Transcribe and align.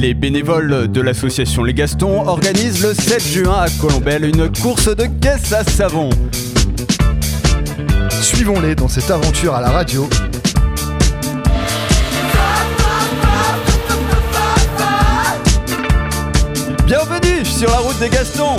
Les 0.00 0.14
bénévoles 0.14 0.86
de 0.86 1.00
l'association 1.00 1.64
Les 1.64 1.74
Gastons 1.74 2.24
organisent 2.24 2.84
le 2.84 2.94
7 2.94 3.20
juin 3.20 3.62
à 3.62 3.68
Colombelle 3.80 4.26
une 4.26 4.48
course 4.48 4.94
de 4.94 5.06
caisse 5.20 5.52
à 5.52 5.64
savon. 5.64 6.08
Suivons-les 8.22 8.76
dans 8.76 8.86
cette 8.86 9.10
aventure 9.10 9.56
à 9.56 9.60
la 9.60 9.70
radio. 9.70 10.08
Bienvenue 16.86 17.44
sur 17.44 17.68
la 17.68 17.78
route 17.78 17.98
des 17.98 18.08
Gastons 18.08 18.54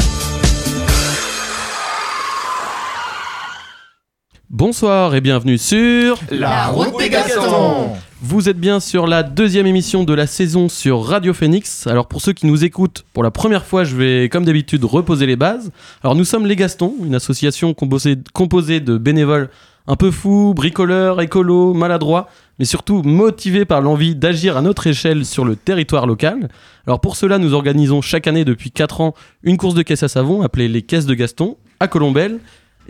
Bonsoir 4.60 5.16
et 5.16 5.22
bienvenue 5.22 5.58
sur 5.58 6.20
La 6.30 6.68
route 6.68 7.00
des 7.00 7.08
Gastons 7.08 7.94
Vous 8.22 8.50
êtes 8.50 8.60
bien 8.60 8.82
sur 8.82 9.08
la 9.08 9.24
deuxième 9.24 9.66
émission 9.66 10.04
de 10.04 10.14
la 10.14 10.28
saison 10.28 10.68
sur 10.68 11.02
Radio 11.02 11.34
Phoenix. 11.34 11.88
Alors 11.88 12.10
pour 12.10 12.20
ceux 12.20 12.34
qui 12.34 12.46
nous 12.46 12.66
écoutent 12.66 13.06
pour 13.14 13.24
la 13.24 13.32
première 13.32 13.66
fois, 13.66 13.86
je 13.86 13.96
vais 13.96 14.28
comme 14.28 14.44
d'habitude 14.44 14.84
reposer 14.84 15.28
les 15.28 15.38
bases. 15.38 15.72
Alors 16.04 16.14
nous 16.14 16.26
sommes 16.26 16.46
les 16.46 16.58
Gastons, 16.58 16.94
une 17.06 17.16
association 17.16 17.74
composée, 17.74 18.18
composée 18.34 18.82
de 18.82 18.98
bénévoles 18.98 19.50
un 19.88 19.96
peu 19.96 20.12
fous, 20.12 20.54
bricoleurs, 20.54 21.22
écolos, 21.22 21.74
maladroits, 21.74 22.28
mais 22.60 22.66
surtout 22.66 23.02
motivés 23.02 23.64
par 23.64 23.80
l'envie 23.80 24.14
d'agir 24.14 24.58
à 24.58 24.62
notre 24.62 24.88
échelle 24.88 25.26
sur 25.26 25.46
le 25.46 25.56
territoire 25.56 26.06
local. 26.06 26.50
Alors 26.86 27.00
pour 27.00 27.16
cela, 27.16 27.38
nous 27.38 27.54
organisons 27.54 28.02
chaque 28.02 28.28
année 28.28 28.44
depuis 28.44 28.72
4 28.72 29.00
ans 29.00 29.14
une 29.42 29.56
course 29.56 29.74
de 29.74 29.84
caisses 29.84 30.04
à 30.04 30.10
savon 30.10 30.42
appelée 30.42 30.68
les 30.68 30.82
caisses 30.82 31.06
de 31.06 31.14
Gaston 31.14 31.56
à 31.80 31.88
Colombelle. 31.88 32.42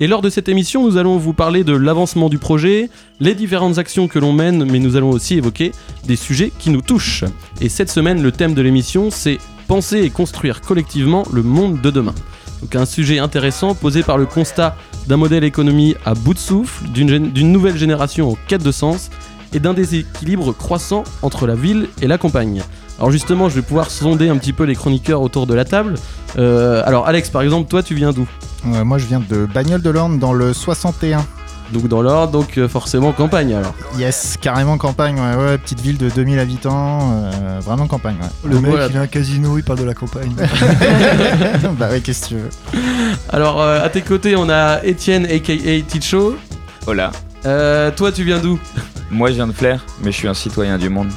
Et 0.01 0.07
lors 0.07 0.21
de 0.21 0.29
cette 0.29 0.47
émission, 0.47 0.87
nous 0.87 0.95
allons 0.95 1.17
vous 1.17 1.33
parler 1.33 1.65
de 1.65 1.75
l'avancement 1.75 2.29
du 2.29 2.37
projet, 2.37 2.89
les 3.19 3.35
différentes 3.35 3.79
actions 3.79 4.07
que 4.07 4.17
l'on 4.17 4.31
mène, 4.31 4.63
mais 4.63 4.79
nous 4.79 4.95
allons 4.95 5.09
aussi 5.09 5.35
évoquer 5.35 5.73
des 6.05 6.15
sujets 6.15 6.53
qui 6.57 6.69
nous 6.69 6.81
touchent. 6.81 7.25
Et 7.59 7.67
cette 7.67 7.91
semaine, 7.91 8.23
le 8.23 8.31
thème 8.31 8.53
de 8.53 8.61
l'émission, 8.61 9.09
c'est 9.11 9.39
penser 9.67 9.99
et 9.99 10.09
construire 10.09 10.61
collectivement 10.61 11.25
le 11.33 11.43
monde 11.43 11.81
de 11.81 11.91
demain. 11.91 12.15
Donc 12.61 12.77
un 12.77 12.85
sujet 12.85 13.19
intéressant 13.19 13.75
posé 13.75 14.01
par 14.01 14.17
le 14.17 14.25
constat 14.25 14.77
d'un 15.07 15.17
modèle 15.17 15.43
économie 15.43 15.95
à 16.05 16.13
bout 16.13 16.33
de 16.33 16.39
souffle, 16.39 16.87
d'une 16.87 17.51
nouvelle 17.51 17.77
génération 17.77 18.31
en 18.31 18.37
quête 18.47 18.63
de 18.63 18.71
sens 18.71 19.09
et 19.51 19.59
d'un 19.59 19.73
déséquilibre 19.73 20.53
croissant 20.53 21.03
entre 21.21 21.45
la 21.45 21.55
ville 21.55 21.89
et 22.01 22.07
la 22.07 22.17
campagne. 22.17 22.63
Alors 22.99 23.11
justement, 23.11 23.47
je 23.49 23.55
vais 23.55 23.61
pouvoir 23.61 23.89
sonder 23.91 24.27
un 24.29 24.37
petit 24.37 24.51
peu 24.53 24.65
les 24.65 24.75
chroniqueurs 24.75 25.21
autour 25.21 25.47
de 25.47 25.53
la 25.53 25.63
table. 25.65 25.95
Euh, 26.37 26.83
alors 26.85 27.07
Alex, 27.07 27.29
par 27.29 27.41
exemple, 27.41 27.69
toi, 27.69 27.81
tu 27.81 27.95
viens 27.95 28.11
d'où? 28.11 28.27
Ouais, 28.65 28.83
Moi 28.83 28.97
je 28.97 29.05
viens 29.05 29.21
de 29.27 29.45
Bagnole 29.45 29.81
de 29.81 29.89
l'Orne 29.89 30.19
dans 30.19 30.33
le 30.33 30.53
61. 30.53 31.25
Donc 31.71 31.87
dans 31.87 32.01
l'ordre, 32.01 32.31
donc 32.31 32.57
euh, 32.57 32.67
forcément 32.67 33.11
campagne 33.11 33.53
alors. 33.53 33.75
Yes, 33.97 34.37
carrément 34.41 34.79
campagne, 34.79 35.15
ouais, 35.19 35.35
ouais, 35.35 35.57
petite 35.59 35.79
ville 35.81 35.97
de 35.99 36.09
2000 36.09 36.39
habitants, 36.39 37.11
euh, 37.13 37.59
vraiment 37.63 37.85
campagne, 37.85 38.15
ouais. 38.19 38.49
Le 38.49 38.59
mec, 38.59 38.71
Voilà. 38.71 38.87
il 38.89 38.97
a 38.97 39.01
un 39.01 39.07
casino, 39.07 39.55
il 39.55 39.63
parle 39.63 39.77
de 39.77 39.83
la 39.83 39.93
campagne. 39.93 40.33
bah 41.79 41.89
ouais, 41.91 42.01
qu'est-ce 42.01 42.23
que 42.23 42.27
tu 42.29 42.35
veux 42.37 42.49
Alors 43.29 43.61
euh, 43.61 43.83
à 43.85 43.89
tes 43.89 44.01
côtés, 44.01 44.35
on 44.35 44.49
a 44.49 44.83
Étienne 44.83 45.25
aka 45.27 45.53
Ticho. 45.87 46.35
Hola, 46.87 47.11
Euh, 47.45 47.91
toi, 47.95 48.11
tu 48.11 48.23
viens 48.23 48.39
d'où? 48.39 48.59
Moi 49.11 49.29
je 49.29 49.35
viens 49.35 49.47
de 49.47 49.53
Flair, 49.53 49.85
mais 50.03 50.11
je 50.11 50.17
suis 50.17 50.27
un 50.27 50.33
citoyen 50.33 50.77
du 50.79 50.89
monde. 50.89 51.09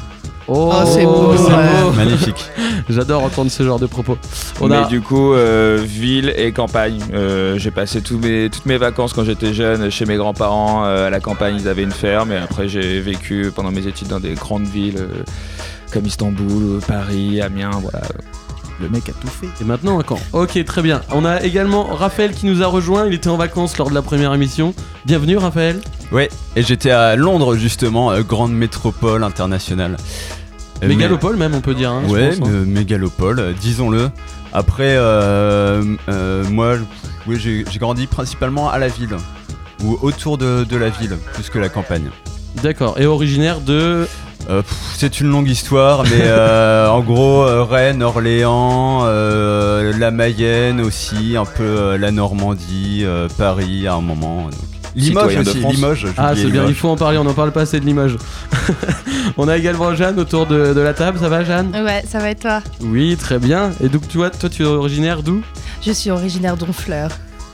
Oh, 0.49 0.73
c'est 0.85 1.05
beau, 1.05 1.37
c'est 1.37 1.53
ouais. 1.53 1.83
beau. 1.83 1.93
Magnifique. 1.93 2.45
J'adore 2.89 3.23
entendre 3.23 3.51
ce 3.51 3.63
genre 3.63 3.79
de 3.79 3.87
propos. 3.87 4.19
On 4.61 4.69
mais 4.69 4.77
a 4.77 4.85
du 4.87 5.01
coup, 5.01 5.33
euh, 5.35 5.79
ville 5.83 6.33
et 6.37 6.53
campagne. 6.53 7.01
Euh, 7.15 7.59
j'ai 7.59 7.71
passé 7.71 8.03
tous 8.03 8.19
mes, 8.19 8.51
toutes 8.51 8.67
mes 8.67 8.77
vacances 8.77 9.13
quand 9.13 9.25
j'étais 9.25 9.55
jeune 9.55 9.91
chez 9.91 10.05
mes 10.05 10.17
grands-parents 10.17 10.85
euh, 10.85 11.07
à 11.07 11.11
la 11.11 11.21
campagne. 11.21 11.57
Ils 11.59 11.69
avaient 11.69 11.83
une 11.83 11.93
ferme 11.93 12.33
et 12.33 12.37
après 12.37 12.69
j'ai 12.69 13.01
vécu 13.01 13.53
pendant 13.55 13.71
mes 13.71 13.87
études 13.87 14.09
dans 14.09 14.21
des 14.21 14.35
grandes 14.35 14.67
villes 14.67 14.99
euh, 14.99 15.23
comme 15.93 16.07
Istanbul, 16.07 16.81
Paris, 16.87 17.41
Amiens. 17.41 17.71
Voilà. 17.81 18.01
Le 18.81 18.89
mec 18.89 19.09
a 19.09 19.13
tout 19.13 19.29
fait. 19.29 19.49
Et 19.61 19.65
maintenant 19.65 19.99
un 19.99 20.03
camp. 20.03 20.19
Ok, 20.33 20.63
très 20.65 20.83
bien. 20.83 21.03
On 21.13 21.25
a 21.25 21.43
également 21.43 21.85
Raphaël 21.85 22.33
qui 22.33 22.47
nous 22.47 22.63
a 22.63 22.67
rejoint. 22.67 23.07
Il 23.07 23.15
était 23.15 23.29
en 23.29 23.37
vacances 23.37 23.79
lors 23.79 23.91
de 23.91 23.95
la 23.95 24.03
première 24.03 24.35
émission. 24.35 24.75
Bienvenue, 25.07 25.37
Raphaël. 25.37 25.81
Ouais, 26.11 26.29
et 26.57 26.63
j'étais 26.63 26.91
à 26.91 27.15
Londres 27.17 27.55
justement, 27.57 28.11
euh, 28.11 28.23
grande 28.23 28.53
métropole 28.53 29.23
internationale. 29.25 29.97
Euh, 30.83 30.89
Mégalopole, 30.89 31.37
même, 31.37 31.55
on 31.55 31.61
peut 31.61 31.75
dire. 31.75 31.93
hein, 31.93 32.03
je 32.09 32.13
ouais, 32.13 32.37
pense, 32.37 32.49
hein. 32.49 32.51
me- 32.51 32.65
mégalopole, 32.65 33.39
euh, 33.39 33.53
disons-le. 33.59 34.11
Après, 34.53 34.97
euh, 34.97 35.83
euh, 36.09 36.45
moi, 36.51 36.75
oui, 37.27 37.37
j'ai 37.39 37.65
j'ai 37.71 37.79
grandi 37.79 38.07
principalement 38.09 38.69
à 38.69 38.79
la 38.79 38.89
ville, 38.89 39.17
ou 39.85 39.97
autour 40.03 40.39
de, 40.39 40.65
de 40.65 40.77
la 40.77 40.89
ville, 40.91 41.17
plus 41.35 41.49
que 41.51 41.59
la 41.61 41.69
campagne. 41.69 42.11
D'accord. 42.63 42.99
Et 43.01 43.07
originaire 43.07 43.61
de. 43.61 44.07
Euh, 44.51 44.63
c'est 44.97 45.21
une 45.21 45.29
longue 45.31 45.49
histoire, 45.49 46.03
mais 46.05 46.11
euh, 46.23 46.89
en 46.89 47.01
gros, 47.01 47.43
euh, 47.45 47.63
Rennes, 47.65 48.03
Orléans, 48.03 49.01
euh, 49.05 49.93
la 49.99 50.11
Mayenne 50.11 50.81
aussi, 50.81 51.37
un 51.37 51.45
peu 51.45 51.63
euh, 51.63 51.99
la 51.99 52.11
Normandie, 52.11 53.03
euh, 53.05 53.29
Paris 53.39 53.87
à 53.87 53.95
un 53.95 54.01
moment. 54.01 54.45
donc. 54.45 54.53
Limoges 54.95 55.37
aussi. 55.39 55.59
Limoges. 55.59 56.07
Ah, 56.19 56.33
c'est 56.35 56.43
bien, 56.43 56.49
il 56.49 56.53
Limoges. 56.67 56.75
faut 56.75 56.89
en 56.89 56.97
parler. 56.97 57.17
On 57.17 57.25
n'en 57.25 57.33
parle 57.33 57.51
pas 57.51 57.63
assez 57.63 57.81
de 57.81 57.87
l'image. 57.87 58.17
on 59.39 59.49
a 59.49 59.57
également 59.57 59.95
Jeanne 59.95 60.19
autour 60.21 60.47
de, 60.47 60.75
de 60.75 60.81
la 60.81 60.93
table. 60.93 61.19
Ça 61.19 61.31
va, 61.31 61.45
Jeanne? 61.45 61.71
Ouais, 61.75 62.05
ça 62.07 62.19
va 62.19 62.29
être 62.29 62.41
toi? 62.41 62.61
Oui, 62.83 63.17
très 63.17 63.39
bien. 63.39 63.71
Et 63.83 63.89
donc, 63.89 64.07
toi, 64.09 64.29
toi 64.29 64.51
tu 64.51 64.63
es 64.65 64.67
originaire 64.67 65.23
d'où? 65.23 65.41
Je 65.85 65.93
suis 65.93 66.11
originaire 66.11 66.59
d'Honfleur. 66.59 67.09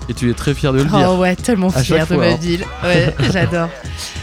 Et 0.09 0.15
tu 0.15 0.31
es 0.31 0.35
très 0.35 0.55
fier 0.55 0.73
de 0.73 0.79
le 0.79 0.85
dire. 0.85 1.11
Oh 1.11 1.19
ouais, 1.19 1.37
tellement 1.37 1.71
chaque 1.71 2.01
de 2.01 2.05
fois, 2.07 2.17
ma 2.17 2.27
hein. 2.33 2.37
ville. 2.41 2.65
Ouais, 2.83 3.15
j'adore. 3.31 3.69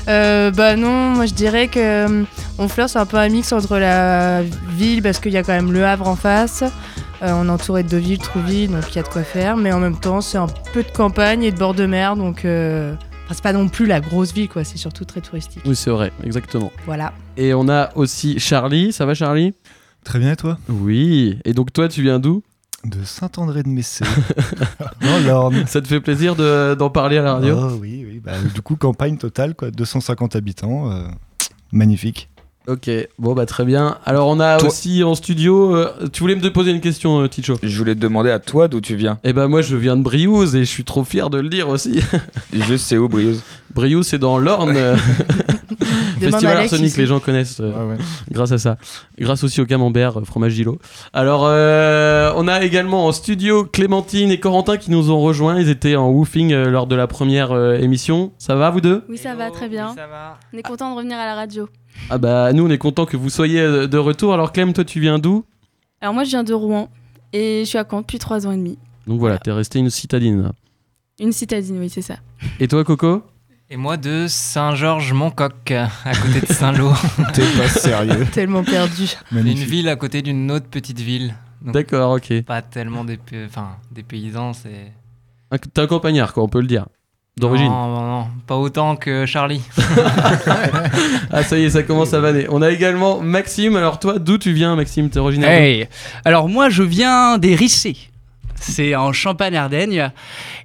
Euh, 0.08 0.52
bah 0.52 0.76
non, 0.76 1.12
moi 1.12 1.26
je 1.26 1.34
dirais 1.34 1.68
que 1.68 1.80
euh, 1.80 2.24
Honfleur 2.60 2.90
c'est 2.90 3.00
un 3.00 3.06
peu 3.06 3.18
un 3.18 3.28
mix 3.28 3.52
entre 3.52 3.78
la 3.78 4.44
ville 4.70 5.02
parce 5.02 5.20
qu'il 5.20 5.32
y 5.32 5.38
a 5.38 5.44
quand 5.44 5.54
même 5.54 5.72
le 5.72 5.86
Havre 5.86 6.08
en 6.08 6.16
face. 6.16 6.64
Euh, 7.22 7.32
on 7.34 7.48
est 7.48 7.52
entouré 7.52 7.84
de 7.84 7.90
Deauville, 7.90 8.20
Trouville, 8.20 8.70
donc 8.70 8.84
il 8.92 8.96
y 8.96 9.00
a 9.00 9.04
de 9.04 9.08
quoi 9.08 9.24
faire. 9.24 9.58
Mais 9.58 9.72
en 9.72 9.80
même 9.80 9.98
temps, 9.98 10.22
c'est 10.22 10.38
un 10.38 10.48
peu 10.74 10.84
de 10.84 10.92
campagne 10.92 11.44
et 11.44 11.52
de 11.52 11.58
bord 11.58 11.74
de 11.74 11.86
mer, 11.86 12.16
donc 12.16 12.46
euh, 12.46 12.94
enfin, 13.26 13.34
c'est 13.34 13.44
pas 13.44 13.54
non 13.54 13.68
plus 13.68 13.86
la 13.86 14.02
grosse 14.02 14.34
ville, 14.34 14.50
quoi. 14.50 14.64
C'est 14.64 14.78
surtout 14.78 15.06
très 15.06 15.22
touristique. 15.22 15.62
Oui, 15.66 15.76
c'est 15.76 15.92
vrai, 15.92 16.12
exactement. 16.24 16.72
Voilà. 16.86 17.14
Et 17.38 17.54
on 17.54 17.70
a 17.70 17.92
aussi 17.96 18.40
Charlie. 18.40 18.92
Ça 18.92 19.06
va, 19.06 19.14
Charlie? 19.14 19.54
Très 20.04 20.20
bien, 20.20 20.34
et 20.34 20.36
toi? 20.36 20.58
Oui. 20.70 21.40
Et 21.46 21.54
donc, 21.54 21.74
toi, 21.74 21.88
tu 21.88 22.02
viens 22.02 22.20
d'où? 22.20 22.44
De 22.86 23.04
Saint-André 23.04 23.64
de 23.64 23.70
Messé. 23.70 24.06
Dans 25.02 25.20
l'Orne. 25.28 25.66
Ça 25.68 25.82
te 25.82 25.88
fait 25.88 26.00
plaisir 26.00 26.36
de- 26.36 26.76
d'en 26.76 26.90
parler 26.90 27.18
à 27.18 27.24
la 27.24 27.34
radio? 27.36 27.58
Oh, 27.60 27.78
oui, 27.82 28.06
oui. 28.08 28.22
Bah, 28.24 28.34
du 28.54 28.62
coup, 28.62 28.76
campagne 28.76 29.18
totale, 29.18 29.56
quoi. 29.56 29.72
250 29.72 30.36
habitants. 30.36 30.92
euh, 30.92 31.08
magnifique. 31.72 32.30
Ok, 32.68 32.90
bon 33.20 33.34
bah 33.36 33.46
très 33.46 33.64
bien. 33.64 34.00
Alors 34.06 34.28
on 34.28 34.40
a 34.40 34.58
Toi- 34.58 34.70
aussi 34.70 35.04
en 35.04 35.14
studio. 35.14 35.76
euh, 35.76 36.08
tu 36.12 36.22
voulais 36.22 36.34
me 36.36 36.52
poser 36.52 36.72
une 36.72 36.82
question, 36.82 37.20
euh, 37.22 37.28
Ticho? 37.28 37.58
Je 37.62 37.78
voulais 37.78 37.94
te 37.94 38.00
demander 38.00 38.32
à 38.32 38.40
toi 38.40 38.68
d'où 38.68 38.82
tu 38.82 38.96
viens. 38.96 39.20
Eh 39.24 39.34
ben 39.34 39.48
moi 39.48 39.62
je 39.62 39.76
viens 39.76 39.96
de 39.96 40.02
Briouze 40.02 40.56
et 40.56 40.62
je 40.62 40.70
suis 40.72 40.84
trop 40.84 41.04
fier 41.04 41.30
de 41.30 41.38
le 41.38 41.48
dire 41.50 41.70
aussi. 41.70 42.02
Juste 42.52 42.86
c'est 42.88 42.98
où 42.98 43.08
Briouze 43.08 43.44
Briouze 43.76 44.08
c'est 44.08 44.18
dans 44.18 44.40
l'Orne. 44.40 44.74
euh, 44.78 44.98
Festival 46.32 46.58
Arsenic, 46.58 46.86
ici. 46.88 47.00
les 47.00 47.06
gens 47.06 47.20
connaissent 47.20 47.60
euh, 47.60 47.72
Ouais, 47.72 47.92
ouais. 47.94 47.98
grâce 48.32 48.52
à 48.52 48.58
ça. 48.58 48.78
Grâce 49.20 49.44
aussi 49.44 49.62
au 49.62 49.66
camembert, 49.66 50.20
euh, 50.20 50.24
fromage 50.24 50.54
Gilo. 50.54 50.80
Alors 51.14 51.44
euh, 51.46 52.32
on 52.36 52.48
a 52.48 52.64
également 52.64 53.06
en 53.08 53.12
studio 53.12 53.66
Clémentine 53.66 54.32
et 54.32 54.40
Corentin 54.40 54.78
qui 54.78 54.92
nous 54.92 55.12
ont 55.12 55.20
rejoints. 55.22 55.60
Ils 55.60 55.70
étaient 55.70 55.96
en 55.96 56.10
woofing 56.10 56.54
euh, 56.54 56.70
lors 56.70 56.88
de 56.88 56.96
la 56.96 57.08
première 57.08 57.52
euh, 57.52 57.78
émission. 57.78 58.32
Ça 58.38 58.56
va 58.56 58.70
vous 58.70 58.82
deux? 58.82 59.04
Oui, 59.10 59.18
ça 59.18 59.36
va 59.36 59.52
très 59.52 59.70
bien. 59.70 59.96
On 60.54 60.58
est 60.58 60.64
content 60.64 60.92
de 60.92 60.96
revenir 60.98 61.18
à 61.18 61.26
la 61.26 61.36
radio. 61.36 61.68
Ah 62.10 62.18
bah 62.18 62.52
nous 62.54 62.66
on 62.66 62.70
est 62.70 62.78
content 62.78 63.06
que 63.06 63.18
vous 63.18 63.30
soyez 63.30 63.62
de 63.88 63.98
retour. 63.98 64.34
Alors 64.34 64.52
Clem, 64.52 64.74
toi 64.74 64.84
tu 64.84 65.00
viens 65.00 65.20
d'où? 65.20 65.46
Alors 66.02 66.14
moi, 66.14 66.24
je 66.26 66.30
viens 66.30 66.44
de 66.44 66.54
Rouen 66.54 66.90
et 67.34 67.62
je 67.64 67.70
suis 67.70 67.78
à 67.78 67.86
Caen 67.90 68.02
depuis 68.02 68.20
trois 68.20 68.46
ans 68.46 68.52
et 68.52 68.58
demi. 68.58 68.78
Donc 69.08 69.20
voilà, 69.20 69.38
t'es 69.38 69.52
resté 69.52 69.80
une 69.80 69.90
citadine. 69.90 70.52
Une 71.20 71.32
citadine, 71.32 71.80
oui, 71.80 71.90
c'est 71.90 72.02
ça. 72.02 72.16
Et 72.60 72.68
toi 72.68 72.84
Coco? 72.84 73.24
Et 73.70 73.78
moi 73.78 73.98
de 73.98 74.28
Saint-Georges-Moncoq, 74.30 75.72
à 75.72 75.90
côté 76.22 76.42
de 76.42 76.54
Saint-Lô. 76.54 76.92
T'es 77.34 77.42
pas 77.58 77.68
sérieux. 77.68 78.26
Tellement 78.32 78.64
perdu. 78.64 79.08
une 79.32 79.54
ville 79.54 79.90
à 79.90 79.96
côté 79.96 80.22
d'une 80.22 80.52
autre 80.52 80.68
petite 80.68 81.00
ville. 81.00 81.34
D'accord, 81.64 82.12
ok. 82.18 82.44
Pas 82.44 82.62
tellement 82.62 83.04
des, 83.04 83.18
enfin, 83.48 83.78
des 83.92 84.04
paysans, 84.04 84.54
c'est. 84.54 84.92
Un- 85.50 85.58
T'es 85.58 85.82
un 85.82 85.88
campagnard, 85.88 86.32
quoi, 86.34 86.44
on 86.44 86.48
peut 86.48 86.62
le 86.62 86.68
dire. 86.68 86.86
D'origine. 87.38 87.68
Non, 87.68 87.88
non, 87.88 88.08
non, 88.20 88.28
pas 88.46 88.56
autant 88.56 88.96
que 88.96 89.26
Charlie. 89.26 89.62
Ah, 91.32 91.44
ça 91.44 91.58
y 91.58 91.64
est, 91.64 91.70
ça 91.72 91.84
commence 91.84 92.14
à 92.14 92.20
vanner. 92.20 92.46
On 92.50 92.62
a 92.62 92.70
également 92.70 93.20
Maxime. 93.20 93.76
Alors, 93.76 94.00
toi, 94.00 94.20
d'où 94.20 94.38
tu 94.38 94.54
viens, 94.54 94.76
Maxime? 94.76 95.10
T'es 95.10 95.18
originaire 95.20 95.50
d'où? 95.50 95.56
Hey 95.56 95.88
Alors 96.24 96.48
moi 96.48 96.70
je 96.70 96.84
viens 96.84 97.38
des 97.40 97.56
Rissés. 97.56 97.98
C'est 98.60 98.96
en 98.96 99.14
Champagne-Ardenne. 99.14 100.12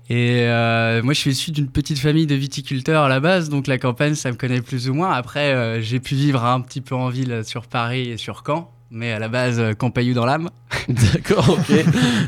Et 0.09 0.43
euh, 0.43 1.03
moi 1.03 1.15
je 1.15 1.21
suis 1.21 1.31
issu 1.31 1.51
d'une 1.53 1.69
petite 1.69 1.99
famille 1.99 2.27
de 2.27 2.35
viticulteurs 2.35 3.05
à 3.05 3.09
la 3.09 3.21
base, 3.21 3.49
donc 3.49 3.67
la 3.67 3.79
campagne 3.79 4.15
ça 4.15 4.31
me 4.31 4.37
connaît 4.37 4.61
plus 4.61 4.89
ou 4.89 4.95
moins. 4.95 5.13
Après 5.13 5.53
euh, 5.53 5.81
j'ai 5.81 6.01
pu 6.01 6.15
vivre 6.15 6.45
un 6.45 6.61
petit 6.61 6.81
peu 6.81 6.95
en 6.95 7.09
ville 7.09 7.43
sur 7.45 7.67
Paris 7.67 8.11
et 8.11 8.17
sur 8.17 8.43
Caen, 8.45 8.73
mais 8.91 9.13
à 9.13 9.21
la 9.21 9.29
base 9.29 9.61
euh, 9.61 9.73
Campaillou 9.73 10.15
dans 10.15 10.27
l'âme. 10.27 10.51
D'accord, 10.89 11.49
ok. 11.49 11.71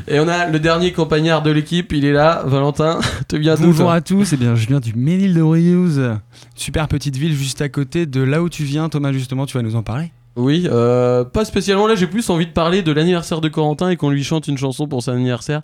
Et 0.07 0.19
on 0.19 0.27
a 0.29 0.47
le 0.47 0.59
dernier 0.59 0.93
campagnard 0.93 1.41
de 1.41 1.51
l'équipe, 1.51 1.91
il 1.91 2.05
est 2.05 2.13
là. 2.13 2.43
Valentin, 2.45 2.99
te 3.27 3.35
viens 3.35 3.55
d'où 3.55 3.65
Bonjour 3.65 3.91
à 3.91 3.99
tous, 3.99 4.31
eh 4.31 4.37
bien, 4.37 4.55
je 4.55 4.67
viens 4.67 4.79
du 4.79 4.93
Ménil 4.93 5.33
de 5.33 5.41
Briouze, 5.41 6.11
super 6.55 6.87
petite 6.87 7.17
ville 7.17 7.35
juste 7.35 7.61
à 7.61 7.67
côté 7.67 8.05
de 8.05 8.21
là 8.21 8.41
où 8.41 8.47
tu 8.47 8.63
viens. 8.63 8.87
Thomas, 8.87 9.11
justement, 9.11 9.45
tu 9.45 9.57
vas 9.57 9.63
nous 9.63 9.75
en 9.75 9.83
parler. 9.83 10.13
Oui, 10.35 10.67
euh, 10.71 11.23
pas 11.23 11.45
spécialement. 11.45 11.85
Là, 11.87 11.95
j'ai 11.95 12.07
plus 12.07 12.27
envie 12.29 12.47
de 12.47 12.51
parler 12.51 12.81
de 12.81 12.91
l'anniversaire 12.91 13.39
de 13.39 13.49
Corentin 13.49 13.89
et 13.89 13.97
qu'on 13.97 14.09
lui 14.09 14.23
chante 14.23 14.47
une 14.47 14.57
chanson 14.57 14.87
pour 14.87 15.03
son 15.03 15.11
anniversaire. 15.11 15.61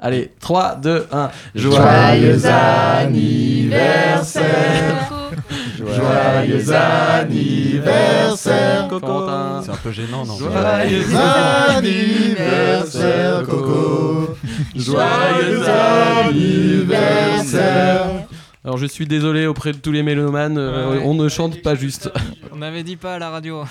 Allez, 0.00 0.32
3, 0.40 0.76
2, 0.76 1.08
1. 1.10 1.30
Joyeux 1.54 2.46
anniversaire. 2.46 5.12
Joyeux 5.76 6.72
anniversaire, 6.72 8.86
Corentin. 8.88 9.62
C'est 9.64 9.72
un 9.72 9.76
peu 9.76 9.90
gênant, 9.90 10.24
non 10.24 10.38
Joyeux 10.38 11.04
anniversaire, 11.76 13.42
Coco. 13.42 14.36
Joyeux 14.76 15.64
anniversaire. 16.28 18.06
Alors, 18.64 18.76
je 18.76 18.86
suis 18.86 19.06
désolé 19.06 19.46
auprès 19.46 19.72
de 19.72 19.78
tous 19.78 19.92
les 19.92 20.02
mélomanes, 20.02 20.58
euh, 20.58 20.90
Ouais. 20.98 21.02
on 21.04 21.14
ne 21.14 21.28
chante 21.28 21.62
pas 21.62 21.74
juste. 21.74 22.10
On 22.52 22.56
n'avait 22.56 22.82
dit 22.82 22.96
pas 22.96 23.14
à 23.14 23.18
la 23.20 23.30
radio. 23.30 23.62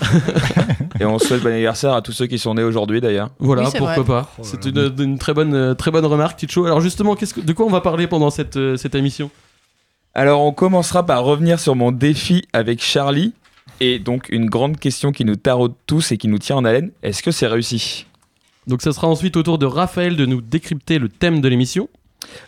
Et 0.98 1.04
on 1.04 1.18
souhaite 1.18 1.42
bon 1.42 1.50
anniversaire 1.52 1.92
à 1.92 2.00
tous 2.00 2.12
ceux 2.12 2.26
qui 2.26 2.38
sont 2.38 2.54
nés 2.54 2.62
aujourd'hui 2.62 3.02
d'ailleurs. 3.02 3.28
Voilà, 3.38 3.64
Oui, 3.64 3.68
pourquoi 3.76 3.94
vrai. 3.96 4.04
pas. 4.04 4.32
C'est 4.42 4.64
une, 4.64 4.94
une 4.98 5.18
très 5.18 5.34
bonne, 5.34 5.52
euh, 5.54 5.74
très 5.74 5.90
bonne 5.90 6.06
remarque, 6.06 6.38
Ticho. 6.38 6.64
Alors 6.64 6.80
justement, 6.80 7.14
que, 7.16 7.40
de 7.40 7.52
quoi 7.52 7.66
on 7.66 7.70
va 7.70 7.82
parler 7.82 8.06
pendant 8.06 8.30
cette, 8.30 8.56
euh, 8.56 8.76
cette 8.78 8.94
émission? 8.94 9.30
Alors 10.14 10.40
on 10.40 10.52
commencera 10.52 11.04
par 11.04 11.22
revenir 11.22 11.60
sur 11.60 11.76
mon 11.76 11.92
défi 11.92 12.46
avec 12.54 12.82
Charlie. 12.82 13.34
Et 13.80 13.98
donc 13.98 14.28
une 14.30 14.46
grande 14.46 14.78
question 14.78 15.12
qui 15.12 15.26
nous 15.26 15.36
taraude 15.36 15.74
tous 15.86 16.10
et 16.12 16.16
qui 16.16 16.28
nous 16.28 16.38
tient 16.38 16.56
en 16.56 16.64
haleine, 16.64 16.90
est-ce 17.02 17.22
que 17.22 17.30
c'est 17.30 17.46
réussi? 17.46 18.06
Donc 18.66 18.80
ça 18.80 18.92
sera 18.92 19.06
ensuite 19.06 19.36
au 19.36 19.42
tour 19.42 19.58
de 19.58 19.66
Raphaël 19.66 20.16
de 20.16 20.24
nous 20.24 20.40
décrypter 20.40 20.98
le 20.98 21.10
thème 21.10 21.42
de 21.42 21.48
l'émission. 21.48 21.88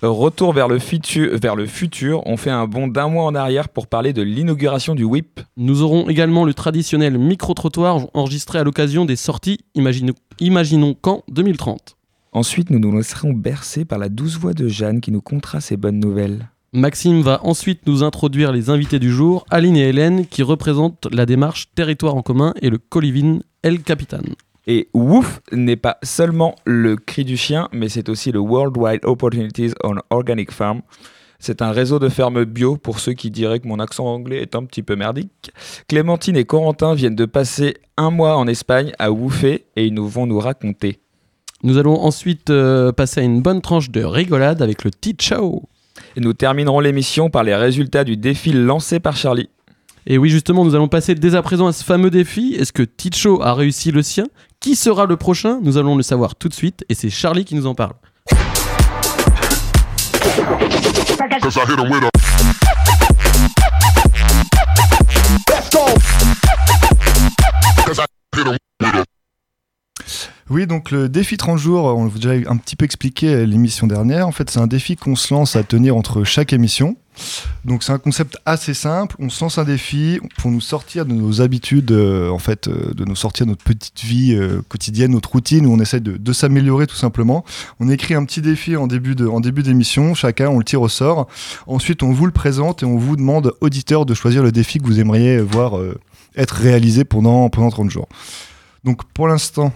Euh, 0.03 0.09
Retour 0.09 0.53
vers 0.53 0.69
le, 0.69 0.79
futur, 0.79 1.39
vers 1.39 1.57
le 1.57 1.67
futur, 1.67 2.23
on 2.27 2.37
fait 2.37 2.51
un 2.51 2.67
bond 2.67 2.89
d'un 2.89 3.09
mois 3.09 3.25
en 3.25 3.35
arrière 3.35 3.69
pour 3.69 3.87
parler 3.87 4.13
de 4.13 4.23
l'inauguration 4.23 4.95
du 4.95 5.05
WIP. 5.05 5.41
Nous 5.57 5.83
aurons 5.83 6.09
également 6.09 6.45
le 6.45 6.55
traditionnel 6.55 7.19
micro-trottoir 7.19 8.07
enregistré 8.15 8.59
à 8.59 8.65
l'occasion 8.65 9.05
des 9.05 9.17
sorties 9.17 9.61
Imaginons, 9.75 10.15
Imaginons 10.41 10.97
quand 11.01 11.23
2030. 11.29 11.97
Ensuite, 12.33 12.71
nous 12.71 12.79
nous 12.79 12.97
laisserons 12.97 13.33
bercer 13.33 13.85
par 13.85 13.99
la 13.99 14.09
douce 14.09 14.39
voix 14.39 14.53
de 14.53 14.69
Jeanne 14.69 15.01
qui 15.01 15.11
nous 15.11 15.21
contera 15.21 15.61
ses 15.61 15.77
bonnes 15.77 15.99
nouvelles. 15.99 16.49
Maxime 16.73 17.21
va 17.23 17.41
ensuite 17.45 17.87
nous 17.89 18.05
introduire 18.05 18.53
les 18.53 18.71
invités 18.71 19.01
du 19.01 19.11
jour, 19.11 19.45
Aline 19.51 19.77
et 19.77 19.89
Hélène, 19.89 20.27
qui 20.27 20.45
représentent 20.45 21.09
la 21.11 21.27
démarche 21.27 21.69
Territoire 21.75 22.15
en 22.15 22.23
commun 22.23 22.55
et 22.63 22.71
le 22.71 22.79
Colivin 22.79 23.41
El 23.65 23.83
Capitan. 23.83 24.23
Et 24.67 24.89
WOOF 24.95 25.41
n'est 25.53 25.77
pas 25.77 25.99
seulement 26.03 26.55
le 26.65 26.97
cri 26.97 27.25
du 27.25 27.37
chien, 27.37 27.69
mais 27.73 27.89
c'est 27.89 28.09
aussi 28.09 28.31
le 28.31 28.41
Worldwide 28.41 29.05
Opportunities 29.05 29.73
on 29.83 29.97
Organic 30.11 30.51
Farm. 30.51 30.83
C'est 31.39 31.63
un 31.63 31.73
réseau 31.73 31.99
de 31.99 32.11
fermes 32.11 32.45
bio 32.45 32.77
pour 32.77 33.01
ceux 33.01 33.15
qui 33.15 33.31
diraient 33.31 33.61
que 33.61 33.67
mon 33.67 33.81
accent 33.81 34.05
anglais 34.05 34.43
est 34.43 34.55
un 34.55 34.65
petit 34.65 34.83
peu 34.83 34.95
merdique. 34.95 35.51
Clémentine 35.89 36.37
et 36.37 36.45
Corentin 36.45 36.95
viennent 36.95 37.17
de 37.17 37.25
passer 37.25 37.79
un 37.97 38.11
mois 38.11 38.37
en 38.37 38.47
Espagne 38.47 38.93
à 38.99 39.11
Woofé 39.11 39.65
et 39.75 39.87
ils 39.87 39.95
nous 39.95 40.07
vont 40.07 40.27
nous 40.27 40.39
raconter. 40.39 41.01
Nous 41.63 41.79
allons 41.79 41.99
ensuite 41.99 42.51
euh, 42.51 42.93
passer 42.93 43.21
à 43.21 43.25
une 43.25 43.41
bonne 43.41 43.63
tranche 43.63 43.91
de 43.91 44.05
rigolade 44.05 44.61
avec 44.61 44.85
le 44.85 44.91
T-Show. 44.91 45.63
Et 46.17 46.21
nous 46.21 46.35
terminerons 46.35 46.81
l'émission 46.81 47.31
par 47.31 47.43
les 47.43 47.55
résultats 47.55 48.05
du 48.05 48.19
défi 48.19 48.53
lancé 48.53 49.01
par 49.01 49.17
Charlie. 49.17 49.49
Et 50.07 50.17
oui, 50.19 50.31
justement, 50.31 50.65
nous 50.65 50.75
allons 50.75 50.89
passer 50.89 51.15
dès 51.15 51.35
à 51.35 51.43
présent 51.43 51.67
à 51.67 51.73
ce 51.73 51.85
fameux 51.85 52.11
défi. 52.11 52.55
Est-ce 52.59 52.73
que 52.73 52.83
Ticho 52.83 53.43
a 53.43 53.55
réussi 53.55 53.91
le 53.91 54.03
sien? 54.03 54.25
Qui 54.59 54.75
sera 54.75 55.07
le 55.07 55.17
prochain? 55.17 55.61
Nous 55.63 55.77
allons 55.77 55.97
le 55.97 56.03
savoir 56.03 56.35
tout 56.37 56.49
de 56.49 56.55
suite 56.55 56.85
et 56.89 56.95
c'est 56.95 57.11
Charlie 57.11 57.45
qui 57.45 57.55
nous 57.55 57.67
en 57.67 57.75
parle. 57.75 57.95
Oui, 70.49 70.67
donc 70.67 70.91
le 70.91 71.09
défi 71.09 71.37
30 71.37 71.59
jours, 71.59 71.85
on 71.85 72.07
l'a 72.07 72.11
déjà 72.11 72.51
un 72.51 72.57
petit 72.57 72.75
peu 72.75 72.85
expliqué 72.85 73.47
l'émission 73.47 73.87
dernière. 73.87 74.27
En 74.27 74.33
fait, 74.33 74.51
c'est 74.51 74.59
un 74.59 74.67
défi 74.67 74.97
qu'on 74.97 75.15
se 75.15 75.33
lance 75.33 75.57
à 75.57 75.63
tenir 75.63 75.97
entre 75.97 76.25
chaque 76.25 76.53
émission. 76.53 76.97
Donc 77.65 77.83
c'est 77.83 77.93
un 77.93 77.99
concept 77.99 78.39
assez 78.47 78.75
simple. 78.75 79.17
On 79.19 79.29
se 79.29 79.45
lance 79.45 79.59
un 79.59 79.65
défi 79.65 80.21
pour 80.39 80.51
nous 80.51 80.61
sortir 80.61 81.05
de 81.07 81.13
nos 81.13 81.41
habitudes, 81.41 81.93
euh, 81.93 82.31
en 82.31 82.39
fait, 82.39 82.69
euh, 82.69 82.93
de 82.95 83.05
nous 83.05 83.17
sortir 83.17 83.47
de 83.47 83.51
notre 83.51 83.65
petite 83.65 84.01
vie 84.03 84.35
euh, 84.35 84.63
quotidienne, 84.69 85.13
notre 85.13 85.31
routine 85.31 85.67
où 85.67 85.73
on 85.73 85.79
essaie 85.81 86.01
de, 86.01 86.33
s'améliorer 86.33 86.87
tout 86.87 86.97
simplement. 86.97 87.45
On 87.81 87.89
écrit 87.89 88.15
un 88.15 88.25
petit 88.25 88.41
défi 88.41 88.77
en 88.77 88.87
début 88.87 89.15
de, 89.15 89.27
en 89.27 89.41
début 89.41 89.63
d'émission. 89.63 90.15
Chacun, 90.15 90.49
on 90.49 90.59
le 90.59 90.65
tire 90.65 90.81
au 90.81 90.89
sort. 90.89 91.27
Ensuite, 91.67 92.03
on 92.03 92.13
vous 92.13 92.27
le 92.27 92.33
présente 92.33 92.83
et 92.83 92.87
on 92.87 92.97
vous 92.97 93.17
demande, 93.17 93.53
auditeur, 93.61 94.07
de 94.07 94.15
choisir 94.15 94.43
le 94.43 94.53
défi 94.53 94.79
que 94.79 94.85
vous 94.85 95.01
aimeriez 95.01 95.41
voir 95.41 95.75
être 96.37 96.55
réalisé 96.55 97.05
pendant, 97.05 97.49
pendant 97.51 97.71
30 97.71 97.91
jours. 97.91 98.09
Donc 98.85 99.05
pour 99.13 99.29
l'instant, 99.29 99.73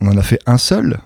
on 0.00 0.08
en 0.08 0.16
a 0.16 0.22
fait 0.22 0.38
un 0.46 0.58
seul, 0.58 1.00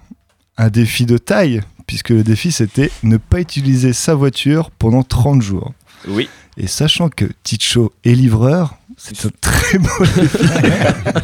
un 0.56 0.68
défi 0.68 1.06
de 1.06 1.18
taille, 1.18 1.62
puisque 1.92 2.08
le 2.08 2.22
défi 2.22 2.52
c'était 2.52 2.90
ne 3.02 3.18
pas 3.18 3.38
utiliser 3.38 3.92
sa 3.92 4.14
voiture 4.14 4.70
pendant 4.70 5.02
30 5.02 5.42
jours. 5.42 5.74
Oui. 6.08 6.26
Et 6.56 6.66
sachant 6.66 7.10
que 7.10 7.26
Ticho 7.42 7.92
est 8.02 8.14
livreur, 8.14 8.76
c'est 8.96 9.26
un 9.26 9.30
très 9.42 9.76
beau 9.76 9.90
défi. 10.16 10.38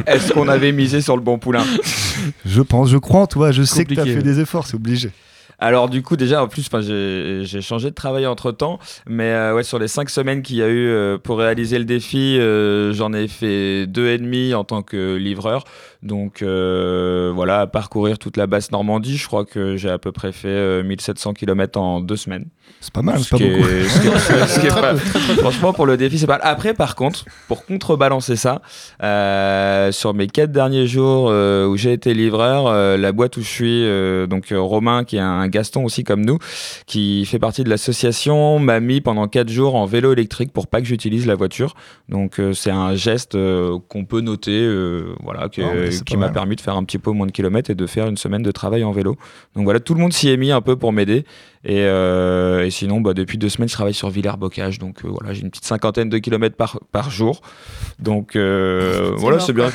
Est-ce 0.07 0.35
qu'on 0.35 0.47
avait 0.47 0.73
misé 0.73 1.01
sur 1.01 1.17
le 1.17 1.23
bon 1.23 1.39
poulain? 1.39 1.65
Je 2.45 2.61
pense, 2.61 2.91
je 2.91 2.99
crois 2.99 3.23
en 3.23 3.27
toi, 3.27 3.51
je 3.51 3.63
sais 3.63 3.87
que 3.87 3.95
tu 3.95 4.01
as 4.01 4.05
fait 4.05 4.17
ouais. 4.17 4.23
des 4.23 4.41
efforts, 4.41 4.67
c'est 4.67 4.75
obligé. 4.75 5.11
Alors 5.61 5.89
du 5.89 6.03
coup 6.03 6.17
déjà 6.17 6.43
en 6.43 6.47
plus 6.47 6.69
j'ai 7.43 7.61
changé 7.63 7.91
de 7.91 7.95
travail 7.95 8.27
entre 8.27 8.53
temps 8.53 8.79
mais 9.09 9.33
euh, 9.33 9.55
ouais 9.57 9.65
sur 9.65 9.81
les 9.81 9.89
cinq 9.89 10.09
semaines 10.09 10.43
qu'il 10.43 10.55
y 10.55 10.63
a 10.63 10.69
eu 10.69 10.87
euh, 10.87 11.19
pour 11.19 11.39
réaliser 11.39 11.81
le 11.81 11.85
défi 11.85 12.39
euh, 12.39 12.93
j'en 12.93 13.13
ai 13.13 13.27
fait 13.27 13.89
deux 13.89 14.07
et 14.07 14.19
demi 14.19 14.55
en 14.55 14.63
tant 14.63 14.83
que 14.83 15.17
livreur 15.17 15.65
donc 16.03 16.43
euh, 16.43 17.33
voilà 17.35 17.61
à 17.63 17.67
parcourir 17.67 18.19
toute 18.19 18.37
la 18.37 18.47
basse 18.47 18.71
Normandie 18.71 19.17
je 19.17 19.27
crois 19.27 19.45
que 19.45 19.77
j'ai 19.77 19.91
à 19.91 19.99
peu 19.99 20.13
près 20.13 20.31
fait 20.33 20.49
euh, 20.49 20.83
1700 20.85 21.33
km 21.35 21.79
en 21.81 22.01
deux 22.01 22.17
semaines. 22.17 22.47
C'est 22.81 22.93
pas 22.93 23.03
mal, 23.03 23.19
Ce 23.19 23.25
c'est 23.25 23.39
pas 23.39 23.45
est- 23.45 23.83
ce 23.89 23.99
ce 24.61 24.67
est 24.67 25.37
franchement 25.41 25.73
pour 25.73 25.87
le 25.87 25.97
défi 25.97 26.19
c'est 26.19 26.27
pas 26.27 26.39
après 26.43 26.75
par 26.75 26.95
contre 26.95 27.25
pour 27.49 27.65
contrebalancer 27.65 28.37
ça 28.37 28.61
euh, 29.03 29.91
sur 29.91 30.15
mes 30.15 30.27
quatre 30.29 30.53
derniers 30.53 30.87
jours 30.87 31.29
euh, 31.31 31.67
où 31.67 31.77
j'ai 31.77 31.93
été 31.95 32.15
livreur 32.15 32.67
euh, 32.69 32.97
la 32.97 33.11
boîte 33.13 33.37
où 33.37 33.41
je 33.41 33.49
suis 33.49 33.85
euh, 33.85 34.27
donc 34.27 34.53
euh, 34.53 34.61
Romain 34.61 35.05
qui 35.05 35.17
est 35.17 35.21
un 35.21 35.49
Gaston 35.49 35.85
aussi 35.85 36.05
comme 36.05 36.25
nous 36.25 36.39
qui 36.87 37.25
fait 37.25 37.39
partie 37.39 37.65
de 37.65 37.71
l'association 37.71 38.59
m'a 38.59 38.81
mis 38.81 39.01
pendant 39.01 39.27
quatre 39.29 39.49
jours 39.49 39.75
en 39.75 39.87
vélo 39.87 40.13
électrique 40.13 40.53
pour 40.53 40.67
pas 40.67 40.81
que 40.81 40.87
j'utilise 40.87 41.27
la 41.27 41.35
voiture. 41.35 41.75
Donc 42.09 42.39
euh, 42.39 42.53
c'est 42.53 42.71
un 42.71 42.95
geste 42.95 43.35
euh, 43.35 43.79
qu'on 43.89 44.05
peut 44.05 44.21
noter 44.21 44.61
euh, 44.63 45.15
voilà 45.23 45.49
que- 45.49 45.63
c'est 45.88 45.88
qui 45.91 46.17
m'a 46.17 46.29
permis 46.29 46.57
de 46.57 46.61
faire 46.61 46.77
un 46.77 46.85
petit 46.85 46.99
peu 46.99 47.11
moins 47.11 47.27
de 47.27 47.33
kilomètres 47.33 47.71
et 47.71 47.75
de 47.75 47.87
faire 47.87 48.07
une 48.07 48.17
semaine 48.17 48.43
de 48.43 48.51
travail 48.51 48.85
en 48.85 48.93
vélo 48.93 49.17
donc 49.55 49.65
voilà 49.65 49.81
tout 49.81 49.95
le 49.95 50.01
monde 50.01 50.13
s'y 50.13 50.29
est 50.29 50.37
mis 50.37 50.51
un 50.51 50.61
peu 50.61 50.77
pour 50.77 50.93
m'aider 50.93 51.25
et, 51.65 51.83
euh, 51.83 52.65
et 52.65 52.71
sinon, 52.71 53.01
bah, 53.01 53.15
depuis 53.15 53.37
deux 53.39 53.49
semaines, 53.49 53.69
je 53.69 53.75
travaille 53.75 53.95
sur 53.95 54.11
Villers-Bocage. 54.11 54.79
Donc 54.79 55.05
euh, 55.05 55.09
voilà, 55.09 55.35
j'ai 55.35 55.43
une 55.43 55.51
petite 55.51 55.65
cinquantaine 55.65 56.09
de 56.09 56.19
kilomètres 56.19 56.57
par, 56.57 56.81
par 56.93 57.11
jour. 57.11 57.41
Donc 57.99 58.37
euh, 58.37 59.13
voilà, 59.17 59.41
c'est 59.41 59.53
bien. 59.53 59.71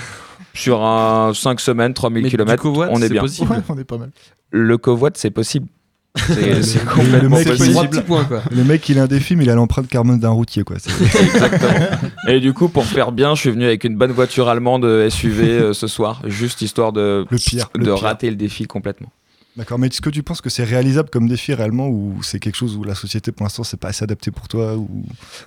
Sur 0.54 0.84
un 0.84 1.34
5 1.34 1.60
semaines, 1.60 1.94
3000 1.94 2.24
Mais 2.24 2.30
du 2.30 2.36
kilomètres, 2.36 2.62
covoit, 2.62 2.88
on 2.92 3.02
est 3.02 3.10
bien. 3.10 3.22
possible. 3.22 3.52
Ouais, 3.52 3.58
on 3.70 3.78
est 3.78 3.84
pas 3.84 3.98
mal. 3.98 4.12
Le 4.52 4.78
covoite, 4.78 5.18
c'est 5.18 5.32
possible. 5.32 5.68
C'est 6.16 6.62
c'est 6.62 6.80
Le 6.80 6.86
complètement 6.90 7.38
mec, 7.38 7.48
possible. 7.48 8.04
points, 8.04 8.24
quoi. 8.26 8.44
Le 8.52 8.64
mec, 8.64 8.88
il 8.88 9.00
a 9.00 9.04
un 9.04 9.08
défi, 9.08 9.36
mais 9.36 9.46
il 9.46 9.50
a 9.50 9.56
l'empreinte 9.56 9.88
carbone 9.88 10.20
d'un 10.20 10.30
routier, 10.30 10.64
quoi. 10.64 10.76
Exactement. 11.22 11.88
Et 12.28 12.40
du 12.40 12.54
coup, 12.54 12.68
pour 12.70 12.86
faire 12.86 13.12
bien, 13.12 13.34
je 13.36 13.42
suis 13.42 13.50
venu 13.50 13.66
avec 13.66 13.84
une 13.84 13.96
bonne 13.98 14.12
voiture 14.12 14.48
allemande 14.48 14.86
SUV 15.10 15.44
euh, 15.50 15.74
ce 15.74 15.88
soir, 15.88 16.22
juste 16.26 16.62
histoire 16.62 16.94
de, 16.94 17.26
Le 17.30 17.38
pire, 17.38 17.70
de 17.74 17.80
le 17.80 17.86
pire. 17.96 17.98
rater 18.04 18.30
le 18.30 18.36
défi 18.36 18.66
complètement. 18.66 19.12
D'accord, 19.56 19.78
mais 19.78 19.86
est-ce 19.86 20.02
que 20.02 20.10
tu 20.10 20.24
penses 20.24 20.42
que 20.42 20.50
c'est 20.50 20.64
réalisable 20.64 21.10
comme 21.12 21.28
défi 21.28 21.54
réellement 21.54 21.88
ou 21.88 22.24
c'est 22.24 22.40
quelque 22.40 22.56
chose 22.56 22.76
où 22.76 22.84
la 22.84 22.96
société 22.96 23.32
pour 23.32 23.44
l'instant 23.46 23.64
c'est 23.64 23.80
pas 23.80 23.90
assez 23.90 24.04
adapté 24.04 24.32
pour 24.32 24.48
toi 24.48 24.76
ou... 24.76 24.90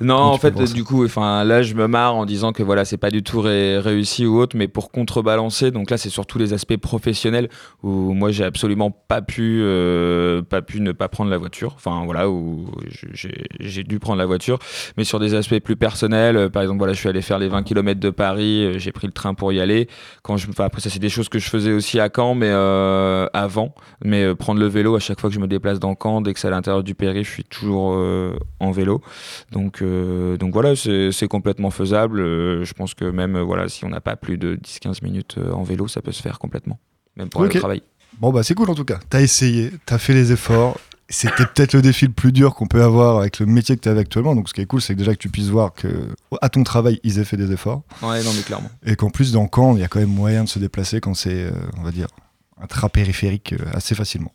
Non, 0.00 0.14
en 0.16 0.38
fait, 0.38 0.54
du 0.72 0.84
coup, 0.84 1.04
enfin, 1.04 1.42
là, 1.42 1.62
je 1.62 1.74
me 1.74 1.88
marre 1.88 2.14
en 2.14 2.24
disant 2.24 2.52
que 2.52 2.62
voilà, 2.62 2.84
c'est 2.84 2.98
pas 2.98 3.10
du 3.10 3.24
tout 3.24 3.40
ré- 3.40 3.80
réussi 3.80 4.24
ou 4.24 4.38
autre, 4.38 4.56
mais 4.56 4.68
pour 4.68 4.92
contrebalancer, 4.92 5.72
donc 5.72 5.90
là, 5.90 5.96
c'est 5.98 6.08
surtout 6.08 6.38
les 6.38 6.52
aspects 6.52 6.76
professionnels 6.76 7.48
où 7.82 8.12
moi, 8.12 8.30
j'ai 8.30 8.44
absolument 8.44 8.92
pas 8.92 9.22
pu, 9.22 9.60
euh, 9.62 10.40
pas 10.42 10.62
pu 10.62 10.80
ne 10.80 10.92
pas 10.92 11.08
prendre 11.08 11.30
la 11.30 11.38
voiture. 11.38 11.72
Enfin, 11.74 12.04
voilà, 12.04 12.30
où 12.30 12.70
j'ai 13.58 13.82
dû 13.82 13.98
prendre 13.98 14.18
la 14.18 14.26
voiture, 14.26 14.60
mais 14.96 15.02
sur 15.02 15.18
des 15.18 15.34
aspects 15.34 15.58
plus 15.58 15.76
personnels, 15.76 16.36
euh, 16.36 16.48
par 16.48 16.62
exemple, 16.62 16.78
voilà, 16.78 16.92
je 16.92 17.00
suis 17.00 17.08
allé 17.08 17.22
faire 17.22 17.40
les 17.40 17.48
20 17.48 17.64
km 17.64 17.98
de 17.98 18.10
Paris, 18.10 18.64
euh, 18.64 18.78
j'ai 18.78 18.92
pris 18.92 19.08
le 19.08 19.12
train 19.12 19.34
pour 19.34 19.52
y 19.52 19.60
aller. 19.60 19.88
Quand 20.22 20.36
je, 20.36 20.46
après, 20.58 20.80
ça, 20.80 20.90
c'est 20.90 21.00
des 21.00 21.08
choses 21.08 21.28
que 21.28 21.40
je 21.40 21.48
faisais 21.48 21.72
aussi 21.72 21.98
à 21.98 22.08
Caen, 22.14 22.36
mais 22.36 22.50
avant, 22.50 23.74
mais 24.04 24.22
euh, 24.24 24.34
prendre 24.34 24.60
le 24.60 24.66
vélo 24.66 24.94
à 24.96 25.00
chaque 25.00 25.20
fois 25.20 25.30
que 25.30 25.34
je 25.34 25.40
me 25.40 25.46
déplace 25.46 25.78
dans 25.78 25.96
Caen, 26.00 26.20
dès 26.20 26.34
que 26.34 26.40
c'est 26.40 26.48
à 26.48 26.50
l'intérieur 26.50 26.82
du 26.82 26.94
périph', 26.94 27.26
je 27.26 27.32
suis 27.32 27.44
toujours 27.44 27.94
euh, 27.94 28.36
en 28.60 28.70
vélo. 28.70 29.00
Donc, 29.52 29.82
euh, 29.82 30.36
donc 30.36 30.52
voilà, 30.52 30.74
c'est 30.76 31.28
complètement 31.28 31.70
faisable. 31.70 32.18
Je 32.18 32.72
pense 32.74 32.94
que 32.94 33.04
même 33.04 33.38
voilà, 33.40 33.68
si 33.68 33.84
on 33.84 33.88
n'a 33.88 34.00
pas 34.00 34.16
plus 34.16 34.38
de 34.38 34.56
10-15 34.56 35.02
minutes 35.02 35.36
en 35.52 35.62
vélo, 35.62 35.88
ça 35.88 36.02
peut 36.02 36.12
se 36.12 36.22
faire 36.22 36.38
complètement, 36.38 36.78
même 37.16 37.28
pour 37.28 37.42
aller 37.42 37.50
Ok. 37.50 37.56
au 37.56 37.60
travail. 37.60 37.82
Bon 38.18 38.32
bah 38.32 38.42
c'est 38.42 38.54
cool 38.54 38.70
en 38.70 38.74
tout 38.74 38.84
cas, 38.84 38.98
t'as 39.10 39.20
essayé, 39.20 39.70
t'as 39.84 39.98
fait 39.98 40.14
les 40.14 40.32
efforts 40.32 40.78
c'était 41.08 41.46
peut-être 41.46 41.74
le 41.74 41.82
défi 41.82 42.06
le 42.06 42.12
plus 42.12 42.32
dur 42.32 42.54
qu'on 42.54 42.66
peut 42.66 42.82
avoir 42.82 43.18
avec 43.18 43.38
le 43.38 43.46
métier 43.46 43.76
que 43.76 43.80
tu 43.80 43.88
as 43.88 43.96
actuellement. 43.96 44.34
Donc, 44.34 44.48
ce 44.48 44.54
qui 44.54 44.60
est 44.60 44.66
cool, 44.66 44.80
c'est 44.80 44.94
que 44.94 44.98
déjà 44.98 45.12
que 45.12 45.18
tu 45.20 45.28
puisses 45.28 45.48
voir 45.48 45.72
que 45.72 45.86
à 46.40 46.48
ton 46.48 46.64
travail, 46.64 47.00
ils 47.04 47.18
aient 47.18 47.24
fait 47.24 47.36
des 47.36 47.52
efforts. 47.52 47.82
Ouais, 48.02 48.22
non, 48.24 48.32
mais 48.34 48.42
clairement. 48.42 48.70
Et 48.84 48.96
qu'en 48.96 49.10
plus, 49.10 49.32
dans 49.32 49.48
Caen, 49.54 49.76
il 49.76 49.80
y 49.80 49.84
a 49.84 49.88
quand 49.88 50.00
même 50.00 50.08
moyen 50.12 50.44
de 50.44 50.48
se 50.48 50.58
déplacer 50.58 51.00
quand 51.00 51.14
c'est, 51.14 51.44
euh, 51.44 51.50
on 51.78 51.82
va 51.82 51.92
dire, 51.92 52.08
un 52.60 52.66
train 52.66 52.88
périphérique 52.88 53.52
euh, 53.52 53.64
assez 53.72 53.94
facilement. 53.94 54.32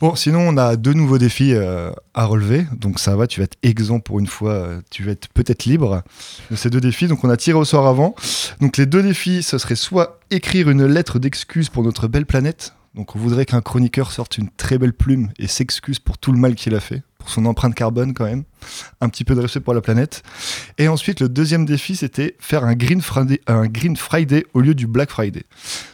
Bon, 0.00 0.16
sinon, 0.16 0.40
on 0.40 0.56
a 0.56 0.74
deux 0.74 0.94
nouveaux 0.94 1.18
défis 1.18 1.54
euh, 1.54 1.92
à 2.12 2.24
relever. 2.24 2.66
Donc, 2.76 2.98
ça 2.98 3.14
va, 3.14 3.28
tu 3.28 3.38
vas 3.38 3.44
être 3.44 3.56
exempt 3.62 4.00
pour 4.00 4.18
une 4.18 4.26
fois. 4.26 4.52
euh, 4.52 4.80
tu 4.90 5.04
vas 5.04 5.12
être 5.12 5.28
peut-être 5.28 5.64
libre 5.64 6.02
de 6.50 6.56
ces 6.56 6.70
deux 6.70 6.80
défis. 6.80 7.06
Donc, 7.06 7.22
on 7.22 7.30
a 7.30 7.36
tiré 7.36 7.56
au 7.56 7.64
sort 7.64 7.86
avant. 7.86 8.16
Donc, 8.60 8.78
les 8.78 8.86
deux 8.86 9.04
défis, 9.04 9.44
ce 9.44 9.58
serait 9.58 9.76
soit 9.76 10.18
écrire 10.32 10.68
une 10.68 10.86
lettre 10.86 11.20
d'excuse 11.20 11.68
pour 11.68 11.84
notre 11.84 12.08
belle 12.08 12.26
planète. 12.26 12.74
Donc, 12.96 13.14
on 13.14 13.18
voudrait 13.20 13.46
qu'un 13.46 13.60
chroniqueur 13.60 14.10
sorte 14.10 14.38
une 14.38 14.50
très 14.50 14.76
belle 14.76 14.92
plume 14.92 15.30
et 15.38 15.46
s'excuse 15.46 16.00
pour 16.00 16.18
tout 16.18 16.32
le 16.32 16.38
mal 16.38 16.56
qu'il 16.56 16.74
a 16.74 16.80
fait, 16.80 17.04
son 17.26 17.46
empreinte 17.46 17.74
carbone 17.74 18.14
quand 18.14 18.24
même. 18.24 18.44
Un 19.00 19.08
petit 19.08 19.24
peu 19.24 19.34
de 19.34 19.40
respect 19.40 19.60
pour 19.60 19.74
la 19.74 19.80
planète. 19.80 20.22
Et 20.78 20.88
ensuite, 20.88 21.20
le 21.20 21.28
deuxième 21.28 21.64
défi, 21.64 21.96
c'était 21.96 22.36
faire 22.38 22.64
un 22.64 22.74
Green 22.74 23.00
Friday, 23.00 23.40
un 23.46 23.66
Green 23.66 23.96
Friday 23.96 24.44
au 24.54 24.60
lieu 24.60 24.74
du 24.74 24.86
Black 24.86 25.10
Friday. 25.10 25.44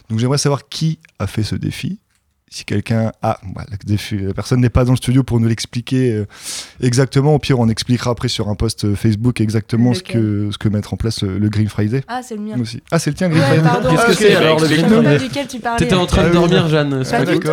Donc, 0.09 0.19
j'aimerais 0.19 0.37
savoir 0.37 0.69
qui 0.69 0.99
a 1.19 1.27
fait 1.27 1.43
ce 1.43 1.55
défi. 1.55 1.99
Si 2.51 2.65
quelqu'un 2.65 3.11
a, 3.21 3.39
bah, 3.53 3.63
le 3.69 3.77
défi- 3.85 4.17
la 4.25 4.33
personne 4.33 4.59
n'est 4.59 4.69
pas 4.71 4.83
dans 4.83 4.93
le 4.93 4.97
studio 4.97 5.21
pour 5.23 5.39
nous 5.39 5.47
l'expliquer 5.47 6.11
euh, 6.11 6.25
exactement. 6.81 7.35
Au 7.35 7.39
pire, 7.39 7.59
on 7.59 7.69
expliquera 7.69 8.09
après 8.11 8.27
sur 8.27 8.49
un 8.49 8.55
post 8.55 8.85
euh, 8.85 8.95
Facebook 8.95 9.39
exactement 9.39 9.93
ce 9.93 10.01
que, 10.01 10.49
ce 10.51 10.57
que 10.57 10.67
mettre 10.67 10.93
en 10.93 10.97
place 10.97 11.21
le, 11.21 11.37
le 11.37 11.49
Green 11.49 11.69
Friday. 11.69 12.01
Ah, 12.07 12.21
c'est 12.23 12.35
le 12.35 12.41
mien. 12.41 12.59
Aussi. 12.59 12.81
Ah, 12.91 12.97
c'est 12.97 13.11
le 13.11 13.15
tien, 13.15 13.29
Green 13.29 13.41
Ouais, 13.43 13.59
Friday. 13.59 13.89
Qu'est-ce 13.89 14.05
que 14.05 14.09
Ah, 14.09 14.13
c'est 14.17 14.35
alors 14.35 14.59
le 14.59 14.67
Green 14.67 14.87
Friday 14.87 15.19
duquel 15.19 15.47
tu 15.47 15.59
parlais. 15.59 15.77
T'étais 15.77 15.93
en 15.95 16.05
train 16.07 16.23
de 16.23 16.29
Ah 16.29 16.33
dormir. 16.33 16.67
Jeanne. 16.69 17.03
c'est 17.03 17.17
Pas 17.17 17.25
du 17.25 17.39
tout. 17.39 17.49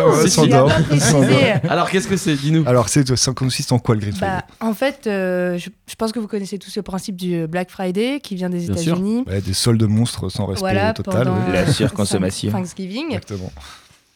Alors 1.69 1.89
qu'est-ce 1.89 2.07
que 2.07 2.17
c'est? 2.17 2.35
Dis-nous. 2.35 2.63
Alors, 2.65 2.89
c'est, 2.89 3.15
ça 3.15 3.31
consiste 3.33 3.71
en 3.71 3.79
quoi 3.79 3.95
le 3.95 4.01
Green 4.01 4.13
Friday? 4.13 4.27
Bah, 4.59 4.65
en 4.67 4.73
fait, 4.73 5.05
euh, 5.07 5.57
je, 5.57 5.69
je 5.87 5.95
pense 5.95 6.11
que 6.11 6.19
vous 6.19 6.27
connaissez 6.27 6.57
tous 6.57 6.75
le 6.75 6.81
principe 6.81 7.15
du 7.15 7.45
Black 7.47 7.69
Friday 7.69 8.19
qui 8.19 8.35
vient 8.35 8.49
des. 8.49 8.65
États-Unis. 8.65 9.23
Ouais, 9.27 9.41
Des 9.41 9.53
soldes 9.53 9.83
monstres 9.83 10.29
sans 10.29 10.45
respect 10.47 10.59
Voilà, 10.61 10.93
total. 10.93 11.31
La 11.53 11.59
euh, 11.67 11.67
surconsommation. 11.71 12.51
Thanksgiving. 12.51 13.05
Exactement. 13.09 13.51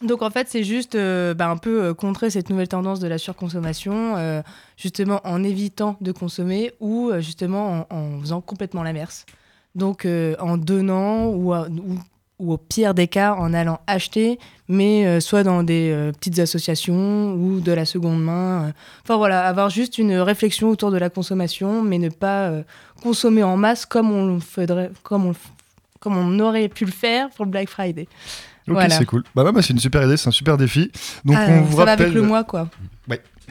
Donc 0.02 0.22
en 0.22 0.30
fait, 0.30 0.48
c'est 0.48 0.64
juste 0.64 0.94
euh, 0.94 1.32
bah, 1.32 1.48
un 1.48 1.56
peu 1.56 1.82
euh, 1.82 1.94
contrer 1.94 2.30
cette 2.30 2.50
nouvelle 2.50 2.68
tendance 2.68 2.98
de 2.98 3.06
la 3.06 3.18
surconsommation, 3.18 4.16
euh, 4.16 4.42
justement 4.76 5.20
en 5.24 5.44
évitant 5.44 5.96
de 6.00 6.12
consommer 6.12 6.72
ou 6.80 7.12
justement 7.18 7.86
en, 7.90 8.20
faisant 8.20 8.40
complètement 8.40 8.82
l'inverse. 8.82 9.26
Donc 9.74 10.04
euh, 10.04 10.34
en 10.40 10.56
donnant 10.56 11.28
ou, 11.28 11.54
au 12.38 12.56
pire 12.56 12.92
des 12.94 13.06
cas 13.06 13.34
en 13.34 13.54
allant 13.54 13.80
acheter, 13.86 14.40
mais 14.66 15.20
soit 15.20 15.44
dans 15.44 15.62
des 15.62 16.10
petites 16.18 16.40
associations 16.40 17.34
ou 17.34 17.60
de 17.60 17.70
la 17.70 17.84
seconde 17.84 18.20
main. 18.20 18.72
Enfin 19.04 19.16
voilà, 19.16 19.46
avoir 19.46 19.70
juste 19.70 19.96
une 19.96 20.16
réflexion 20.16 20.68
autour 20.68 20.90
de 20.90 20.98
la 20.98 21.08
consommation, 21.08 21.82
mais 21.82 21.98
ne 21.98 22.08
pas 22.08 22.50
consommer 23.00 23.44
en 23.44 23.56
masse 23.56 23.86
comme 23.86 24.10
on, 24.10 24.40
comme 26.00 26.16
on 26.16 26.40
aurait 26.40 26.68
pu 26.68 26.84
le 26.84 26.90
faire 26.90 27.30
pour 27.30 27.44
le 27.44 27.52
Black 27.52 27.68
Friday. 27.68 28.08
Ok, 28.68 28.74
Voilà. 28.74 28.90
c'est 28.90 29.04
cool. 29.06 29.24
Bah, 29.34 29.42
ouais, 29.44 29.52
bah, 29.52 29.60
c'est 29.62 29.72
une 29.72 29.78
super 29.80 30.04
idée, 30.04 30.16
c'est 30.16 30.28
un 30.28 30.32
super 30.32 30.56
défi. 30.56 30.90
Donc, 31.24 31.36
Ah, 31.38 31.46
on 31.48 31.62
vous 31.62 31.78
ça 31.78 31.84
va 31.84 31.90
rappelle. 31.92 32.06
avec 32.06 32.14
le 32.14 32.22
mois, 32.22 32.44
quoi. 32.44 32.68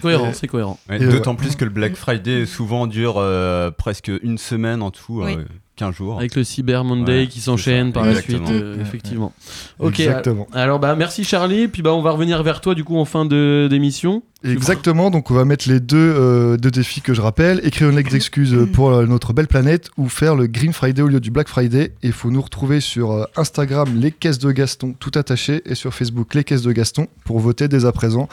Cohérent, 0.02 0.30
Euh, 0.30 0.34
c'est 0.34 0.48
cohérent. 0.48 0.80
Ouais, 0.90 1.00
Et, 1.02 1.06
D'autant 1.08 1.36
plus 1.36 1.56
que 1.56 1.64
le 1.66 1.70
Black 1.70 1.96
Friday 1.96 2.46
souvent 2.48 2.88
dure 2.88 3.16
euh, 3.18 3.70
presque 3.72 4.10
une 4.24 4.38
semaine 4.40 4.82
en 4.82 4.90
tout, 4.90 5.22
Oui. 5.22 5.36
euh, 5.36 5.44
15 5.82 5.96
jours. 5.96 6.18
Avec 6.20 6.36
le 6.36 6.44
Cyber 6.44 6.84
Monday 6.84 7.22
Ouais, 7.22 7.28
qui 7.28 7.42
s'enchaîne 7.42 7.92
par 7.92 8.06
la 8.06 8.22
suite, 8.22 8.40
euh, 8.52 8.76
Ouais, 8.76 8.82
effectivement. 8.82 9.34
Ok, 9.80 10.00
Exactement. 10.00 10.48
alors 10.54 10.80
bah 10.80 10.96
merci 10.96 11.24
Charlie, 11.24 11.68
puis 11.68 11.82
bah 11.82 11.92
on 11.94 12.04
va 12.04 12.12
revenir 12.12 12.44
vers 12.44 12.62
toi 12.62 12.76
du 12.76 12.84
coup 12.84 12.98
en 12.98 13.06
fin 13.06 13.26
de 13.26 13.68
d'émission. 13.68 14.22
Exactement, 14.44 15.10
donc 15.12 15.32
on 15.32 15.34
va 15.34 15.44
mettre 15.46 15.68
les 15.70 15.80
deux, 15.80 15.98
euh, 15.98 16.58
deux 16.58 16.70
défis 16.72 17.02
que 17.02 17.14
je 17.16 17.22
rappelle. 17.22 17.62
Écrire 17.64 17.90
une 17.90 17.96
lettre 17.96 18.10
d'excuse 18.12 18.54
euh, 18.54 18.66
pour 18.68 18.92
euh, 18.92 19.06
notre 19.08 19.34
belle 19.34 19.48
planète 19.48 19.90
ou 19.98 20.08
faire 20.08 20.36
le 20.36 20.46
Green 20.48 20.74
Friday 20.74 21.02
au 21.02 21.08
lieu 21.08 21.20
du 21.20 21.30
Black 21.32 21.48
Friday. 21.48 21.94
Et 22.04 22.08
il 22.08 22.12
faut 22.12 22.30
nous 22.32 22.42
retrouver 22.42 22.80
sur 22.80 23.12
euh, 23.12 23.26
Instagram, 23.36 23.90
les 23.96 24.12
caisses 24.12 24.40
de 24.40 24.52
Gaston, 24.52 24.94
tout 25.00 25.12
attaché, 25.16 25.62
et 25.66 25.76
sur 25.76 25.94
Facebook, 25.94 26.34
les 26.36 26.44
caisses 26.44 26.64
de 26.64 26.72
Gaston, 26.72 27.08
pour 27.24 27.40
voter 27.40 27.68
dès 27.68 27.86
à 27.86 27.92
présent, 27.92 28.30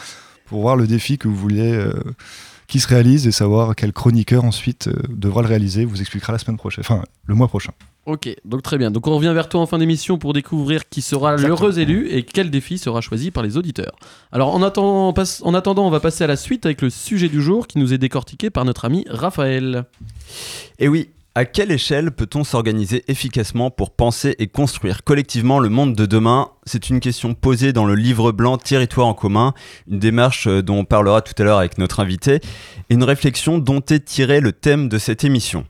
pour 0.46 0.60
voir 0.62 0.76
le 0.76 0.86
défi 0.86 1.18
que 1.18 1.28
vous 1.28 1.36
vouliez 1.36 1.72
euh, 1.74 1.92
qui 2.68 2.78
se 2.80 2.86
réalise 2.86 3.26
et 3.26 3.32
savoir 3.32 3.74
quel 3.74 3.92
chroniqueur 3.92 4.44
ensuite 4.44 4.88
euh, 4.88 4.92
devra 5.08 5.42
le 5.42 5.48
réaliser. 5.48 5.84
Vous 5.84 6.00
expliquera 6.00 6.32
la 6.32 6.38
semaine 6.38 6.58
prochaine, 6.58 6.84
enfin 6.86 7.02
le 7.26 7.34
mois 7.34 7.48
prochain. 7.48 7.72
Ok, 8.06 8.28
donc 8.44 8.62
très 8.62 8.78
bien. 8.78 8.90
Donc 8.90 9.06
on 9.06 9.14
revient 9.16 9.32
vers 9.34 9.48
toi 9.50 9.60
en 9.60 9.66
fin 9.66 9.78
d'émission 9.78 10.16
pour 10.16 10.32
découvrir 10.32 10.88
qui 10.88 11.02
sera 11.02 11.36
l'heureux 11.36 11.78
élu 11.78 12.08
et 12.08 12.22
quel 12.22 12.50
défi 12.50 12.78
sera 12.78 13.00
choisi 13.02 13.30
par 13.30 13.42
les 13.42 13.56
auditeurs. 13.58 13.96
Alors 14.32 14.54
en 14.54 14.62
attendant, 14.62 15.08
on 15.08 15.12
passe- 15.12 15.42
en 15.44 15.52
attendant, 15.54 15.86
on 15.86 15.90
va 15.90 16.00
passer 16.00 16.24
à 16.24 16.26
la 16.26 16.36
suite 16.36 16.64
avec 16.64 16.80
le 16.80 16.88
sujet 16.90 17.28
du 17.28 17.42
jour 17.42 17.66
qui 17.66 17.78
nous 17.78 17.92
est 17.92 17.98
décortiqué 17.98 18.48
par 18.48 18.64
notre 18.64 18.84
ami 18.86 19.04
Raphaël. 19.10 19.84
Et 20.78 20.88
oui, 20.88 21.08
à 21.38 21.44
quelle 21.44 21.70
échelle 21.70 22.10
peut-on 22.10 22.42
s'organiser 22.42 23.04
efficacement 23.06 23.70
pour 23.70 23.92
penser 23.92 24.34
et 24.40 24.48
construire 24.48 25.04
collectivement 25.04 25.60
le 25.60 25.68
monde 25.68 25.94
de 25.94 26.04
demain? 26.04 26.48
C'est 26.66 26.90
une 26.90 26.98
question 26.98 27.34
posée 27.34 27.72
dans 27.72 27.84
le 27.84 27.94
livre 27.94 28.32
blanc 28.32 28.58
Territoire 28.58 29.06
en 29.06 29.14
commun, 29.14 29.54
une 29.88 30.00
démarche 30.00 30.48
euh, 30.48 30.64
dont 30.64 30.78
on 30.78 30.84
parlera 30.84 31.22
tout 31.22 31.40
à 31.40 31.44
l'heure 31.44 31.58
avec 31.58 31.78
notre 31.78 32.00
invité, 32.00 32.40
et 32.90 32.94
une 32.94 33.04
réflexion 33.04 33.58
dont 33.58 33.80
est 33.88 34.04
tiré 34.04 34.40
le 34.40 34.50
thème 34.50 34.88
de 34.88 34.98
cette 34.98 35.22
émission. 35.22 35.64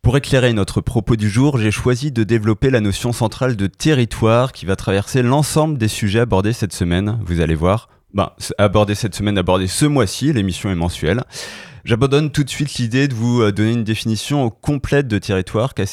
Pour 0.00 0.16
éclairer 0.16 0.52
notre 0.52 0.80
propos 0.80 1.16
du 1.16 1.28
jour, 1.28 1.58
j'ai 1.58 1.72
choisi 1.72 2.12
de 2.12 2.22
développer 2.22 2.70
la 2.70 2.80
notion 2.80 3.12
centrale 3.12 3.56
de 3.56 3.66
territoire 3.66 4.52
qui 4.52 4.64
va 4.64 4.76
traverser 4.76 5.22
l'ensemble 5.22 5.76
des 5.76 5.88
sujets 5.88 6.20
abordés 6.20 6.52
cette 6.52 6.72
semaine, 6.72 7.18
vous 7.26 7.40
allez 7.40 7.56
voir. 7.56 7.88
Ben, 8.14 8.30
abordés 8.58 8.94
cette 8.94 9.16
semaine, 9.16 9.38
abordés 9.38 9.66
ce 9.66 9.86
mois-ci, 9.86 10.32
l'émission 10.32 10.70
est 10.70 10.76
mensuelle. 10.76 11.24
J'abandonne 11.84 12.30
tout 12.30 12.44
de 12.44 12.50
suite 12.50 12.74
l'idée 12.74 13.08
de 13.08 13.14
vous 13.14 13.40
euh, 13.42 13.52
donner 13.52 13.72
une 13.72 13.84
définition 13.84 14.50
complète 14.50 15.08
de 15.08 15.18
territoire, 15.18 15.74
car 15.74 15.86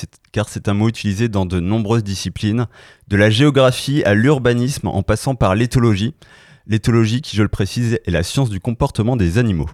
c'est- 0.50 0.68
un 0.68 0.74
mot 0.74 0.90
utilisé 0.90 1.30
dans 1.30 1.46
de 1.46 1.60
nombreuses 1.60 2.04
disciplines, 2.04 2.68
de 3.08 3.18
la 3.18 3.30
géographie 3.30 4.04
à 4.04 4.14
l'urbanisme 4.14 4.88
en 4.88 5.02
passant 5.04 5.36
par 5.36 5.56
l'éthologie. 5.56 6.14
L'éthologie, 6.68 7.22
qui 7.22 7.38
je 7.38 7.44
le 7.44 7.48
précise, 7.48 7.98
est 8.06 8.12
la 8.12 8.24
science 8.24 8.50
du 8.50 8.60
comportement 8.60 9.16
des 9.16 9.38
animaux. 9.38 9.70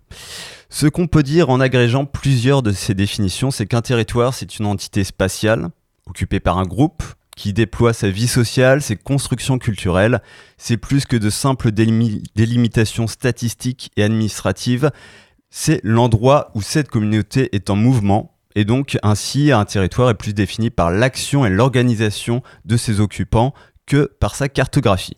Ce 0.69 0.85
qu'on 0.85 1.07
peut 1.07 1.23
dire 1.23 1.49
en 1.49 1.59
agrégeant 1.59 2.05
plusieurs 2.05 2.61
de 2.61 2.71
ces 2.71 2.93
définitions, 2.93 3.49
c'est 3.49 3.65
qu'un 3.65 3.81
territoire, 3.81 4.33
c'est 4.35 4.59
une 4.59 4.67
entité 4.67 5.03
spatiale, 5.03 5.69
occupée 6.05 6.39
par 6.39 6.59
un 6.59 6.65
groupe, 6.65 7.01
qui 7.35 7.51
déploie 7.51 7.93
sa 7.93 8.11
vie 8.11 8.27
sociale, 8.27 8.83
ses 8.83 8.95
constructions 8.95 9.57
culturelles. 9.57 10.21
C'est 10.57 10.77
plus 10.77 11.05
que 11.05 11.17
de 11.17 11.31
simples 11.31 11.69
délimi- 11.71 12.21
délimitations 12.35 13.07
statistiques 13.07 13.89
et 13.97 14.03
administratives, 14.03 14.91
c'est 15.55 15.79
l'endroit 15.83 16.49
où 16.55 16.63
cette 16.63 16.89
communauté 16.89 17.55
est 17.55 17.69
en 17.69 17.75
mouvement, 17.75 18.35
et 18.55 18.65
donc 18.65 18.97
ainsi 19.03 19.51
un 19.51 19.65
territoire 19.65 20.09
est 20.09 20.15
plus 20.15 20.33
défini 20.33 20.71
par 20.71 20.89
l'action 20.89 21.45
et 21.45 21.51
l'organisation 21.51 22.41
de 22.65 22.75
ses 22.75 22.99
occupants 22.99 23.53
que 23.85 24.11
par 24.19 24.33
sa 24.33 24.49
cartographie. 24.49 25.17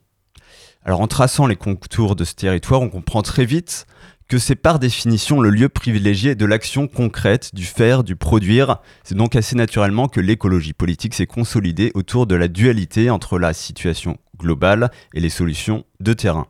Alors 0.84 1.00
en 1.00 1.08
traçant 1.08 1.48
les 1.48 1.56
contours 1.56 2.18
de 2.18 2.26
ce 2.26 2.36
territoire, 2.36 2.82
on 2.82 2.90
comprend 2.90 3.22
très 3.22 3.46
vite 3.46 3.88
que 4.28 4.38
c'est 4.38 4.56
par 4.56 4.78
définition 4.78 5.40
le 5.40 5.52
lieu 5.52 5.70
privilégié 5.70 6.36
de 6.36 6.46
l'action 6.46 6.90
concrète, 6.90 7.56
du 7.56 7.64
faire, 7.64 8.04
du 8.04 8.18
produire. 8.18 8.82
C'est 9.06 9.16
donc 9.16 9.38
assez 9.38 9.56
naturellement 9.56 10.10
que 10.10 10.20
l'écologie 10.20 10.74
politique 10.74 11.14
s'est 11.14 11.28
consolidée 11.28 11.94
autour 11.94 12.28
de 12.28 12.36
la 12.36 12.50
dualité 12.50 13.10
entre 13.10 13.40
la 13.40 13.54
situation 13.54 14.18
globale 14.38 14.92
et 15.14 15.22
les 15.22 15.30
solutions 15.30 15.86
de 16.02 16.12
terrain. 16.12 16.48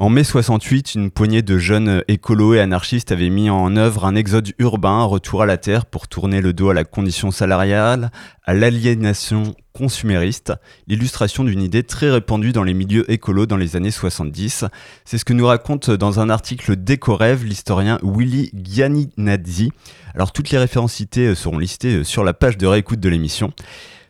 En 0.00 0.08
mai 0.08 0.24
68, 0.24 0.94
une 0.94 1.10
poignée 1.10 1.42
de 1.42 1.58
jeunes 1.58 2.02
écolos 2.08 2.54
et 2.54 2.60
anarchistes 2.60 3.12
avaient 3.12 3.28
mis 3.28 3.50
en 3.50 3.76
œuvre 3.76 4.06
un 4.06 4.14
exode 4.14 4.50
urbain, 4.58 5.00
un 5.00 5.04
retour 5.04 5.42
à 5.42 5.46
la 5.46 5.58
terre 5.58 5.84
pour 5.84 6.08
tourner 6.08 6.40
le 6.40 6.54
dos 6.54 6.70
à 6.70 6.74
la 6.74 6.84
condition 6.84 7.30
salariale, 7.30 8.10
à 8.44 8.54
l'aliénation 8.54 9.54
consumériste, 9.74 10.54
l'illustration 10.86 11.44
d'une 11.44 11.60
idée 11.60 11.82
très 11.82 12.10
répandue 12.10 12.52
dans 12.52 12.62
les 12.62 12.72
milieux 12.72 13.10
écolos 13.12 13.44
dans 13.44 13.58
les 13.58 13.76
années 13.76 13.90
70. 13.90 14.64
C'est 15.04 15.18
ce 15.18 15.24
que 15.26 15.34
nous 15.34 15.46
raconte 15.46 15.90
dans 15.90 16.18
un 16.18 16.30
article 16.30 16.76
d'Ecorev 16.76 17.44
l'historien 17.44 17.98
Willy 18.02 18.52
Gianinazzi. 18.54 19.70
Alors 20.14 20.32
toutes 20.32 20.48
les 20.48 20.56
références 20.56 20.94
citées 20.94 21.34
seront 21.34 21.58
listées 21.58 22.04
sur 22.04 22.24
la 22.24 22.32
page 22.32 22.56
de 22.56 22.66
réécoute 22.66 23.00
de 23.00 23.08
l'émission. 23.10 23.52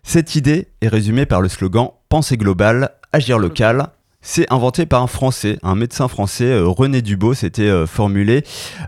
Cette 0.05 0.37
idée 0.37 0.69
est 0.83 0.89
résumée 0.89 1.27
par 1.27 1.41
le 1.41 1.49
slogan 1.49 1.89
Pensée 2.09 2.37
globale, 2.37 2.93
agir 3.13 3.41
local. 3.41 3.91
C'est 4.23 4.53
inventé 4.53 4.85
par 4.85 5.03
un 5.03 5.07
Français, 5.07 5.59
un 5.63 5.75
médecin 5.75 6.07
français, 6.07 6.45
euh, 6.45 6.69
René 6.69 7.01
Dubos, 7.01 7.33
c'était 7.33 7.63
euh, 7.63 7.87
formulé 7.87 8.45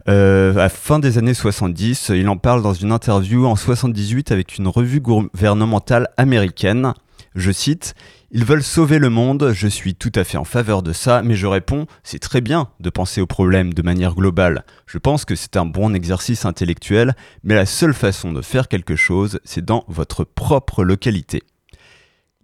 euh, 0.07 0.55
à 0.59 0.69
fin 0.69 0.99
des 0.99 1.17
années 1.17 1.33
70. 1.33 2.11
Il 2.15 2.29
en 2.29 2.37
parle 2.37 2.62
dans 2.62 2.75
une 2.75 2.93
interview 2.93 3.47
en 3.47 3.57
78 3.57 4.31
avec 4.31 4.59
une 4.59 4.69
revue 4.69 5.01
gouvernementale 5.01 6.09
américaine. 6.19 6.93
Je 7.35 7.51
cite 7.51 7.95
Ils 8.31 8.45
veulent 8.45 8.62
sauver 8.62 8.99
le 8.99 9.09
monde, 9.09 9.53
je 9.55 9.69
suis 9.69 9.95
tout 9.95 10.12
à 10.17 10.25
fait 10.25 10.37
en 10.37 10.45
faveur 10.45 10.83
de 10.83 10.93
ça, 10.93 11.23
mais 11.23 11.35
je 11.35 11.47
réponds 11.47 11.87
C'est 12.03 12.19
très 12.19 12.43
bien 12.43 12.69
de 12.81 12.91
penser 12.91 13.23
aux 13.23 13.27
problèmes 13.27 13.73
de 13.73 13.81
manière 13.81 14.15
globale. 14.15 14.67
Je 14.87 14.99
pense 14.99 15.25
que 15.25 15.35
c'est 15.35 15.57
un 15.57 15.65
bon 15.65 15.95
exercice 15.95 16.45
intellectuel, 16.45 17.17
mais 17.43 17.55
la 17.55 17.65
seule 17.65 17.95
façon 17.95 18.33
de 18.33 18.43
faire 18.43 18.69
quelque 18.69 18.97
chose, 18.97 19.41
c'est 19.45 19.65
dans 19.65 19.85
votre 19.89 20.25
propre 20.25 20.85
localité. 20.85 21.43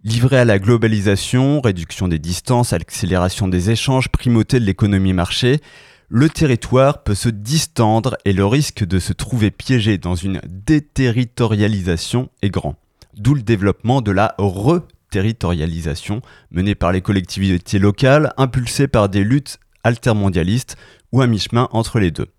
Livré 0.05 0.37
à 0.37 0.45
la 0.45 0.59
globalisation, 0.59 1.59
réduction 1.59 2.07
des 2.07 2.19
distances, 2.19 2.71
accélération 2.71 3.49
des 3.49 3.69
échanges, 3.69 4.07
primauté 4.07 4.57
de 4.57 4.65
l'économie 4.65 5.11
marché, 5.11 5.59
le 6.07 6.29
territoire 6.29 7.03
peut 7.03 7.15
se 7.15 7.27
distendre 7.27 8.15
et 8.23 8.31
le 8.31 8.45
risque 8.45 8.85
de 8.85 8.97
se 8.97 9.11
trouver 9.11 9.51
piégé 9.51 9.97
dans 9.97 10.15
une 10.15 10.39
déterritorialisation 10.47 12.29
est 12.41 12.49
grand. 12.49 12.75
D'où 13.17 13.35
le 13.35 13.41
développement 13.41 13.99
de 14.01 14.11
la 14.11 14.35
reterritorialisation 14.37 16.21
menée 16.49 16.75
par 16.75 16.93
les 16.93 17.01
collectivités 17.01 17.77
locales, 17.77 18.31
impulsée 18.37 18.87
par 18.87 19.09
des 19.09 19.25
luttes 19.25 19.59
altermondialistes 19.83 20.77
ou 21.11 21.21
à 21.21 21.27
mi-chemin 21.27 21.67
entre 21.73 21.99
les 21.99 22.11
deux. 22.11 22.29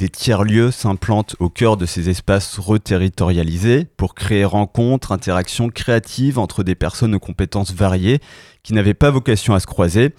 Des 0.00 0.08
tiers-lieux 0.08 0.70
s'implantent 0.70 1.36
au 1.40 1.50
cœur 1.50 1.76
de 1.76 1.84
ces 1.84 2.08
espaces 2.08 2.58
reterritorialisés 2.58 3.86
pour 3.98 4.14
créer 4.14 4.46
rencontres, 4.46 5.12
interactions 5.12 5.68
créatives 5.68 6.38
entre 6.38 6.62
des 6.62 6.74
personnes 6.74 7.14
aux 7.14 7.18
compétences 7.18 7.74
variées 7.74 8.20
qui 8.62 8.72
n'avaient 8.72 8.94
pas 8.94 9.10
vocation 9.10 9.52
à 9.52 9.60
se 9.60 9.66
croiser. 9.66 10.14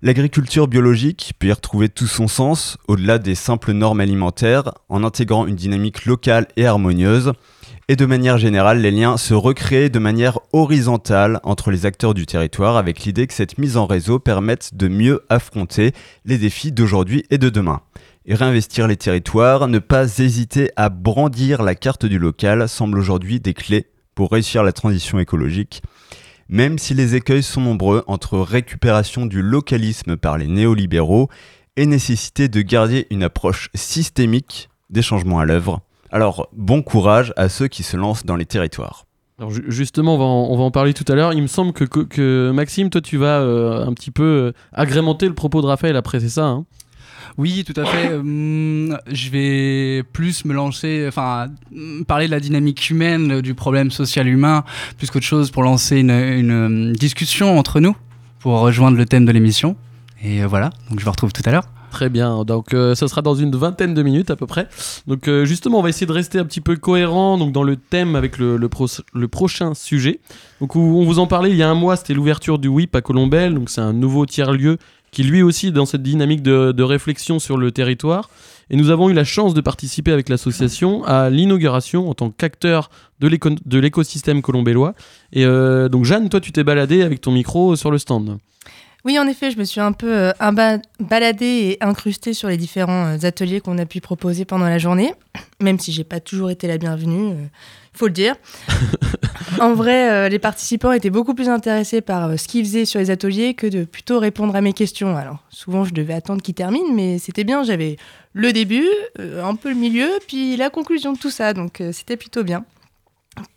L'agriculture 0.00 0.68
biologique 0.68 1.32
peut 1.40 1.48
y 1.48 1.52
retrouver 1.52 1.88
tout 1.88 2.06
son 2.06 2.28
sens 2.28 2.78
au-delà 2.86 3.18
des 3.18 3.34
simples 3.34 3.72
normes 3.72 3.98
alimentaires 3.98 4.70
en 4.88 5.02
intégrant 5.02 5.48
une 5.48 5.56
dynamique 5.56 6.04
locale 6.04 6.46
et 6.56 6.64
harmonieuse. 6.64 7.32
Et 7.88 7.96
de 7.96 8.06
manière 8.06 8.38
générale, 8.38 8.80
les 8.80 8.92
liens 8.92 9.16
se 9.16 9.34
recréent 9.34 9.90
de 9.90 9.98
manière 9.98 10.38
horizontale 10.52 11.40
entre 11.42 11.72
les 11.72 11.84
acteurs 11.84 12.14
du 12.14 12.26
territoire 12.26 12.76
avec 12.76 13.00
l'idée 13.00 13.26
que 13.26 13.34
cette 13.34 13.58
mise 13.58 13.76
en 13.76 13.86
réseau 13.86 14.20
permette 14.20 14.76
de 14.76 14.86
mieux 14.86 15.24
affronter 15.30 15.92
les 16.24 16.38
défis 16.38 16.70
d'aujourd'hui 16.70 17.24
et 17.30 17.38
de 17.38 17.48
demain 17.48 17.80
réinvestir 18.34 18.88
les 18.88 18.96
territoires, 18.96 19.68
ne 19.68 19.78
pas 19.78 20.18
hésiter 20.18 20.70
à 20.76 20.88
brandir 20.88 21.62
la 21.62 21.74
carte 21.74 22.06
du 22.06 22.18
local 22.18 22.68
semble 22.68 22.98
aujourd'hui 22.98 23.40
des 23.40 23.54
clés 23.54 23.86
pour 24.14 24.32
réussir 24.32 24.62
la 24.62 24.72
transition 24.72 25.18
écologique. 25.18 25.82
Même 26.48 26.78
si 26.78 26.94
les 26.94 27.14
écueils 27.14 27.42
sont 27.42 27.60
nombreux 27.60 28.04
entre 28.06 28.38
récupération 28.38 29.26
du 29.26 29.42
localisme 29.42 30.16
par 30.16 30.38
les 30.38 30.46
néolibéraux 30.46 31.28
et 31.76 31.86
nécessité 31.86 32.48
de 32.48 32.62
garder 32.62 33.06
une 33.10 33.22
approche 33.22 33.70
systémique 33.74 34.70
des 34.90 35.02
changements 35.02 35.38
à 35.38 35.44
l'œuvre. 35.44 35.80
Alors 36.10 36.48
bon 36.52 36.82
courage 36.82 37.32
à 37.36 37.48
ceux 37.48 37.68
qui 37.68 37.82
se 37.82 37.96
lancent 37.96 38.24
dans 38.24 38.36
les 38.36 38.46
territoires. 38.46 39.06
Justement, 39.68 40.14
on 40.14 40.56
va, 40.56 40.62
en, 40.62 40.70
parler 40.70 40.94
tout 40.94 41.04
à 41.08 41.14
l'heure. 41.14 41.34
Il 41.34 41.42
me 41.42 41.46
semble 41.46 41.74
que, 41.74 42.50
Maxime, 42.52 42.88
toi, 42.88 43.02
tu 43.02 43.18
vas 43.18 43.40
euh, 43.40 43.84
un 43.84 43.92
petit 43.92 44.10
peu 44.10 44.22
euh, 44.22 44.52
agrémenter 44.72 45.28
le 45.28 45.34
propos 45.34 45.60
de 45.60 45.66
Raphaël 45.66 45.94
après, 45.94 46.20
c'est 46.20 46.30
ça 46.30 46.46
hein? 46.46 46.64
Oui, 47.38 47.64
tout 47.64 47.78
à 47.80 47.84
fait. 47.84 48.14
Hum, 48.16 48.98
je 49.10 49.30
vais 49.30 50.02
plus 50.12 50.44
me 50.44 50.54
lancer, 50.54 51.04
enfin, 51.08 51.48
parler 52.06 52.26
de 52.26 52.30
la 52.30 52.40
dynamique 52.40 52.88
humaine, 52.90 53.40
du 53.40 53.54
problème 53.54 53.90
social 53.90 54.26
humain, 54.26 54.64
plus 54.96 55.10
qu'autre 55.10 55.26
chose 55.26 55.50
pour 55.50 55.62
lancer 55.62 55.98
une, 55.98 56.10
une, 56.10 56.52
hum, 56.52 56.92
discussion 56.92 57.58
entre 57.58 57.80
nous, 57.80 57.96
pour 58.38 58.60
rejoindre 58.60 58.96
le 58.96 59.06
thème 59.06 59.24
de 59.24 59.32
l'émission. 59.32 59.76
Et 60.22 60.42
euh, 60.42 60.46
voilà, 60.46 60.70
donc 60.90 61.00
je 61.00 61.04
vous 61.04 61.10
retrouve 61.10 61.32
tout 61.32 61.42
à 61.44 61.50
l'heure. 61.50 61.64
Très 61.90 62.08
bien, 62.08 62.44
donc 62.44 62.74
euh, 62.74 62.94
ça 62.94 63.08
sera 63.08 63.22
dans 63.22 63.34
une 63.34 63.54
vingtaine 63.54 63.94
de 63.94 64.02
minutes 64.02 64.30
à 64.30 64.36
peu 64.36 64.46
près. 64.46 64.68
Donc 65.06 65.28
euh, 65.28 65.44
justement, 65.44 65.78
on 65.78 65.82
va 65.82 65.88
essayer 65.88 66.06
de 66.06 66.12
rester 66.12 66.38
un 66.38 66.44
petit 66.44 66.60
peu 66.60 66.76
cohérent 66.76 67.38
donc, 67.38 67.52
dans 67.52 67.62
le 67.62 67.76
thème 67.76 68.16
avec 68.16 68.38
le, 68.38 68.56
le, 68.56 68.68
pro 68.68 68.86
le 69.14 69.28
prochain 69.28 69.72
sujet. 69.74 70.20
Donc 70.60 70.76
on 70.76 71.04
vous 71.04 71.18
en 71.18 71.26
parlait 71.26 71.50
il 71.50 71.56
y 71.56 71.62
a 71.62 71.70
un 71.70 71.74
mois, 71.74 71.96
c'était 71.96 72.14
l'ouverture 72.14 72.58
du 72.58 72.68
WIP 72.68 72.94
à 72.96 73.00
Colombelle, 73.00 73.54
donc 73.54 73.70
c'est 73.70 73.80
un 73.80 73.92
nouveau 73.92 74.26
tiers-lieu 74.26 74.78
qui 75.16 75.24
lui 75.24 75.40
aussi 75.40 75.68
est 75.68 75.72
dans 75.72 75.86
cette 75.86 76.02
dynamique 76.02 76.42
de, 76.42 76.82
réflexion 76.82 77.38
sur 77.38 77.56
le 77.56 77.72
territoire. 77.72 78.28
Et 78.68 78.76
nous 78.76 78.90
avons 78.90 79.08
eu 79.08 79.14
la 79.14 79.24
chance 79.24 79.54
de 79.54 79.62
participer 79.62 80.12
avec 80.12 80.28
l'association 80.28 81.04
à 81.04 81.30
l'inauguration 81.30 82.10
en 82.10 82.12
tant 82.12 82.28
qu'acteur 82.28 82.90
de 83.20 83.78
l'écosystème 83.78 84.42
colombellois. 84.42 84.92
Et 85.32 85.46
euh, 85.46 85.88
donc 85.88 86.04
Jeanne, 86.04 86.28
toi 86.28 86.42
tu 86.42 86.52
t'es 86.52 86.64
baladée 86.64 87.00
avec 87.00 87.22
ton 87.22 87.32
micro 87.32 87.76
sur 87.76 87.90
le 87.90 87.96
stand. 87.96 88.36
Oui, 89.06 89.20
en 89.20 89.28
effet, 89.28 89.52
je 89.52 89.58
me 89.58 89.62
suis 89.62 89.80
un 89.80 89.92
peu 89.92 90.12
euh, 90.12 90.78
baladée 90.98 91.46
et 91.46 91.78
incrustée 91.80 92.34
sur 92.34 92.48
les 92.48 92.56
différents 92.56 93.06
euh, 93.06 93.18
ateliers 93.24 93.60
qu'on 93.60 93.78
a 93.78 93.86
pu 93.86 94.00
proposer 94.00 94.44
pendant 94.44 94.64
la 94.64 94.78
journée, 94.78 95.14
même 95.60 95.78
si 95.78 95.92
j'ai 95.92 96.02
pas 96.02 96.18
toujours 96.18 96.50
été 96.50 96.66
la 96.66 96.76
bienvenue, 96.76 97.28
il 97.28 97.34
euh, 97.34 97.46
faut 97.92 98.08
le 98.08 98.12
dire. 98.12 98.34
en 99.60 99.74
vrai, 99.74 100.10
euh, 100.10 100.28
les 100.28 100.40
participants 100.40 100.90
étaient 100.90 101.10
beaucoup 101.10 101.34
plus 101.34 101.48
intéressés 101.48 102.00
par 102.00 102.36
ce 102.36 102.48
qu'ils 102.48 102.64
faisaient 102.64 102.84
sur 102.84 102.98
les 102.98 103.12
ateliers 103.12 103.54
que 103.54 103.68
de 103.68 103.84
plutôt 103.84 104.18
répondre 104.18 104.56
à 104.56 104.60
mes 104.60 104.72
questions. 104.72 105.16
Alors, 105.16 105.38
souvent, 105.50 105.84
je 105.84 105.94
devais 105.94 106.14
attendre 106.14 106.42
qu'ils 106.42 106.56
terminent, 106.56 106.92
mais 106.92 107.20
c'était 107.20 107.44
bien, 107.44 107.62
j'avais 107.62 107.98
le 108.32 108.52
début, 108.52 108.88
un 109.20 109.54
peu 109.54 109.68
le 109.68 109.76
milieu, 109.76 110.08
puis 110.26 110.56
la 110.56 110.68
conclusion 110.68 111.12
de 111.12 111.18
tout 111.18 111.30
ça, 111.30 111.54
donc 111.54 111.80
c'était 111.92 112.16
plutôt 112.16 112.42
bien. 112.42 112.64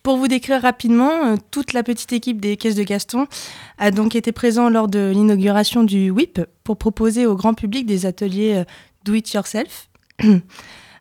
Pour 0.03 0.17
vous 0.17 0.27
décrire 0.27 0.61
rapidement, 0.61 1.35
toute 1.51 1.73
la 1.73 1.83
petite 1.83 2.13
équipe 2.13 2.41
des 2.41 2.57
caisses 2.57 2.75
de 2.75 2.83
Gaston 2.83 3.27
a 3.77 3.91
donc 3.91 4.15
été 4.15 4.31
présente 4.31 4.73
lors 4.73 4.87
de 4.87 5.11
l'inauguration 5.13 5.83
du 5.83 6.09
WIP 6.09 6.41
pour 6.63 6.77
proposer 6.77 7.25
au 7.25 7.35
grand 7.35 7.53
public 7.53 7.85
des 7.85 8.05
ateliers 8.05 8.63
Do 9.05 9.13
It 9.13 9.31
Yourself. 9.33 9.89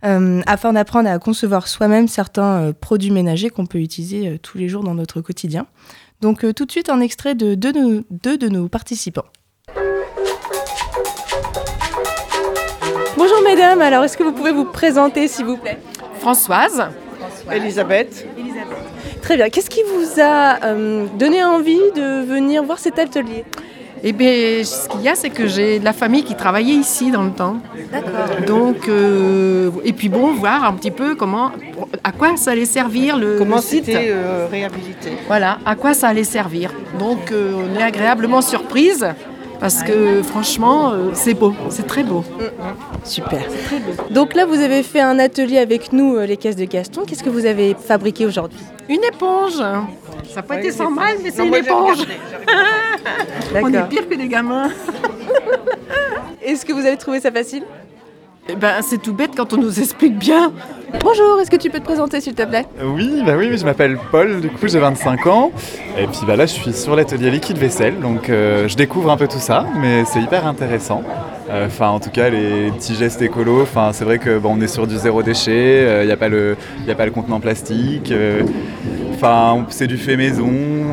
Euh, 0.04 0.42
afin 0.46 0.72
d'apprendre 0.72 1.08
à 1.08 1.18
concevoir 1.18 1.66
soi-même 1.66 2.06
certains 2.06 2.62
euh, 2.62 2.72
produits 2.72 3.10
ménagers 3.10 3.50
qu'on 3.50 3.66
peut 3.66 3.78
utiliser 3.78 4.28
euh, 4.28 4.38
tous 4.40 4.56
les 4.56 4.68
jours 4.68 4.84
dans 4.84 4.94
notre 4.94 5.20
quotidien. 5.20 5.66
Donc 6.20 6.44
tout 6.54 6.64
de 6.64 6.70
suite 6.70 6.88
un 6.88 7.00
extrait 7.00 7.34
de 7.34 7.54
deux 7.54 7.72
de 7.72 8.48
nos 8.48 8.68
participants. 8.68 9.26
Bonjour 13.16 13.42
mesdames, 13.44 13.80
alors 13.80 14.02
est-ce 14.02 14.16
que 14.16 14.24
vous 14.24 14.32
pouvez 14.32 14.52
vous 14.52 14.64
présenter 14.64 15.28
s'il 15.28 15.46
vous 15.46 15.56
plaît? 15.56 15.78
Françoise. 16.18 16.88
Elisabeth. 17.52 18.26
Elisabeth. 18.38 19.22
Très 19.22 19.37
bien. 19.37 19.48
Qu'est-ce 19.48 19.70
qui 19.70 19.82
vous 19.82 20.20
a 20.20 20.64
euh, 20.64 21.06
donné 21.18 21.42
envie 21.44 21.80
de 21.94 22.24
venir 22.24 22.62
voir 22.62 22.78
cet 22.78 22.98
atelier? 22.98 23.44
Eh 24.04 24.12
bien, 24.12 24.62
ce 24.62 24.88
qu'il 24.88 25.00
y 25.00 25.08
a, 25.08 25.14
c'est 25.14 25.30
que 25.30 25.46
j'ai 25.48 25.80
de 25.80 25.84
la 25.84 25.92
famille 25.92 26.22
qui 26.22 26.34
travaillait 26.37 26.74
ici 26.74 27.11
dans 27.11 27.24
le 27.24 27.32
temps. 27.32 27.56
D'accord. 27.90 28.11
Donc, 28.46 28.88
euh, 28.88 29.70
et 29.84 29.92
puis 29.92 30.08
bon, 30.08 30.32
voir 30.32 30.64
un 30.64 30.72
petit 30.74 30.92
peu 30.92 31.16
comment, 31.16 31.50
à 32.04 32.12
quoi 32.12 32.37
ça 32.37 32.52
allait 32.52 32.64
servir 32.64 33.16
le, 33.16 33.38
comment 33.38 33.56
le 33.56 33.62
site. 33.62 33.87
c'était 33.87 34.11
euh, 34.11 34.46
réhabilité? 34.50 35.11
Voilà, 35.26 35.58
à 35.66 35.74
quoi 35.74 35.94
ça 35.94 36.08
allait 36.08 36.24
servir. 36.24 36.72
Donc, 36.98 37.32
euh, 37.32 37.52
on 37.56 37.78
est 37.78 37.82
agréablement 37.82 38.40
surprise 38.40 39.04
parce 39.61 39.83
que 39.83 40.23
franchement, 40.23 40.92
euh, 40.92 41.11
c'est 41.14 41.35
beau, 41.35 41.55
c'est 41.71 41.87
très 41.87 42.03
beau. 42.03 42.25
Super. 43.05 43.44
Très 43.64 43.79
beau. 43.79 43.92
Donc 44.11 44.35
là, 44.35 44.47
vous 44.47 44.61
avez 44.61 44.83
fait 44.83 45.01
un 45.01 45.18
atelier 45.18 45.59
avec 45.59 45.92
nous, 45.92 46.16
euh, 46.16 46.27
les 46.27 46.37
caisses 46.37 46.57
de 46.57 46.64
Gaston. 46.64 47.03
Qu'est-ce 47.07 47.23
que 47.25 47.31
vous 47.31 47.47
avez 47.47 47.75
fabriqué 47.75 48.27
aujourd'hui? 48.27 48.61
Une 48.88 49.05
éponge. 49.05 49.57
Ça 49.57 49.87
n'a 50.37 50.42
pas 50.42 50.59
été 50.59 50.71
sans 50.71 50.90
mal, 50.90 51.16
mais 51.23 51.31
c'est 51.31 51.47
une 51.47 51.55
éponge. 51.55 51.99
On 53.62 53.73
est 53.73 53.88
pire 53.88 54.09
que 54.09 54.14
des 54.14 54.29
gamins. 54.29 54.71
Est-ce 56.42 56.64
que 56.64 56.73
vous 56.73 56.87
avez 56.87 56.97
trouvé 56.97 57.21
ça 57.21 57.31
facile? 57.31 57.64
Eh 58.50 58.56
ben, 58.56 58.80
c'est 58.80 58.96
tout 59.00 59.12
bête 59.12 59.32
quand 59.37 59.52
on 59.52 59.58
nous 59.58 59.78
explique 59.78 60.18
bien. 60.18 60.52
Bonjour, 61.00 61.38
est-ce 61.40 61.50
que 61.50 61.56
tu 61.56 61.68
peux 61.68 61.80
te 61.80 61.84
présenter 61.84 62.20
s'il 62.22 62.34
te 62.34 62.42
plaît? 62.44 62.64
Oui, 62.82 63.22
bah 63.26 63.34
oui, 63.37 63.50
je 63.58 63.64
m'appelle 63.64 63.98
Paul, 64.11 64.40
du 64.40 64.48
coup 64.48 64.66
j'ai 64.68 64.78
25 64.78 65.26
ans. 65.26 65.50
Et 65.98 66.06
puis 66.06 66.20
bah 66.26 66.34
là 66.34 66.46
je 66.46 66.52
suis 66.52 66.72
sur 66.72 66.96
l'atelier 66.96 67.30
liquide 67.30 67.58
vaisselle, 67.58 68.00
donc 68.00 68.30
euh, 68.30 68.66
je 68.66 68.74
découvre 68.74 69.11
un 69.11 69.18
peu 69.18 69.28
tout 69.28 69.38
ça, 69.38 69.66
mais 69.78 70.04
c'est 70.06 70.20
hyper 70.20 70.46
intéressant. 70.46 71.02
Euh, 71.50 71.66
Enfin 71.66 71.88
en 71.88 72.00
tout 72.00 72.08
cas 72.11 72.30
les 72.30 72.70
petits 72.70 72.94
gestes 72.94 73.20
écolos, 73.20 73.62
enfin 73.62 73.90
c'est 73.92 74.04
vrai 74.04 74.18
que 74.18 74.38
bon, 74.38 74.54
on 74.56 74.61
est 74.62 74.66
sur 74.68 74.87
du 74.87 74.96
zéro 74.96 75.22
déchet, 75.22 76.00
il 76.02 76.06
n'y 76.06 76.12
a, 76.12 76.16
pas 76.16 76.28
le- 76.30 76.56
y 76.87 76.90
a 76.90 76.94
pas 76.94 77.04
le 77.04 77.11
contenant 77.11 77.40
plastique, 77.40 78.11
euh, 78.12 78.42
enfin 79.14 79.66
c'est 79.68 79.87
du 79.87 79.98
fait 79.98 80.16
maison. 80.16 80.48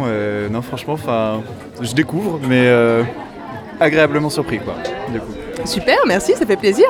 euh, 0.07 0.49
non 0.49 0.61
franchement, 0.61 0.93
enfin 0.93 1.41
je 1.81 1.93
découvre, 1.93 2.37
mais 2.49 2.65
euh, 2.67 3.03
agréablement 3.79 4.29
surpris 4.29 4.59
quoi. 4.59 4.73
Du 5.13 5.19
coup. 5.19 5.31
Super, 5.63 5.97
merci, 6.05 6.33
ça 6.35 6.45
fait 6.45 6.57
plaisir. 6.57 6.85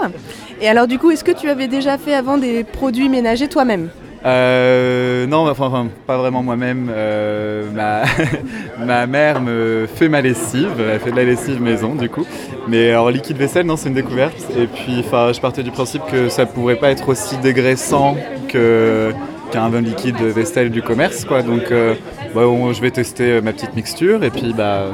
Et 0.62 0.68
alors 0.70 0.88
du 0.88 0.98
coup, 1.00 1.12
est-ce 1.12 1.24
que 1.24 1.32
tu 1.32 1.50
avais 1.50 1.68
déjà 1.68 1.98
fait 1.98 2.14
avant 2.16 2.38
des 2.38 2.64
produits 2.64 3.10
ménagers 3.10 3.48
toi-même 3.48 3.90
Euh, 4.26 5.28
non, 5.28 5.48
enfin, 5.50 5.88
pas 6.08 6.18
vraiment 6.18 6.42
moi-même. 6.42 6.90
Euh, 6.90 7.64
ma, 7.74 8.04
ma 8.86 9.06
mère 9.06 9.42
me 9.42 9.88
fait 9.94 10.10
ma 10.10 10.22
lessive, 10.22 10.72
elle 10.80 11.00
fait 11.00 11.12
de 11.12 11.16
la 11.18 11.24
lessive 11.26 11.62
maison 11.62 11.94
du 11.94 12.10
coup. 12.10 12.26
Mais 12.68 12.90
alors 12.92 13.12
liquide 13.12 13.38
vaisselle, 13.38 13.66
non, 13.66 13.76
c'est 13.78 13.90
une 13.90 13.96
découverte. 13.96 14.36
Et 14.58 14.66
puis, 14.68 14.98
enfin, 15.06 15.32
je 15.34 15.40
partais 15.40 15.62
du 15.64 15.72
principe 15.72 16.02
que 16.10 16.30
ça 16.30 16.46
pourrait 16.46 16.78
pas 16.78 16.90
être 16.90 17.10
aussi 17.10 17.38
dégraissant 17.38 18.16
que 18.48 19.12
qu'un 19.52 19.70
vin 19.70 19.82
liquide 19.82 20.18
vaisselle 20.20 20.72
du 20.72 20.82
commerce, 20.82 21.24
quoi. 21.26 21.44
Donc, 21.44 21.72
euh, 21.72 21.94
bah, 22.34 22.42
je 22.74 22.82
vais 22.82 22.90
tester 22.92 23.42
ma 23.42 23.54
petite 23.54 23.76
mixture 23.76 24.24
et 24.24 24.32
puis, 24.32 24.54
bah, 24.58 24.86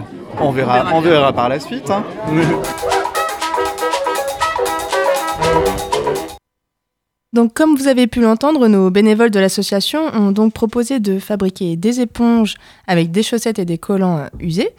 on 0.41 0.51
verra, 0.51 0.87
on 0.93 0.99
verra 0.99 1.31
par 1.31 1.47
la 1.47 1.59
suite. 1.61 1.89
hein. 1.89 2.03
Donc 7.33 7.53
comme 7.53 7.77
vous 7.77 7.87
avez 7.87 8.07
pu 8.07 8.19
l'entendre, 8.19 8.67
nos 8.67 8.89
bénévoles 8.89 9.31
de 9.31 9.39
l'association 9.39 10.01
ont 10.13 10.33
donc 10.33 10.51
proposé 10.51 10.99
de 10.99 11.17
fabriquer 11.17 11.77
des 11.77 12.01
éponges 12.01 12.55
avec 12.87 13.09
des 13.11 13.23
chaussettes 13.23 13.57
et 13.57 13.63
des 13.63 13.77
collants 13.77 14.17
euh, 14.17 14.27
usés 14.41 14.71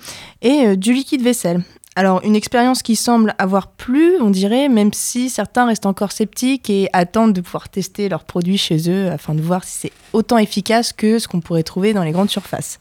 et 0.43 0.67
euh, 0.67 0.77
du 0.77 0.93
liquide 0.93 1.23
vaisselle. 1.23 1.63
Alors 1.97 2.21
une 2.25 2.37
expérience 2.37 2.83
qui 2.83 2.95
semble 2.95 3.35
avoir 3.39 3.69
plu, 3.69 4.17
on 4.21 4.29
dirait, 4.29 4.69
même 4.69 4.93
si 4.93 5.31
certains 5.31 5.65
restent 5.65 5.87
encore 5.87 6.13
sceptiques 6.13 6.69
et 6.69 6.91
attendent 6.93 7.33
de 7.33 7.41
pouvoir 7.41 7.71
tester 7.71 8.11
leurs 8.11 8.25
produits 8.25 8.59
chez 8.59 8.91
eux 8.91 9.11
afin 9.11 9.35
de 9.35 9.41
voir 9.41 9.65
si 9.65 9.79
c'est 9.79 9.93
autant 10.13 10.37
efficace 10.37 10.93
que 10.93 11.19
ce 11.19 11.29
qu'on 11.29 11.41
pourrait 11.41 11.63
trouver 11.63 11.95
dans 11.95 12.05
les 12.05 12.13
grandes 12.13 12.31
surfaces. 12.31 12.79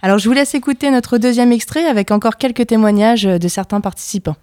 Alors 0.00 0.18
je 0.18 0.28
vous 0.28 0.34
laisse 0.34 0.56
écouter 0.56 0.90
notre 0.90 1.18
deuxième 1.18 1.52
extrait 1.52 1.84
avec 1.84 2.10
encore 2.10 2.38
quelques 2.38 2.66
témoignages 2.66 3.22
de 3.22 3.48
certains 3.48 3.80
participants. 3.80 4.36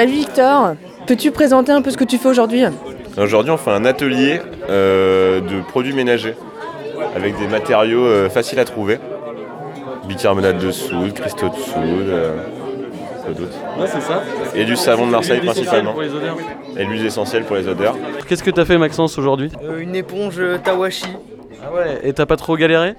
Salut 0.00 0.12
Victor, 0.12 0.76
peux-tu 1.06 1.30
présenter 1.30 1.72
un 1.72 1.82
peu 1.82 1.90
ce 1.90 1.98
que 1.98 2.04
tu 2.04 2.16
fais 2.16 2.30
aujourd'hui 2.30 2.62
Aujourd'hui, 3.18 3.50
on 3.50 3.58
fait 3.58 3.70
un 3.70 3.84
atelier 3.84 4.40
euh, 4.70 5.42
de 5.42 5.60
produits 5.60 5.92
ménagers 5.92 6.36
avec 7.14 7.38
des 7.38 7.46
matériaux 7.46 8.06
euh, 8.06 8.30
faciles 8.30 8.58
à 8.60 8.64
trouver. 8.64 8.98
Bicarbonate 10.08 10.56
de 10.56 10.70
soude, 10.70 11.12
cristaux 11.12 11.50
de 11.50 11.54
soude, 11.54 12.08
euh, 12.08 12.32
quoi 13.24 13.34
d'autre 13.34 13.52
Ouais, 13.78 13.86
c'est 13.88 14.00
ça. 14.00 14.22
Et 14.54 14.64
du 14.64 14.74
savon 14.74 15.04
de 15.04 15.10
Marseille 15.10 15.40
principalement. 15.40 15.94
Et 16.78 16.84
l'huile 16.86 17.04
essentielle 17.04 17.44
pour 17.44 17.56
les 17.56 17.68
odeurs. 17.68 17.94
Qu'est-ce 18.26 18.42
que 18.42 18.50
t'as 18.50 18.64
fait, 18.64 18.78
Maxence, 18.78 19.18
aujourd'hui 19.18 19.52
Euh, 19.62 19.80
une 19.80 19.94
éponge 19.94 20.40
Tawashi. 20.64 21.04
Ah 21.62 21.74
ouais, 21.74 22.00
et 22.04 22.14
t'as 22.14 22.24
pas 22.24 22.36
trop 22.36 22.56
galéré 22.56 22.94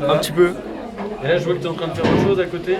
Un 0.00 0.16
petit 0.16 0.32
peu. 0.32 0.50
Et 1.22 1.28
là, 1.28 1.38
je 1.38 1.44
vois 1.44 1.54
que 1.54 1.60
t'es 1.60 1.68
en 1.68 1.74
train 1.74 1.86
de 1.86 1.94
faire 1.94 2.12
autre 2.12 2.24
chose 2.26 2.40
à 2.40 2.46
côté. 2.46 2.76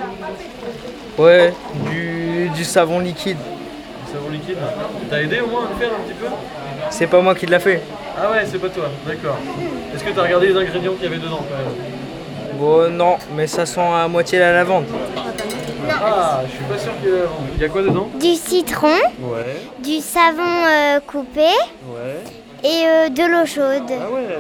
Ouais, 1.18 1.52
du, 1.90 2.50
du 2.54 2.64
savon 2.64 3.00
liquide. 3.00 3.38
Du 3.38 4.12
savon 4.12 4.28
liquide. 4.30 4.58
T'as 5.08 5.20
aidé 5.22 5.40
au 5.40 5.46
moins 5.48 5.64
à 5.66 5.68
le 5.70 5.76
faire 5.76 5.90
un 5.94 6.02
petit 6.06 6.14
peu? 6.14 6.26
C'est 6.90 7.06
pas 7.06 7.20
moi 7.20 7.34
qui 7.34 7.46
l'a 7.46 7.58
fait. 7.58 7.82
Ah 8.18 8.30
ouais, 8.30 8.44
c'est 8.46 8.58
pas 8.58 8.68
toi, 8.68 8.84
d'accord. 9.06 9.36
Est-ce 9.94 10.04
que 10.04 10.10
t'as 10.10 10.22
regardé 10.22 10.48
les 10.48 10.56
ingrédients 10.56 10.92
qu'il 10.92 11.04
y 11.04 11.06
avait 11.06 11.16
dedans 11.18 11.38
quand 11.38 11.56
même? 11.56 12.58
Bon, 12.58 12.90
non, 12.90 13.16
mais 13.34 13.46
ça 13.46 13.66
sent 13.66 13.80
à 13.80 14.08
moitié 14.08 14.38
la 14.38 14.52
lavande. 14.52 14.84
Ah, 15.90 16.40
je 16.46 16.52
suis 16.56 16.64
pas 16.64 16.78
sûr 16.78 16.92
qu'il 17.00 17.10
y 17.10 17.12
ait 17.12 17.18
la 17.18 17.24
Il 17.56 17.62
y 17.62 17.64
a 17.64 17.68
quoi 17.68 17.82
dedans? 17.82 18.08
Du 18.20 18.34
citron, 18.34 18.88
Ouais, 19.20 19.56
du 19.82 20.00
savon 20.00 20.42
euh, 20.66 21.00
coupé 21.06 21.40
ouais. 21.40 22.22
et 22.64 22.86
euh, 22.86 23.08
de 23.08 23.22
l'eau 23.22 23.46
chaude. 23.46 23.90
Ah 23.90 24.10
ouais 24.12 24.38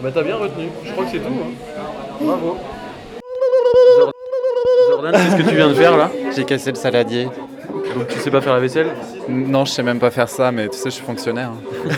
Bah 0.00 0.10
t'as 0.12 0.22
bien 0.22 0.36
retenu, 0.36 0.68
je 0.84 0.92
crois 0.92 1.04
que 1.04 1.10
c'est 1.12 1.18
tout. 1.18 1.28
Hein. 1.28 1.80
Bravo. 2.20 2.58
Jor- 3.98 4.12
Jordan, 4.90 5.12
qu'est-ce 5.12 5.36
que 5.42 5.48
tu 5.48 5.54
viens 5.56 5.68
de 5.68 5.74
faire 5.74 5.96
là? 5.96 6.10
J'ai 6.34 6.44
cassé 6.44 6.70
le 6.70 6.76
saladier. 6.76 7.24
Donc 7.94 8.08
tu 8.08 8.18
sais 8.18 8.30
pas 8.30 8.40
faire 8.40 8.54
la 8.54 8.60
vaisselle? 8.60 8.88
Non, 9.28 9.64
je 9.64 9.72
sais 9.72 9.82
même 9.82 9.98
pas 9.98 10.10
faire 10.10 10.28
ça, 10.28 10.50
mais 10.52 10.68
tu 10.68 10.76
sais, 10.78 10.84
je 10.90 10.94
suis 10.96 11.04
fonctionnaire. 11.04 11.50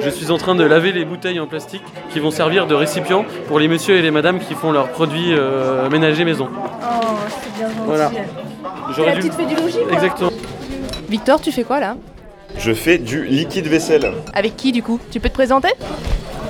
Je 0.00 0.10
suis 0.10 0.30
en 0.30 0.38
train 0.38 0.54
de 0.54 0.64
laver 0.64 0.92
les 0.92 1.04
bouteilles 1.04 1.40
en 1.40 1.46
plastique 1.46 1.82
qui 2.10 2.20
vont 2.20 2.30
servir 2.30 2.66
de 2.66 2.74
récipient 2.74 3.24
pour 3.46 3.58
les 3.58 3.68
messieurs 3.68 3.96
et 3.96 4.02
les 4.02 4.10
madames 4.10 4.38
qui 4.38 4.54
font 4.54 4.72
leurs 4.72 4.88
produits 4.88 5.34
euh, 5.34 5.88
ménagers 5.90 6.24
maison. 6.24 6.48
Oh, 6.50 7.04
c'est 7.28 7.58
bien 7.58 7.68
gentil. 7.68 7.80
Voilà. 7.86 8.10
J'aurais 8.96 9.10
la 9.10 9.20
dû- 9.20 9.28
petite 9.28 9.34
fédélogie, 9.34 9.78
quoi. 9.84 9.92
Exactement. 9.92 10.30
Victor, 11.08 11.40
tu 11.40 11.52
fais 11.52 11.64
quoi 11.64 11.80
là? 11.80 11.96
Je 12.56 12.72
fais 12.72 12.98
du 12.98 13.24
liquide 13.24 13.66
vaisselle. 13.66 14.12
Avec 14.32 14.56
qui 14.56 14.72
du 14.72 14.82
coup? 14.82 14.98
Tu 15.10 15.20
peux 15.20 15.28
te 15.28 15.34
présenter? 15.34 15.68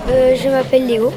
Euh, 0.09 0.35
je 0.37 0.49
m'appelle 0.49 0.87
Léo. 0.87 1.13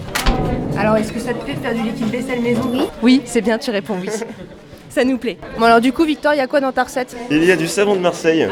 Alors, 0.77 0.97
est-ce 0.97 1.11
que 1.11 1.19
ça 1.19 1.33
te 1.33 1.43
plaît 1.43 1.53
de 1.53 1.59
faire 1.59 1.73
du 1.73 1.83
liquide 1.83 2.07
vaisselle 2.07 2.41
maison? 2.41 2.69
Oui. 2.71 2.81
Oui, 3.01 3.21
c'est 3.25 3.41
bien, 3.41 3.57
tu 3.57 3.71
réponds 3.71 3.95
oui. 4.01 4.09
ça 4.89 5.05
nous 5.05 5.17
plaît. 5.17 5.37
Bon, 5.57 5.65
alors 5.65 5.81
du 5.81 5.93
coup, 5.93 6.03
Victor, 6.03 6.33
il 6.33 6.37
y 6.37 6.41
a 6.41 6.47
quoi 6.47 6.59
dans 6.59 6.71
ta 6.71 6.83
recette? 6.83 7.15
Il 7.29 7.43
y 7.43 7.51
a 7.51 7.55
du 7.55 7.67
savon 7.67 7.95
de 7.95 8.01
Marseille, 8.01 8.47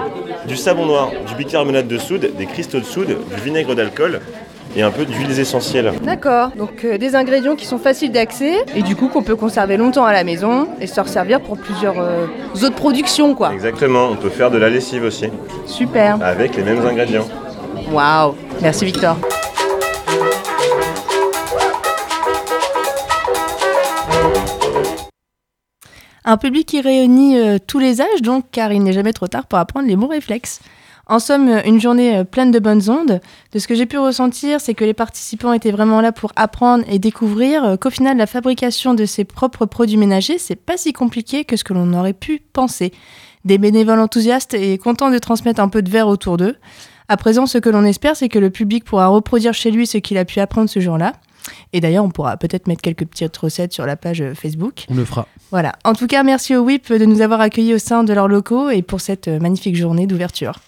du 0.48 0.56
savon 0.56 0.86
noir, 0.86 1.12
du 1.28 1.36
bicarbonate 1.36 1.88
de 1.88 1.98
soude, 1.98 2.32
des 2.38 2.46
cristaux 2.46 2.80
de 2.80 2.86
soude, 2.86 3.18
du 3.36 3.42
vinaigre 3.42 3.76
d'alcool 3.76 4.22
et 4.80 4.82
un 4.82 4.92
peu 4.92 5.06
d'huiles 5.06 5.38
essentielles. 5.38 5.92
D'accord, 6.04 6.52
donc 6.56 6.86
euh, 6.86 6.98
des 6.98 7.14
ingrédients 7.16 7.58
qui 7.58 7.66
sont 7.66 7.78
faciles 7.78 8.14
d'accès 8.14 8.64
et 8.76 8.82
du 8.82 8.96
coup 8.96 9.10
qu'on 9.10 9.24
peut 9.24 9.36
conserver 9.36 9.76
longtemps 9.76 10.06
à 10.06 10.14
la 10.14 10.24
maison 10.24 10.70
et 10.80 10.88
se 10.88 11.02
resservir 11.02 11.42
pour 11.42 11.58
plusieurs 11.58 12.00
euh, 12.00 12.28
autres 12.56 12.76
productions 12.76 13.36
quoi. 13.36 13.52
Exactement, 13.54 14.08
on 14.10 14.16
peut 14.16 14.30
faire 14.30 14.50
de 14.52 14.58
la 14.58 14.70
lessive 14.70 15.04
aussi, 15.04 15.26
Super. 15.66 16.18
avec 16.24 16.56
les 16.56 16.64
mêmes 16.64 16.86
ingrédients. 16.86 17.28
Waouh. 17.92 18.36
Merci 18.62 18.86
Victor. 18.86 19.18
Un 26.24 26.38
public 26.38 26.68
qui 26.68 26.80
réunit 26.80 27.38
euh, 27.38 27.58
tous 27.66 27.80
les 27.80 28.02
âges, 28.02 28.22
donc, 28.22 28.46
car 28.52 28.72
il 28.72 28.84
n'est 28.84 28.94
jamais 28.94 29.14
trop 29.14 29.28
tard 29.28 29.46
pour 29.46 29.58
apprendre 29.58 29.88
les 29.88 29.96
bons 29.96 30.08
réflexes. 30.08 30.62
En 31.10 31.18
somme, 31.18 31.50
une 31.66 31.82
journée 31.82 32.18
euh, 32.18 32.24
pleine 32.24 32.52
de 32.52 32.60
bonnes 32.60 32.88
ondes. 32.88 33.20
De 33.52 33.58
ce 33.58 33.68
que 33.68 33.74
j'ai 33.74 33.88
pu 33.88 33.98
ressentir, 33.98 34.62
c'est 34.62 34.76
que 34.76 34.86
les 34.86 34.94
participants 34.94 35.54
étaient 35.54 35.72
vraiment 35.72 36.02
là 36.02 36.12
pour 36.12 36.32
apprendre 36.36 36.84
et 36.88 37.00
découvrir 37.00 37.64
euh, 37.64 37.78
qu'au 37.78 37.90
final, 37.90 38.16
la 38.16 38.28
fabrication 38.28 38.94
de 38.94 39.06
ses 39.06 39.24
propres 39.24 39.66
produits 39.66 39.98
ménagers, 39.98 40.38
c'est 40.38 40.56
pas 40.56 40.78
si 40.78 40.94
compliqué 40.94 41.46
que 41.46 41.58
ce 41.58 41.64
que 41.64 41.74
l'on 41.74 41.94
aurait 41.94 42.14
pu 42.14 42.44
penser. 42.54 42.94
Des 43.44 43.58
bénévoles 43.58 44.00
enthousiastes 44.00 44.54
et 44.54 44.78
contents 44.78 45.10
de 45.10 45.18
transmettre 45.18 45.60
un 45.60 45.68
peu 45.68 45.82
de 45.82 45.90
verre 45.90 46.08
autour 46.08 46.38
d'eux. 46.38 46.58
À 47.08 47.18
présent, 47.18 47.48
ce 47.48 47.58
que 47.58 47.70
l'on 47.70 47.86
espère, 47.86 48.16
c'est 48.16 48.30
que 48.30 48.38
le 48.38 48.52
public 48.52 48.84
pourra 48.84 49.08
reproduire 49.08 49.56
chez 49.56 49.72
lui 49.72 49.88
ce 49.88 49.98
qu'il 49.98 50.20
a 50.20 50.26
pu 50.26 50.40
apprendre 50.40 50.70
ce 50.70 50.80
jour-là. 50.80 51.14
Et 51.74 51.80
d'ailleurs, 51.80 52.06
on 52.06 52.12
pourra 52.12 52.38
peut-être 52.38 52.68
mettre 52.68 52.84
quelques 52.84 53.06
petites 53.06 53.36
recettes 53.36 53.74
sur 53.74 53.88
la 53.88 53.96
page 53.96 54.22
euh, 54.22 54.36
Facebook. 54.36 54.86
On 54.90 54.94
le 54.94 55.06
fera. 55.06 55.28
Voilà. 55.50 55.74
En 55.86 55.96
tout 55.96 56.06
cas, 56.06 56.22
merci 56.22 56.56
au 56.56 56.62
WIP 56.62 56.94
de 56.94 57.06
nous 57.06 57.22
avoir 57.22 57.42
accueillis 57.42 57.74
au 57.74 57.80
sein 57.80 58.04
de 58.04 58.14
leurs 58.14 58.28
locaux 58.28 58.70
et 58.70 58.84
pour 58.84 59.02
cette 59.02 59.28
magnifique 59.28 59.76
journée 59.76 60.06
d'ouverture. 60.06 60.60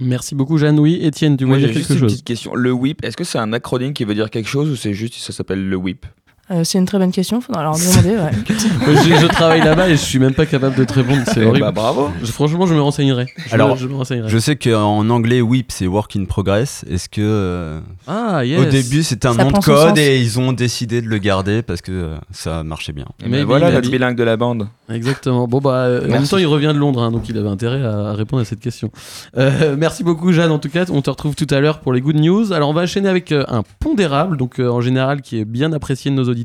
Merci 0.00 0.34
beaucoup, 0.34 0.56
Jeanne. 0.56 0.78
Oui, 0.80 0.98
Étienne, 1.02 1.36
tu 1.36 1.44
voulais 1.44 1.60
j'ai 1.60 1.66
dire 1.66 1.76
juste 1.76 1.90
une 1.90 2.00
petite 2.00 2.24
question. 2.24 2.54
Le 2.54 2.72
WIP, 2.72 3.04
est-ce 3.04 3.16
que 3.16 3.24
c'est 3.24 3.38
un 3.38 3.52
acronyme 3.52 3.92
qui 3.92 4.04
veut 4.04 4.14
dire 4.14 4.30
quelque 4.30 4.48
chose 4.48 4.70
ou 4.70 4.76
c'est 4.76 4.94
juste 4.94 5.14
ça 5.14 5.32
s'appelle 5.32 5.68
le 5.68 5.76
WIP 5.76 6.06
Euh, 6.52 6.64
c'est 6.64 6.78
une 6.78 6.84
très 6.86 6.98
bonne 6.98 7.12
question, 7.12 7.40
faudra 7.40 7.62
leur 7.62 7.74
demander. 7.76 8.16
ouais. 8.16 8.30
je, 8.48 9.20
je 9.20 9.26
travaille 9.28 9.60
là-bas 9.60 9.88
et 9.88 9.92
je 9.92 10.00
suis 10.02 10.18
même 10.18 10.34
pas 10.34 10.46
capable 10.46 10.74
de 10.74 10.82
te 10.82 10.92
répondre, 10.94 11.22
c'est 11.26 11.42
Eh 11.42 11.46
horrible. 11.46 11.64
bah, 11.66 11.70
bravo. 11.70 12.10
Je- 12.22 12.32
franchement, 12.32 12.66
je 12.66 12.74
me 12.74 12.80
renseignerai. 12.80 13.26
Je, 13.46 13.54
Alors, 13.54 13.70
me, 13.70 13.76
je 13.76 13.86
me 13.86 13.94
renseignerai. 13.94 14.28
Je 14.28 14.38
sais 14.38 14.56
qu'en 14.56 15.08
anglais, 15.10 15.40
WIP, 15.40 15.70
c'est 15.70 15.86
Work 15.86 16.16
in 16.16 16.24
Progress. 16.24 16.84
Est-ce 16.90 17.08
que. 17.08 17.20
euh, 17.22 17.80
Ah, 18.08 18.44
yes. 18.44 18.60
Au 18.60 18.64
début, 18.64 19.04
c'était 19.04 19.28
un 19.28 19.34
Ça 19.34 19.44
nom 19.44 19.52
de 19.52 19.58
code 19.58 19.96
et 19.96 20.20
ils 20.20 20.40
ont 20.40 20.52
décidé 20.52 21.00
de 21.02 21.06
le 21.06 21.18
garder 21.18 21.62
parce 21.62 21.82
que 21.82 21.92
euh, 21.92 22.16
ça 22.32 22.64
marchait 22.64 22.92
bien. 22.92 23.06
Et 23.24 23.28
ben 23.28 23.44
voilà 23.44 23.70
notre 23.70 23.88
bilingue 23.88 24.16
de 24.16 24.24
la 24.24 24.36
bande. 24.36 24.66
Exactement. 24.92 25.46
Bon, 25.46 25.60
bah, 25.60 25.84
euh, 25.84 26.04
en 26.06 26.08
même 26.10 26.26
temps, 26.26 26.38
il 26.38 26.46
revient 26.46 26.72
de 26.74 26.78
Londres, 26.78 27.00
hein, 27.02 27.12
donc 27.12 27.28
il 27.28 27.38
avait 27.38 27.48
intérêt 27.48 27.84
à, 27.84 28.08
à 28.08 28.12
répondre 28.14 28.42
à 28.42 28.44
cette 28.44 28.58
question. 28.60 28.90
Euh, 29.38 29.76
merci 29.78 30.02
beaucoup, 30.02 30.32
Jeanne. 30.32 30.50
En 30.50 30.58
tout 30.58 30.68
cas, 30.68 30.84
on 30.90 31.00
te 31.00 31.10
retrouve 31.10 31.36
tout 31.36 31.46
à 31.50 31.60
l'heure 31.60 31.78
pour 31.78 31.92
les 31.92 32.00
good 32.00 32.16
news. 32.16 32.52
Alors, 32.52 32.68
on 32.70 32.72
va 32.72 32.82
enchaîner 32.82 33.08
avec 33.08 33.30
euh, 33.30 33.44
un 33.46 33.62
pondérable, 33.78 34.36
donc 34.36 34.58
euh, 34.58 34.68
en 34.68 34.80
général, 34.80 35.22
qui 35.22 35.38
est 35.38 35.44
bien 35.44 35.72
apprécié 35.72 36.10
de 36.10 36.16
nos 36.16 36.24
auditeurs. 36.24 36.39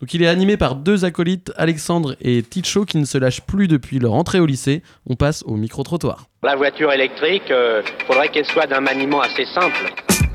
Donc, 0.00 0.14
il 0.14 0.22
est 0.22 0.28
animé 0.28 0.56
par 0.56 0.76
deux 0.76 1.04
acolytes, 1.04 1.52
Alexandre 1.56 2.16
et 2.22 2.42
Ticho, 2.42 2.86
qui 2.86 2.96
ne 2.96 3.04
se 3.04 3.18
lâchent 3.18 3.42
plus 3.42 3.68
depuis 3.68 3.98
leur 3.98 4.14
entrée 4.14 4.40
au 4.40 4.46
lycée. 4.46 4.82
On 5.06 5.14
passe 5.14 5.42
au 5.46 5.56
micro-trottoir. 5.56 6.24
La 6.42 6.56
voiture 6.56 6.90
électrique, 6.90 7.50
euh, 7.50 7.82
faudrait 8.06 8.28
qu'elle 8.28 8.46
soit 8.46 8.66
d'un 8.66 8.80
maniement 8.80 9.20
assez 9.20 9.44
simple. 9.54 9.92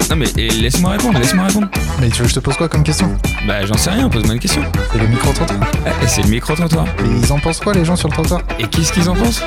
Non 0.08 0.16
mais 0.18 0.28
et 0.38 0.50
laisse-moi 0.50 0.92
répondre, 0.92 1.18
laisse-moi 1.18 1.46
répondre. 1.48 1.68
Mais 2.00 2.10
tu 2.10 2.18
veux 2.18 2.26
que 2.26 2.30
je 2.30 2.36
te 2.36 2.40
pose 2.40 2.56
quoi 2.56 2.70
comme 2.70 2.84
question? 2.84 3.08
Bah 3.48 3.66
j'en 3.66 3.74
sais 3.74 3.90
rien, 3.90 4.08
pose-moi 4.08 4.36
une 4.36 4.40
question. 4.40 4.62
C'est 4.92 5.00
le 5.00 5.08
micro-trottoir? 5.08 5.60
Eh, 6.04 6.08
c'est 6.08 6.22
le 6.22 6.30
micro-trottoir. 6.30 6.86
Mais 7.02 7.10
ils 7.22 7.34
en 7.34 7.40
pensent 7.40 7.60
quoi 7.60 7.74
les 7.74 7.84
gens 7.84 7.96
sur 7.96 8.08
le 8.10 8.14
trottoir? 8.14 8.44
Et 8.60 8.68
qu'est-ce 8.68 8.94
qu'ils 8.94 9.10
en 9.10 9.16
pensent? 9.16 9.42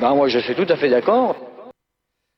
Bah 0.00 0.12
moi 0.12 0.28
je 0.28 0.40
suis 0.40 0.56
tout 0.56 0.66
à 0.68 0.76
fait 0.76 0.90
d'accord. 0.90 1.36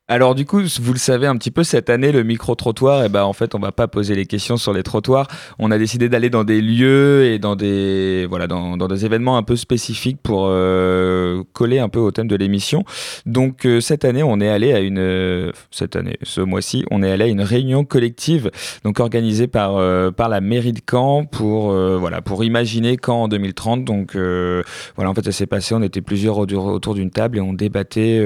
Alors 0.09 0.35
du 0.35 0.45
coup, 0.45 0.61
vous 0.81 0.93
le 0.93 0.99
savez 0.99 1.29
un 1.29 1.37
petit 1.37 1.53
peu, 1.53 1.63
cette 1.63 1.89
année, 1.89 2.11
le 2.11 2.25
micro-trottoir, 2.25 3.05
et 3.05 3.09
ben 3.09 3.23
en 3.23 3.33
fait, 3.33 3.55
on 3.55 3.61
va 3.61 3.71
pas 3.71 3.87
poser 3.87 4.17
les 4.17 4.27
questions 4.27 4.57
sur 4.57 4.73
les 4.73 4.83
trottoirs. 4.83 5.29
On 5.61 5.71
a 5.71 5.79
décidé 5.79 6.09
d'aller 6.09 6.29
dans 6.29 6.43
des 6.43 6.61
lieux 6.61 7.25
et 7.27 7.39
dans 7.39 7.55
des, 7.55 8.27
voilà, 8.29 8.49
dans, 8.49 8.77
des 8.77 9.05
événements 9.07 9.37
un 9.37 9.45
peu 9.45 9.55
spécifiques 9.55 10.19
pour 10.21 10.47
euh, 10.49 11.45
coller 11.53 11.79
un 11.79 11.89
peu 11.89 12.01
au 12.01 12.11
thème 12.11 12.27
de 12.27 12.35
l'émission. 12.35 12.85
Donc 13.27 13.65
euh, 13.65 13.81
cette 13.81 14.05
année, 14.05 14.25
on 14.25 14.41
est 14.41 14.49
allé 14.49 14.73
à 14.73 14.81
une... 14.81 14.99
euh, 14.99 15.53
cette 15.71 15.95
année, 15.95 16.19
ce 16.25 16.41
mois-ci, 16.41 16.85
on 16.91 17.05
est 17.05 17.11
allé 17.11 17.25
à 17.25 17.29
une 17.29 17.41
réunion 17.41 17.85
collective 17.85 18.51
donc 18.85 18.99
organisée 18.99 19.47
par, 19.47 19.77
par 20.13 20.29
la 20.29 20.41
mairie 20.41 20.73
de 20.73 20.81
Caen 20.91 21.25
pour, 21.25 21.73
voilà, 21.73 22.21
pour 22.23 22.43
imaginer 22.43 22.99
Caen 23.03 23.23
en 23.23 23.29
2030. 23.29 23.85
Donc 23.85 24.17
voilà, 24.17 25.11
en 25.11 25.15
fait, 25.15 25.25
ça 25.25 25.33
s'est 25.33 25.47
passé, 25.47 25.77
on 25.77 25.83
était 25.83 26.01
plusieurs 26.03 26.39
autour 26.39 26.95
d'une 26.95 27.11
table 27.11 27.39
et 27.39 27.41
on 27.41 27.53
débattait 27.53 28.21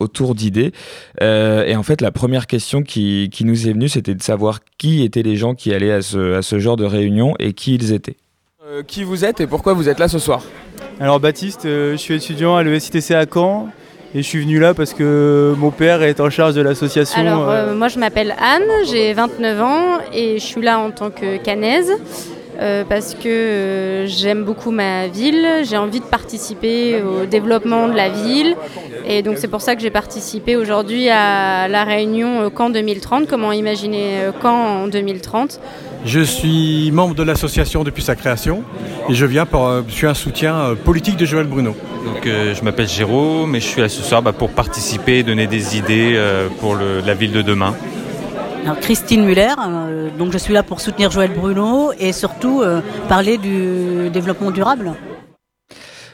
autour 0.00 0.34
d'idées. 0.34 0.72
Euh, 1.22 1.64
et 1.66 1.76
en 1.76 1.82
fait, 1.82 2.00
la 2.00 2.10
première 2.10 2.46
question 2.46 2.82
qui, 2.82 3.28
qui 3.30 3.44
nous 3.44 3.68
est 3.68 3.72
venue, 3.72 3.88
c'était 3.88 4.14
de 4.14 4.22
savoir 4.22 4.60
qui 4.78 5.02
étaient 5.02 5.22
les 5.22 5.36
gens 5.36 5.54
qui 5.54 5.72
allaient 5.72 5.92
à 5.92 6.02
ce, 6.02 6.34
à 6.34 6.42
ce 6.42 6.58
genre 6.58 6.76
de 6.76 6.84
réunion 6.84 7.34
et 7.38 7.52
qui 7.52 7.74
ils 7.74 7.92
étaient. 7.92 8.16
Euh, 8.66 8.82
qui 8.82 9.04
vous 9.04 9.24
êtes 9.24 9.40
et 9.40 9.46
pourquoi 9.46 9.74
vous 9.74 9.88
êtes 9.88 9.98
là 9.98 10.08
ce 10.08 10.18
soir? 10.18 10.42
Alors 11.00 11.18
Baptiste, 11.18 11.64
euh, 11.64 11.92
je 11.92 11.96
suis 11.96 12.14
étudiant 12.14 12.56
à 12.56 12.62
l'ESITC 12.62 13.12
à 13.12 13.24
Caen 13.24 13.68
et 14.14 14.22
je 14.22 14.26
suis 14.28 14.40
venu 14.40 14.58
là 14.58 14.74
parce 14.74 14.92
que 14.92 15.54
mon 15.56 15.70
père 15.70 16.02
est 16.02 16.20
en 16.20 16.28
charge 16.28 16.54
de 16.54 16.60
l'association. 16.60 17.20
Alors, 17.20 17.48
euh, 17.48 17.68
euh, 17.68 17.74
moi, 17.74 17.88
je 17.88 17.98
m'appelle 17.98 18.34
Anne, 18.38 18.68
j'ai 18.90 19.14
29 19.14 19.62
ans 19.62 19.98
et 20.12 20.38
je 20.38 20.44
suis 20.44 20.60
là 20.60 20.78
en 20.78 20.90
tant 20.90 21.10
que 21.10 21.38
canaise 21.38 21.90
euh, 22.58 22.84
parce 22.88 23.14
que 23.14 23.28
euh, 23.28 24.06
j'aime 24.06 24.44
beaucoup 24.44 24.70
ma 24.70 25.06
ville, 25.08 25.46
j'ai 25.62 25.76
envie 25.76 26.00
de 26.00 26.04
participer 26.04 27.02
au 27.02 27.26
développement 27.26 27.88
de 27.88 27.94
la 27.94 28.08
ville 28.08 28.56
et 29.06 29.22
donc 29.22 29.36
c'est 29.38 29.48
pour 29.48 29.60
ça 29.60 29.76
que 29.76 29.82
j'ai 29.82 29.90
participé 29.90 30.56
aujourd'hui 30.56 31.08
à 31.08 31.68
la 31.68 31.84
réunion 31.84 32.42
euh, 32.42 32.48
Caen 32.56 32.70
2030, 32.70 33.26
comment 33.28 33.52
imaginer 33.52 34.18
Caen 34.42 34.82
en 34.84 34.88
2030. 34.88 35.60
Je 36.04 36.20
suis 36.20 36.90
membre 36.92 37.14
de 37.14 37.22
l'association 37.22 37.84
depuis 37.84 38.02
sa 38.02 38.14
création 38.16 38.62
et 39.08 39.14
je 39.14 39.26
viens 39.26 39.44
pour, 39.46 39.70
je 39.86 39.92
suis 39.92 40.06
un 40.06 40.14
soutien 40.14 40.74
politique 40.84 41.16
de 41.18 41.26
Joël 41.26 41.46
Bruno. 41.46 41.76
Donc, 42.06 42.26
euh, 42.26 42.54
je 42.54 42.64
m'appelle 42.64 42.88
Jérôme 42.88 43.54
et 43.54 43.60
je 43.60 43.66
suis 43.66 43.82
là 43.82 43.88
ce 43.90 44.02
soir 44.02 44.22
bah, 44.22 44.32
pour 44.32 44.48
participer 44.50 45.18
et 45.18 45.22
donner 45.22 45.46
des 45.46 45.76
idées 45.76 46.14
euh, 46.16 46.48
pour 46.60 46.74
le- 46.74 47.00
la 47.04 47.12
ville 47.12 47.32
de 47.32 47.42
demain. 47.42 47.74
Alors, 48.64 48.78
Christine 48.78 49.24
Muller, 49.24 49.48
euh, 49.66 50.08
donc 50.18 50.32
je 50.32 50.38
suis 50.38 50.52
là 50.52 50.62
pour 50.62 50.80
soutenir 50.80 51.10
Joël 51.10 51.30
Bruno 51.34 51.92
et 51.98 52.12
surtout 52.12 52.60
euh, 52.62 52.80
parler 53.08 53.38
du 53.38 54.10
développement 54.10 54.50
durable. 54.50 54.92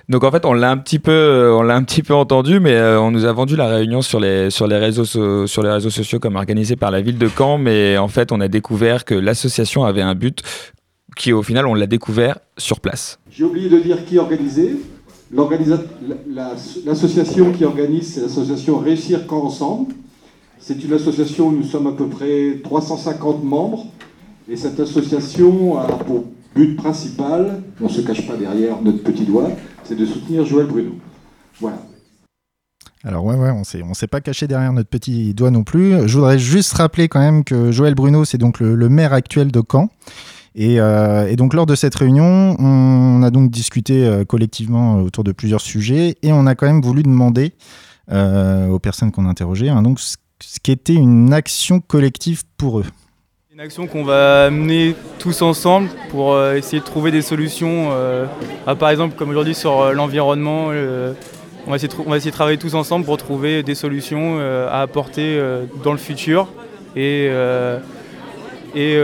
Donc 0.09 0.23
en 0.23 0.31
fait, 0.31 0.45
on 0.47 0.53
l'a 0.53 0.71
un 0.71 0.77
petit 0.79 1.01
peu, 1.01 1.11
euh, 1.11 1.57
on 1.57 1.63
l'a 1.63 1.75
un 1.75 1.83
petit 1.83 2.05
peu 2.05 2.15
entendu, 2.15 2.61
mais 2.61 2.75
euh, 2.77 3.01
on 3.01 3.11
nous 3.11 3.25
a 3.25 3.33
vendu 3.33 3.57
la 3.57 3.67
réunion 3.67 4.03
sur 4.03 4.21
les 4.21 4.51
sur 4.51 4.69
les 4.69 4.77
réseaux 4.77 5.05
so- 5.05 5.49
sur 5.49 5.65
les 5.65 5.71
réseaux 5.71 5.91
sociaux 5.91 6.21
comme 6.21 6.37
organisée 6.37 6.77
par 6.77 6.93
la 6.93 7.01
ville 7.01 7.19
de 7.19 7.29
Caen, 7.37 7.59
mais 7.59 7.99
en 7.99 8.07
fait, 8.07 8.31
on 8.31 8.41
a 8.41 8.47
découvert 8.47 9.05
que 9.05 9.15
l'association 9.17 9.85
avait 9.85 10.03
un 10.03 10.15
but 10.15 10.43
qui, 11.17 11.33
au 11.33 11.43
final, 11.43 11.67
on 11.67 11.75
l'a 11.75 11.87
découvert 11.89 12.39
sur 12.57 12.79
place. 12.79 13.19
J'ai 13.31 13.43
oublié 13.45 13.69
de 13.69 13.79
dire 13.81 14.05
qui 14.05 14.19
organisait. 14.19 14.77
L'organisa- 15.35 15.83
la- 16.09 16.15
la- 16.33 16.53
L'association 16.85 17.51
qui 17.51 17.65
organise, 17.65 18.15
c'est 18.15 18.21
l'association 18.21 18.79
Réussir 18.79 19.21
Caen 19.29 19.43
Ensemble. 19.47 19.93
C'est 20.67 20.83
une 20.83 20.95
association 20.95 21.47
où 21.47 21.53
nous 21.53 21.63
sommes 21.63 21.87
à 21.87 21.93
peu 21.93 22.09
près 22.09 22.59
350 22.65 23.45
membres. 23.45 23.87
Et 24.51 24.57
cette 24.57 24.81
association 24.81 25.79
a 25.79 25.85
pour 25.85 26.25
but 26.57 26.75
principal, 26.75 27.63
on 27.81 27.85
ne 27.85 27.89
se 27.89 28.01
cache 28.01 28.27
pas 28.27 28.37
derrière 28.37 28.83
notre 28.83 29.01
petit 29.05 29.25
doigt, 29.25 29.49
c'est 29.85 29.95
de 29.95 30.05
soutenir 30.05 30.45
Joël 30.45 30.67
Bruno. 30.67 30.97
Voilà. 31.61 31.79
Alors 33.05 33.25
ouais, 33.25 33.37
ouais, 33.37 33.51
on 33.51 33.63
on 33.89 33.95
s'est 33.95 34.09
pas 34.09 34.21
caché 34.21 34.49
derrière 34.49 34.73
notre 34.73 34.89
petit 34.89 35.35
doigt 35.35 35.53
non 35.53 35.63
plus. 35.63 36.09
Je 36.09 36.17
voudrais 36.17 36.41
juste 36.41 36.73
rappeler 36.73 37.07
quand 37.07 37.21
même 37.21 37.45
que 37.45 37.71
Joël 37.71 37.95
Bruno, 37.95 38.25
c'est 38.25 38.39
donc 38.39 38.59
le, 38.59 38.89
maire 38.89 39.13
actuel 39.13 39.53
de 39.53 39.63
Caen. 39.71 39.89
Et, 40.57 40.81
euh, 40.81 41.29
et 41.29 41.37
donc 41.37 41.55
lors 41.55 41.67
de 41.67 41.77
cette 41.77 41.95
réunion, 41.95 42.57
on 42.59 43.23
a 43.23 43.31
donc 43.31 43.53
discuté 43.53 44.05
euh, 44.05 44.25
collectivement 44.25 44.97
autour 44.97 45.23
de 45.23 45.31
plusieurs 45.31 45.61
sujets 45.61 46.17
et 46.23 46.33
on 46.33 46.45
a 46.45 46.57
quand 46.57 46.67
même 46.67 46.83
voulu 46.83 47.05
demander 47.05 47.53
euh, 48.11 48.67
aux 48.69 48.81
personnes 48.81 49.13
qu'on 49.13 49.27
a 49.27 49.29
interrogées 49.29 49.69
hein, 49.69 49.83
donc 49.83 49.99
ce, 50.01 50.17
ce 50.41 50.61
qu'était 50.61 50.95
une 50.95 51.33
action 51.33 51.81
collective 51.81 52.45
pour 52.57 52.81
eux. 52.81 52.85
Une 53.53 53.61
action 53.61 53.87
qu'on 53.87 54.05
va 54.05 54.51
mener 54.51 54.95
tous 55.19 55.41
ensemble 55.41 55.89
pour 56.11 56.35
euh, 56.35 56.57
essayer 56.57 56.81
de 56.81 56.85
trouver 56.85 57.11
des 57.11 57.23
solutions. 57.23 57.89
euh, 57.91 58.27
à, 58.67 58.75
par 58.75 58.91
exemple, 58.91 59.17
comme 59.17 59.31
aujourd'hui 59.31 59.55
sur 59.55 59.81
euh, 59.81 59.93
l'environnement, 59.93 60.67
on, 61.67 61.71
va 61.71 61.77
essayer 61.77 61.89
de 61.89 62.31
travailler 62.31 62.59
tous 62.59 62.75
ensemble 62.75 63.07
pour 63.07 63.17
trouver 63.17 63.63
des 63.63 63.75
solutions 63.75 64.39
à 64.39 64.83
apporter 64.83 65.41
dans 65.83 65.93
le 65.93 65.99
futur. 65.99 66.49
Et, 66.95 67.29
et 68.75 69.01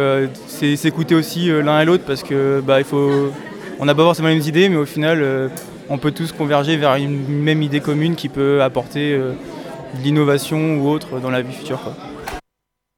s'écouter 0.76 1.16
aussi 1.16 1.48
l'un 1.48 1.80
et 1.80 1.84
l'autre 1.84 2.04
parce 2.06 2.22
que 2.22 2.62
bah, 2.64 2.78
n'a 3.84 3.94
pas 3.94 4.02
forcément 4.02 4.28
les 4.28 4.34
mêmes 4.34 4.46
idées, 4.46 4.68
mais 4.68 4.76
au 4.76 4.86
final, 4.86 5.50
on 5.88 5.98
peut 5.98 6.12
tous 6.12 6.30
converger 6.30 6.76
vers 6.76 6.94
une 6.94 7.26
même 7.26 7.62
idée 7.62 7.80
commune 7.80 8.14
qui 8.14 8.28
peut 8.28 8.62
apporter 8.62 9.18
de 9.94 10.02
l'innovation 10.02 10.76
ou 10.76 10.88
autre 10.88 11.18
dans 11.20 11.30
la 11.30 11.42
vie 11.42 11.52
future. 11.52 11.80
quoi. 11.82 11.94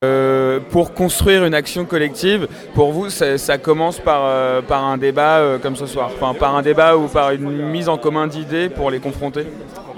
Euh, 0.05 0.61
pour 0.71 0.93
construire 0.93 1.45
une 1.45 1.55
action 1.55 1.87
collective, 1.87 2.47
pour 2.75 2.93
vous, 2.93 3.09
ça, 3.09 3.39
ça 3.39 3.57
commence 3.57 3.99
par, 3.99 4.23
euh, 4.25 4.61
par 4.61 4.85
un 4.85 4.99
débat 4.99 5.39
euh, 5.39 5.59
comme 5.59 5.77
ce 5.77 5.87
soir 5.87 6.11
Enfin, 6.15 6.35
par 6.35 6.55
un 6.55 6.63
débat 6.63 6.97
ou 6.99 7.09
par 7.09 7.31
une 7.31 7.71
mise 7.71 7.89
en 7.89 7.97
commun 7.97 8.27
d'idées 8.27 8.69
pour 8.69 8.91
les 8.91 8.99
confronter? 8.99 9.47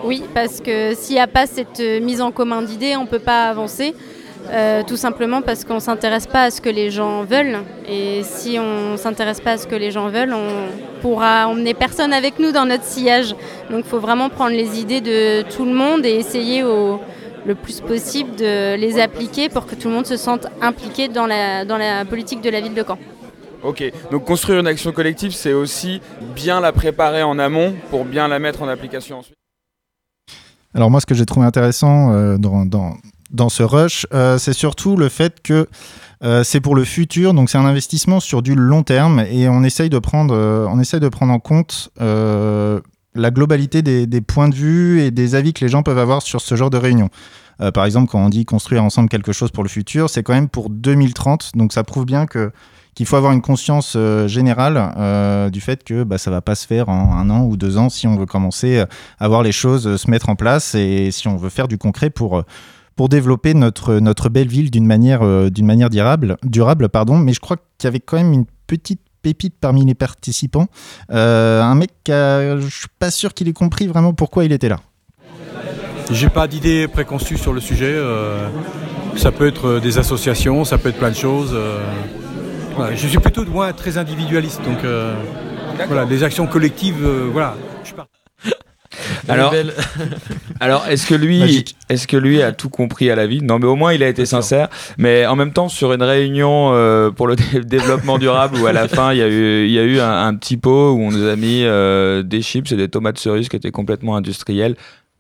Oui, 0.04 0.22
parce 0.32 0.60
que 0.60 0.94
s'il 0.94 1.16
n'y 1.16 1.20
a 1.20 1.26
pas 1.26 1.46
cette 1.46 1.80
mise 1.80 2.20
en 2.20 2.30
commun 2.30 2.62
d'idées, 2.62 2.94
on 2.96 3.02
ne 3.02 3.08
peut 3.08 3.18
pas 3.18 3.48
avancer. 3.48 3.94
Euh, 4.50 4.82
tout 4.84 4.96
simplement 4.96 5.42
parce 5.42 5.64
qu'on 5.64 5.76
ne 5.76 5.80
s'intéresse 5.80 6.26
pas 6.26 6.44
à 6.44 6.50
ce 6.50 6.60
que 6.60 6.68
les 6.68 6.90
gens 6.90 7.24
veulent. 7.24 7.58
Et 7.88 8.22
si 8.22 8.58
on 8.58 8.92
ne 8.92 8.96
s'intéresse 8.96 9.40
pas 9.40 9.52
à 9.52 9.58
ce 9.58 9.66
que 9.66 9.74
les 9.74 9.90
gens 9.90 10.08
veulent, 10.08 10.34
on 10.34 11.00
pourra 11.00 11.48
emmener 11.48 11.74
personne 11.74 12.12
avec 12.12 12.38
nous 12.38 12.52
dans 12.52 12.64
notre 12.64 12.84
sillage. 12.84 13.34
Donc 13.70 13.84
il 13.84 13.88
faut 13.88 13.98
vraiment 13.98 14.28
prendre 14.28 14.54
les 14.54 14.80
idées 14.80 15.00
de 15.00 15.42
tout 15.42 15.64
le 15.64 15.72
monde 15.72 16.04
et 16.06 16.10
essayer 16.10 16.62
au, 16.62 17.00
le 17.46 17.54
plus 17.54 17.80
possible 17.80 18.36
de 18.36 18.76
les 18.76 19.00
appliquer 19.00 19.48
pour 19.48 19.66
que 19.66 19.74
tout 19.74 19.88
le 19.88 19.94
monde 19.94 20.06
se 20.06 20.16
sente 20.16 20.46
impliqué 20.60 21.08
dans 21.08 21.26
la, 21.26 21.64
dans 21.64 21.78
la 21.78 22.04
politique 22.04 22.40
de 22.40 22.50
la 22.50 22.60
ville 22.60 22.74
de 22.74 22.84
Caen. 22.86 22.98
Ok, 23.62 23.82
donc 24.12 24.24
construire 24.24 24.60
une 24.60 24.66
action 24.66 24.92
collective, 24.92 25.32
c'est 25.32 25.52
aussi 25.52 26.00
bien 26.34 26.60
la 26.60 26.72
préparer 26.72 27.22
en 27.22 27.38
amont 27.38 27.74
pour 27.90 28.04
bien 28.04 28.28
la 28.28 28.38
mettre 28.38 28.62
en 28.62 28.68
application 28.68 29.18
ensuite. 29.18 29.34
Alors 30.74 30.90
moi, 30.90 31.00
ce 31.00 31.06
que 31.06 31.14
j'ai 31.14 31.24
trouvé 31.24 31.46
intéressant 31.46 32.12
euh, 32.12 32.36
dans, 32.36 32.66
dans, 32.66 32.96
dans 33.30 33.48
ce 33.48 33.62
rush, 33.62 34.06
euh, 34.14 34.38
c'est 34.38 34.52
surtout 34.52 34.96
le 34.96 35.08
fait 35.08 35.42
que 35.42 35.68
euh, 36.24 36.44
c'est 36.44 36.60
pour 36.60 36.74
le 36.74 36.84
futur, 36.84 37.34
donc 37.34 37.50
c'est 37.50 37.58
un 37.58 37.64
investissement 37.64 38.20
sur 38.20 38.42
du 38.42 38.54
long 38.54 38.82
terme 38.82 39.24
et 39.30 39.48
on 39.48 39.62
essaye 39.62 39.90
de 39.90 39.98
prendre, 39.98 40.34
euh, 40.34 40.66
on 40.68 40.80
essaye 40.80 41.00
de 41.00 41.08
prendre 41.08 41.32
en 41.32 41.38
compte 41.38 41.90
la 41.98 43.30
globalité 43.30 43.80
des, 43.80 44.20
points 44.20 44.48
de 44.48 44.54
vue 44.54 45.00
et 45.00 45.10
des 45.10 45.34
avis 45.34 45.54
que 45.54 45.64
les 45.64 45.70
gens 45.70 45.82
peuvent 45.82 45.98
avoir 45.98 46.20
sur 46.20 46.40
ce 46.40 46.54
genre 46.54 46.70
de 46.70 46.76
réunion. 46.76 47.08
Par 47.72 47.86
exemple, 47.86 48.10
quand 48.10 48.22
on 48.22 48.28
dit 48.28 48.44
construire 48.44 48.84
ensemble 48.84 49.08
quelque 49.08 49.32
chose 49.32 49.50
pour 49.50 49.62
le 49.62 49.70
futur, 49.70 50.10
c'est 50.10 50.22
quand 50.22 50.34
même 50.34 50.50
pour 50.50 50.68
2030, 50.68 51.52
donc 51.54 51.72
ça 51.72 51.82
prouve 51.82 52.04
bien 52.04 52.26
qu'il 52.26 53.06
faut 53.06 53.16
avoir 53.16 53.32
une 53.32 53.40
conscience 53.40 53.96
générale 54.26 55.50
du 55.50 55.62
fait 55.62 55.82
que 55.82 56.04
bah, 56.04 56.18
ça 56.18 56.30
va 56.30 56.42
pas 56.42 56.54
se 56.54 56.66
faire 56.66 56.90
en 56.90 57.16
un 57.16 57.30
an 57.30 57.44
ou 57.44 57.56
deux 57.56 57.78
ans 57.78 57.88
si 57.88 58.06
on 58.06 58.16
veut 58.16 58.26
commencer 58.26 58.84
à 59.18 59.28
voir 59.28 59.42
les 59.42 59.52
choses 59.52 59.96
se 59.96 60.10
mettre 60.10 60.28
en 60.28 60.36
place 60.36 60.74
et 60.74 61.10
si 61.10 61.26
on 61.26 61.38
veut 61.38 61.48
faire 61.48 61.68
du 61.68 61.78
concret 61.78 62.10
pour, 62.10 62.44
pour 62.96 63.08
développer 63.08 63.54
notre, 63.54 63.94
notre 64.00 64.28
belle 64.30 64.48
ville 64.48 64.70
d'une 64.70 64.86
manière, 64.86 65.20
euh, 65.22 65.50
d'une 65.50 65.66
manière 65.66 65.90
durable, 65.90 66.36
durable. 66.42 66.88
Pardon. 66.88 67.18
Mais 67.18 67.32
je 67.34 67.40
crois 67.40 67.56
qu'il 67.78 67.86
y 67.86 67.88
avait 67.88 68.00
quand 68.00 68.16
même 68.16 68.32
une 68.32 68.46
petite 68.66 69.00
pépite 69.22 69.54
parmi 69.60 69.84
les 69.84 69.94
participants. 69.94 70.66
Euh, 71.10 71.60
un 71.62 71.74
mec, 71.74 71.90
qui 72.04 72.12
a- 72.12 72.56
je 72.58 72.66
suis 72.68 72.88
pas 72.98 73.10
sûr 73.10 73.34
qu'il 73.34 73.48
ait 73.48 73.52
compris 73.52 73.86
vraiment 73.86 74.12
pourquoi 74.14 74.44
il 74.44 74.52
était 74.52 74.68
là. 74.68 74.80
J'ai 76.10 76.28
pas 76.28 76.46
d'idée 76.46 76.86
préconçue 76.88 77.36
sur 77.36 77.52
le 77.52 77.60
sujet. 77.60 77.92
euh, 77.92 78.48
ça 79.16 79.32
peut 79.32 79.46
être 79.46 79.80
des 79.80 79.98
associations, 79.98 80.64
ça 80.64 80.78
peut 80.78 80.90
être 80.90 80.98
plein 80.98 81.10
de 81.10 81.16
choses. 81.16 81.50
euh, 81.54 81.80
voilà. 82.76 82.94
Je 82.94 83.06
suis 83.08 83.18
plutôt 83.18 83.44
de 83.44 83.50
moi 83.50 83.72
très 83.72 83.96
individualiste, 83.98 84.60
donc 84.62 84.84
euh, 84.84 85.14
voilà, 85.88 86.04
des 86.04 86.22
actions 86.22 86.46
collectives, 86.46 87.04
euh, 87.04 87.28
voilà. 87.32 87.56
Alors, 89.28 89.54
alors 90.60 90.86
est-ce 90.88 91.06
que 91.06 91.14
lui, 91.14 91.64
est-ce 91.88 92.06
que 92.06 92.16
lui 92.16 92.42
a 92.42 92.52
tout 92.52 92.68
compris 92.68 93.10
à 93.10 93.16
la 93.16 93.26
vie? 93.26 93.42
Non, 93.42 93.58
mais 93.58 93.66
au 93.66 93.76
moins 93.76 93.92
il 93.92 94.02
a 94.02 94.08
été 94.08 94.26
sincère. 94.26 94.68
Mais 94.98 95.26
en 95.26 95.36
même 95.36 95.52
temps, 95.52 95.68
sur 95.68 95.92
une 95.92 96.02
réunion 96.02 96.70
euh, 96.72 97.10
pour 97.10 97.26
le 97.26 97.36
dé- 97.36 97.44
développement 97.64 98.18
durable, 98.18 98.58
où 98.58 98.66
à 98.66 98.72
la 98.72 98.88
fin 98.96 99.12
il 99.12 99.18
y 99.18 99.22
a 99.22 99.28
eu, 99.28 99.66
il 99.66 99.72
y 99.72 99.78
a 99.78 99.82
eu 99.82 100.00
un, 100.00 100.26
un 100.26 100.34
petit 100.34 100.56
pot 100.56 100.92
où 100.92 101.00
on 101.00 101.10
nous 101.10 101.26
a 101.26 101.36
mis 101.36 101.62
euh, 101.64 102.22
des 102.22 102.42
chips 102.42 102.70
et 102.72 102.76
des 102.76 102.88
tomates 102.88 103.18
cerises 103.18 103.48
qui 103.48 103.56
étaient 103.56 103.70
complètement 103.70 104.16
industrielles. 104.16 104.76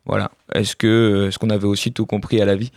Voilà. 0.06 0.30
Est-ce 0.54 0.76
que, 0.76 1.26
est-ce 1.28 1.38
qu'on 1.38 1.50
avait 1.50 1.66
aussi 1.66 1.92
tout 1.92 2.06
compris 2.06 2.40
à 2.40 2.44
la 2.44 2.54
vie 2.54 2.70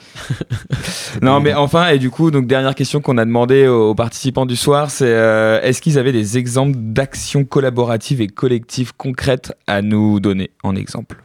Non, 1.22 1.40
mais 1.40 1.54
enfin, 1.54 1.90
et 1.90 2.00
du 2.00 2.10
coup, 2.10 2.32
donc 2.32 2.48
dernière 2.48 2.74
question 2.74 3.02
qu'on 3.02 3.18
a 3.20 3.26
demandé 3.26 3.68
aux, 3.68 3.92
aux 3.92 3.96
participants 3.96 4.48
du 4.48 4.56
soir, 4.56 4.90
c'est 4.90 5.06
euh, 5.06 5.62
est-ce 5.62 5.82
qu'ils 5.82 6.00
avaient 6.00 6.12
des 6.12 6.38
exemples 6.38 6.76
d'actions 6.76 7.46
collaboratives 7.46 8.22
et 8.22 8.28
collectives 8.28 8.94
concrètes 8.98 9.54
à 9.68 9.82
nous 9.84 10.20
donner 10.20 10.50
en 10.64 10.76
exemple? 10.76 11.18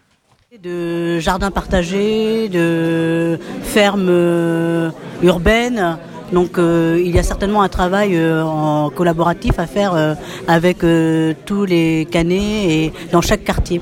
De 0.62 1.18
jardins 1.18 1.50
partagés, 1.50 2.48
de 2.48 3.38
fermes 3.62 4.08
euh, 4.08 4.90
urbaines. 5.22 5.98
Donc 6.32 6.58
euh, 6.58 7.00
il 7.04 7.14
y 7.14 7.18
a 7.18 7.22
certainement 7.22 7.62
un 7.62 7.68
travail 7.68 8.16
euh, 8.16 8.42
en 8.44 8.90
collaboratif 8.90 9.58
à 9.58 9.66
faire 9.66 9.94
euh, 9.94 10.14
avec 10.48 10.82
euh, 10.82 11.34
tous 11.44 11.64
les 11.64 12.06
canets 12.10 12.70
et 12.70 12.92
dans 13.12 13.20
chaque 13.20 13.44
quartier. 13.44 13.80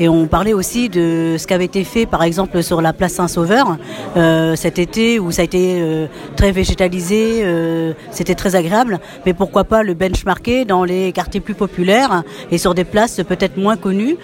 Et 0.00 0.08
on 0.08 0.26
parlait 0.26 0.52
aussi 0.52 0.88
de 0.88 1.36
ce 1.38 1.46
qui 1.46 1.54
avait 1.54 1.66
été 1.66 1.84
fait, 1.84 2.06
par 2.06 2.22
exemple, 2.22 2.62
sur 2.62 2.80
la 2.82 2.92
place 2.92 3.14
Saint-Sauveur 3.14 3.78
euh, 4.16 4.56
cet 4.56 4.78
été, 4.78 5.20
où 5.20 5.30
ça 5.30 5.42
a 5.42 5.44
été 5.44 5.80
euh, 5.80 6.06
très 6.36 6.52
végétalisé, 6.52 7.42
euh, 7.44 7.92
c'était 8.10 8.34
très 8.34 8.56
agréable. 8.56 8.98
Mais 9.24 9.34
pourquoi 9.34 9.64
pas 9.64 9.82
le 9.82 9.94
benchmarker 9.94 10.64
dans 10.64 10.84
les 10.84 11.12
quartiers 11.12 11.40
plus 11.40 11.54
populaires 11.54 12.24
et 12.50 12.58
sur 12.58 12.74
des 12.74 12.84
places 12.84 13.20
peut-être 13.26 13.56
moins 13.56 13.76
connues. 13.76 14.16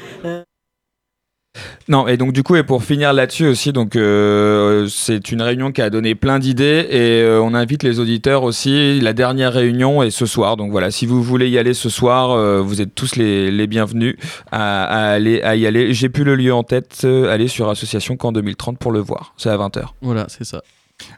Non, 1.88 2.06
et 2.06 2.16
donc 2.16 2.32
du 2.32 2.42
coup, 2.42 2.56
et 2.56 2.62
pour 2.62 2.84
finir 2.84 3.12
là-dessus 3.12 3.46
aussi, 3.46 3.72
donc 3.72 3.96
euh, 3.96 4.86
c'est 4.88 5.32
une 5.32 5.42
réunion 5.42 5.72
qui 5.72 5.82
a 5.82 5.90
donné 5.90 6.14
plein 6.14 6.38
d'idées 6.38 6.86
et 6.88 7.22
euh, 7.22 7.42
on 7.42 7.54
invite 7.54 7.82
les 7.82 7.98
auditeurs 7.98 8.44
aussi. 8.44 9.00
La 9.00 9.12
dernière 9.12 9.52
réunion 9.52 10.02
est 10.02 10.10
ce 10.10 10.26
soir, 10.26 10.56
donc 10.56 10.70
voilà, 10.70 10.90
si 10.90 11.06
vous 11.06 11.22
voulez 11.22 11.48
y 11.48 11.58
aller 11.58 11.74
ce 11.74 11.88
soir, 11.88 12.30
euh, 12.30 12.60
vous 12.60 12.80
êtes 12.80 12.94
tous 12.94 13.16
les, 13.16 13.50
les 13.50 13.66
bienvenus 13.66 14.16
à, 14.52 15.10
aller, 15.12 15.42
à 15.42 15.56
y 15.56 15.66
aller. 15.66 15.92
J'ai 15.92 16.08
plus 16.08 16.24
le 16.24 16.36
lieu 16.36 16.54
en 16.54 16.62
tête, 16.62 17.04
allez 17.04 17.48
sur 17.48 17.68
Association 17.68 18.16
Camp 18.16 18.32
2030 18.32 18.78
pour 18.78 18.92
le 18.92 19.00
voir. 19.00 19.34
C'est 19.36 19.50
à 19.50 19.56
20h. 19.56 19.86
Voilà, 20.00 20.26
c'est 20.28 20.44
ça. 20.44 20.62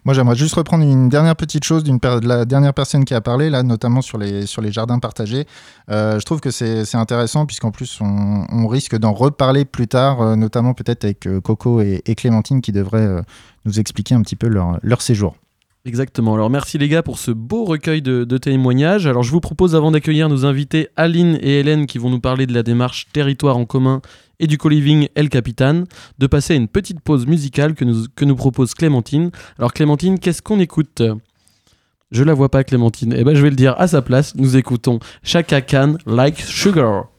Moi, 0.05 0.15
j'aimerais 0.15 0.37
juste 0.37 0.55
reprendre 0.55 0.85
une 0.85 1.09
dernière 1.09 1.37
petite 1.37 1.65
chose 1.65 1.85
d'une 1.85 1.99
de 1.99 2.29
la 2.29 2.45
dernière 2.45 2.75
personne 2.75 3.05
qui 3.05 3.15
a 3.15 3.21
parlé, 3.21 3.51
là, 3.51 3.63
notamment 3.63 4.03
sur 4.03 4.19
les, 4.19 4.47
sur 4.47 4.63
les 4.63 4.73
jardins 4.73 4.99
partagés. 4.99 5.47
Euh, 5.91 6.19
je 6.19 6.25
trouve 6.25 6.41
que 6.41 6.51
c'est 6.51 6.95
intéressant, 6.95 7.47
puisqu'en 7.47 7.71
plus, 7.71 7.99
on, 8.01 8.47
on 8.51 8.67
risque 8.67 8.97
d'en 8.97 9.13
reparler 9.13 9.65
plus 9.65 9.89
tard, 9.89 10.21
euh, 10.21 10.37
notamment 10.37 10.75
peut-être 10.75 11.05
avec 11.05 11.27
euh, 11.27 11.41
Coco 11.41 11.81
et, 11.81 12.03
Clémentine 12.17 12.61
qui 12.61 12.73
devraient 12.73 13.23
nous 13.65 13.81
expliquer 13.81 14.15
un 14.15 14.21
petit 14.21 14.37
peu 14.37 14.47
leur, 14.47 14.79
leur 14.83 15.01
séjour. 15.01 15.35
Exactement. 15.85 16.35
Alors 16.35 16.49
merci 16.49 16.79
les 16.79 16.89
gars 16.89 17.03
pour 17.03 17.19
ce 17.19 17.33
beau 17.33 17.65
recueil 17.65 18.03
de, 18.03 18.39
témoignages. 18.39 19.07
Alors 19.09 19.25
je 19.25 19.33
vous 19.33 19.41
propose 19.41 19.75
avant 19.75 19.91
d'accueillir 19.91 20.29
nos 20.29 20.47
invités 20.47 20.89
Aline 20.97 21.39
et 21.43 21.59
Hélène 21.59 21.87
qui 21.87 21.99
vont 21.99 22.09
nous 22.09 22.21
parler 22.21 22.47
de 22.47 22.55
la 22.55 22.63
démarche 22.63 23.09
territoire 23.13 23.57
en 23.57 23.65
commun 23.65 24.01
et 24.39 24.47
du 24.47 24.59
co-living 24.59 25.09
El 25.17 25.29
Capitan, 25.29 25.85
de 26.19 26.27
passer 26.27 26.55
à 26.55 26.57
une 26.57 26.69
petite 26.69 27.01
pause 27.01 27.27
musicale 27.27 27.75
que 27.75 27.85
nous, 27.85 28.07
que 28.15 28.25
nous 28.25 28.37
propose 28.37 28.75
Clémentine. 28.75 29.31
Alors 29.59 29.73
Clémentine, 29.73 30.21
qu'est-ce 30.21 30.43
qu'on 30.43 30.61
écoute? 30.61 31.03
Je 32.13 32.23
la 32.23 32.35
vois 32.35 32.49
pas 32.49 32.63
Clémentine. 32.63 33.15
Eh 33.17 33.25
ben 33.25 33.35
je 33.35 33.43
vais 33.43 33.51
le 33.51 33.57
dire 33.57 33.75
à 33.79 33.89
sa 33.89 34.03
place. 34.03 34.37
Nous 34.37 34.57
écoutons 34.57 35.01
Chaka 35.25 35.63
Khan 35.63 35.97
Like 36.07 36.41
Sugar. 36.41 37.12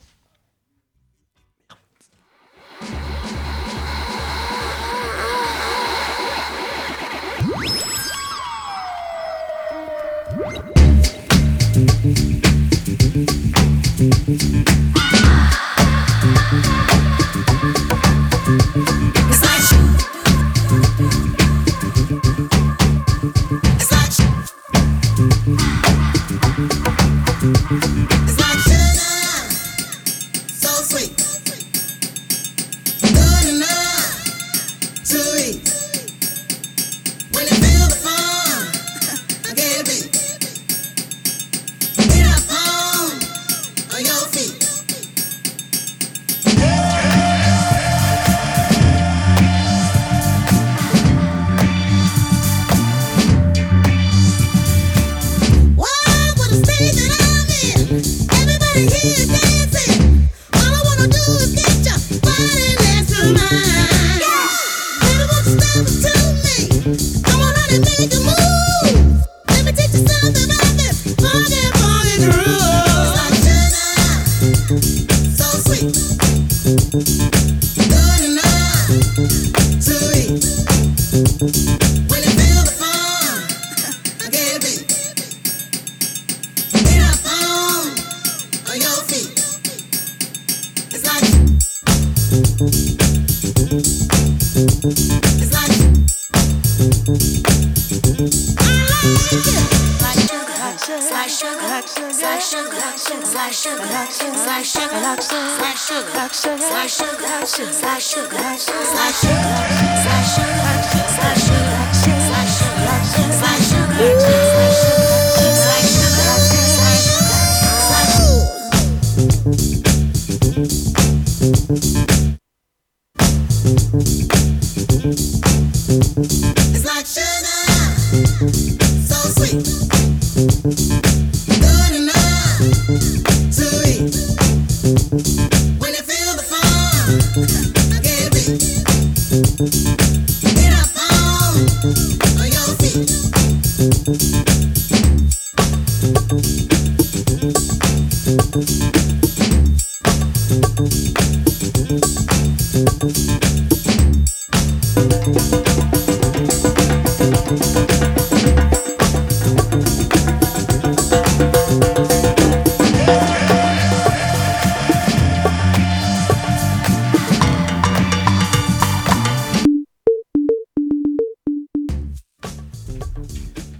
yo. 44.05 44.32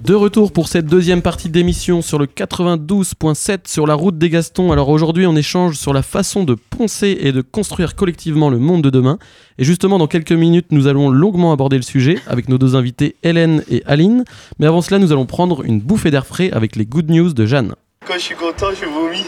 De 0.03 0.15
retour 0.15 0.51
pour 0.51 0.67
cette 0.67 0.85
deuxième 0.85 1.21
partie 1.21 1.47
d'émission 1.47 2.01
sur 2.01 2.19
le 2.19 2.25
92.7 2.25 3.59
sur 3.67 3.87
la 3.87 3.93
route 3.93 4.17
des 4.17 4.29
Gastons. 4.29 4.73
Alors 4.73 4.89
aujourd'hui, 4.89 5.25
on 5.25 5.33
échange 5.33 5.77
sur 5.77 5.93
la 5.93 6.01
façon 6.01 6.43
de 6.43 6.55
poncer 6.55 7.17
et 7.21 7.31
de 7.31 7.39
construire 7.39 7.95
collectivement 7.95 8.49
le 8.49 8.59
monde 8.59 8.81
de 8.81 8.89
demain. 8.89 9.17
Et 9.57 9.63
justement, 9.63 9.97
dans 9.97 10.07
quelques 10.07 10.33
minutes, 10.33 10.67
nous 10.71 10.87
allons 10.87 11.09
longuement 11.09 11.53
aborder 11.53 11.77
le 11.77 11.83
sujet 11.83 12.19
avec 12.27 12.49
nos 12.49 12.57
deux 12.57 12.75
invités 12.75 13.15
Hélène 13.23 13.63
et 13.69 13.81
Aline. 13.85 14.25
Mais 14.59 14.67
avant 14.67 14.81
cela, 14.81 14.99
nous 14.99 15.13
allons 15.13 15.25
prendre 15.25 15.63
une 15.63 15.79
bouffée 15.79 16.11
d'air 16.11 16.25
frais 16.25 16.51
avec 16.51 16.75
les 16.75 16.85
good 16.85 17.09
news 17.09 17.31
de 17.31 17.45
Jeanne. 17.45 17.73
Quand 18.05 18.15
je 18.15 18.19
suis 18.19 18.35
content, 18.35 18.71
je 18.71 18.85
vomis. 18.85 19.23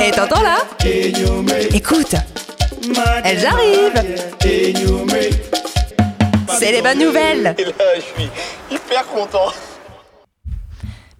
Et 0.00 0.12
t'entends 0.12 0.42
là? 0.42 0.58
Écoute, 1.74 2.14
elles 3.24 3.46
arrivent 3.46 4.00
C'est 6.48 6.72
les 6.72 6.82
bonnes 6.82 6.98
nouvelles 6.98 7.54
Et 7.58 7.64
là, 7.64 7.72
je 7.96 8.00
suis 8.00 8.30
hyper 8.70 9.06
content. 9.06 9.52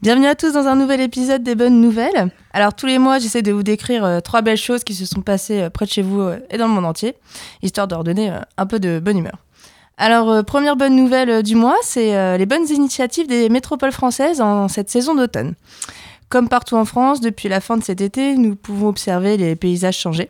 Bienvenue 0.02 0.26
à 0.26 0.34
tous 0.34 0.52
dans 0.52 0.66
un 0.66 0.76
nouvel 0.76 1.00
épisode 1.00 1.42
des 1.42 1.54
bonnes 1.54 1.80
nouvelles. 1.80 2.30
Alors 2.52 2.74
tous 2.74 2.86
les 2.86 2.98
mois, 2.98 3.18
j'essaie 3.18 3.42
de 3.42 3.52
vous 3.52 3.62
décrire 3.62 4.04
euh, 4.04 4.20
trois 4.20 4.42
belles 4.42 4.58
choses 4.58 4.84
qui 4.84 4.94
se 4.94 5.06
sont 5.06 5.22
passées 5.22 5.62
euh, 5.62 5.70
près 5.70 5.86
de 5.86 5.90
chez 5.90 6.02
vous 6.02 6.20
euh, 6.20 6.38
et 6.50 6.58
dans 6.58 6.68
le 6.68 6.74
monde 6.74 6.84
entier, 6.84 7.14
histoire 7.62 7.88
de 7.88 7.94
redonner 7.94 8.30
euh, 8.30 8.38
un 8.58 8.66
peu 8.66 8.78
de 8.78 9.00
bonne 9.00 9.18
humeur. 9.18 9.38
Alors 9.96 10.30
euh, 10.30 10.42
première 10.42 10.76
bonne 10.76 10.96
nouvelle 10.96 11.30
euh, 11.30 11.42
du 11.42 11.54
mois, 11.54 11.76
c'est 11.82 12.16
euh, 12.16 12.36
les 12.36 12.46
bonnes 12.46 12.68
initiatives 12.68 13.28
des 13.28 13.48
métropoles 13.48 13.92
françaises 13.92 14.40
en 14.40 14.68
cette 14.68 14.90
saison 14.90 15.14
d'automne. 15.14 15.54
Comme 16.28 16.48
partout 16.48 16.76
en 16.76 16.84
France, 16.84 17.20
depuis 17.20 17.48
la 17.48 17.60
fin 17.60 17.76
de 17.76 17.84
cet 17.84 18.00
été, 18.00 18.34
nous 18.34 18.56
pouvons 18.56 18.88
observer 18.88 19.36
les 19.36 19.54
paysages 19.54 19.96
changer. 19.98 20.28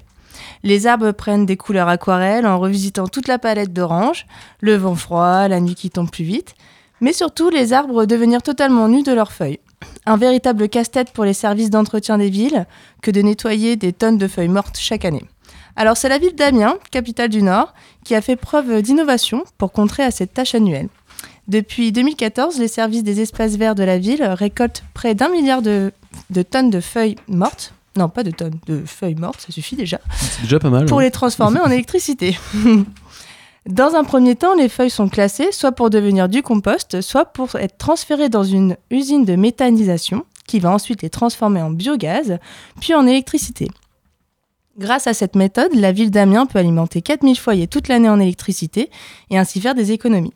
Les 0.65 0.87
arbres 0.87 1.13
prennent 1.13 1.45
des 1.45 1.59
couleurs 1.59 1.89
aquarelles 1.89 2.47
en 2.47 2.59
revisitant 2.59 3.07
toute 3.07 3.29
la 3.29 3.39
palette 3.39 3.75
d'orange, 3.75 4.27
le 4.61 4.77
vent 4.77 4.95
froid, 4.95 5.47
la 5.47 5.61
nuit 5.61 5.75
qui 5.75 5.91
tombe 5.91 6.11
plus 6.11 6.25
vite, 6.25 6.55
mais 7.03 7.13
surtout 7.13 7.51
les 7.51 7.75
arbres 7.75 8.07
devenir 8.07 8.43
totalement 8.43 8.89
nus 8.89 9.03
de 9.03 9.13
leurs 9.13 9.33
feuilles. 9.33 9.61
Un 10.07 10.17
véritable 10.17 10.71
casse-tête 10.71 11.11
pour 11.11 11.27
les 11.27 11.35
services 11.35 11.69
d'entretien 11.69 12.17
des 12.17 12.31
villes 12.31 12.67
que 13.03 13.11
de 13.11 13.21
nettoyer 13.21 13.77
des 13.77 13.93
tonnes 13.93 14.17
de 14.17 14.27
feuilles 14.27 14.49
mortes 14.49 14.79
chaque 14.79 15.05
année. 15.05 15.27
Alors 15.77 15.99
c'est 15.99 16.09
la 16.09 16.17
ville 16.17 16.35
d'Amiens, 16.35 16.79
capitale 16.91 17.29
du 17.29 17.43
Nord, 17.43 17.75
qui 18.03 18.15
a 18.15 18.23
fait 18.23 18.37
preuve 18.37 18.81
d'innovation 18.81 19.45
pour 19.59 19.71
contrer 19.71 20.03
à 20.03 20.11
cette 20.11 20.33
tâche 20.33 20.55
annuelle. 20.55 20.89
Depuis 21.47 21.93
2014, 21.93 22.59
les 22.59 22.69
services 22.69 23.05
des 23.05 23.21
espaces 23.21 23.57
verts 23.57 23.75
de 23.75 23.85
la 23.85 23.99
ville 23.99 24.25
récoltent 24.25 24.85
près 24.95 25.15
d'un 25.15 25.29
milliard 25.29 25.61
de, 25.61 25.93
de 26.31 26.43
tonnes 26.43 26.71
de 26.71 26.81
feuilles 26.81 27.17
mortes. 27.29 27.75
Non, 27.97 28.09
pas 28.09 28.25
de 28.25 28.31
tonnes, 28.31 28.59
de 28.67 28.83
feuilles 28.85 29.15
mortes, 29.15 29.41
ça 29.41 29.53
suffit 29.53 29.77
déjà. 29.77 30.01
C'est 30.17 30.43
déjà 30.43 30.59
pas 30.59 30.71
mal. 30.71 30.87
Pour 30.87 31.01
les 31.01 31.11
transformer 31.11 31.61
en 31.61 31.71
électricité. 31.71 32.39
Dans 33.67 33.95
un 33.95 34.05
premier 34.05 34.37
temps, 34.37 34.55
les 34.55 34.69
feuilles 34.69 34.91
sont 34.91 35.09
classées 35.09 35.51
soit 35.51 35.73
pour 35.73 35.89
devenir 35.89 36.29
du 36.29 36.43
compost, 36.43 37.01
soit 37.01 37.25
pour 37.25 37.55
être 37.55 37.79
transférées 37.79 38.29
dans 38.29 38.45
une 38.45 38.77
usine 38.91 39.25
de 39.25 39.37
méthanisation 39.37 40.27
qui 40.47 40.61
va 40.61 40.71
ensuite 40.71 41.01
les 41.01 41.09
transformer 41.09 41.63
en 41.63 41.71
biogaz, 41.71 42.39
puis 42.79 42.95
en 42.95 43.07
électricité. 43.07 43.71
Grâce 44.77 45.07
à 45.07 45.15
cette 45.15 45.35
méthode, 45.35 45.75
la 45.75 45.93
ville 45.93 46.11
d'Amiens 46.11 46.45
peut 46.45 46.59
alimenter 46.59 47.01
4000 47.01 47.39
foyers 47.39 47.67
toute 47.67 47.89
l'année 47.89 48.09
en 48.09 48.21
électricité 48.21 48.91
et 49.31 49.39
ainsi 49.39 49.61
faire 49.63 49.75
des 49.75 49.93
économies. 49.93 50.35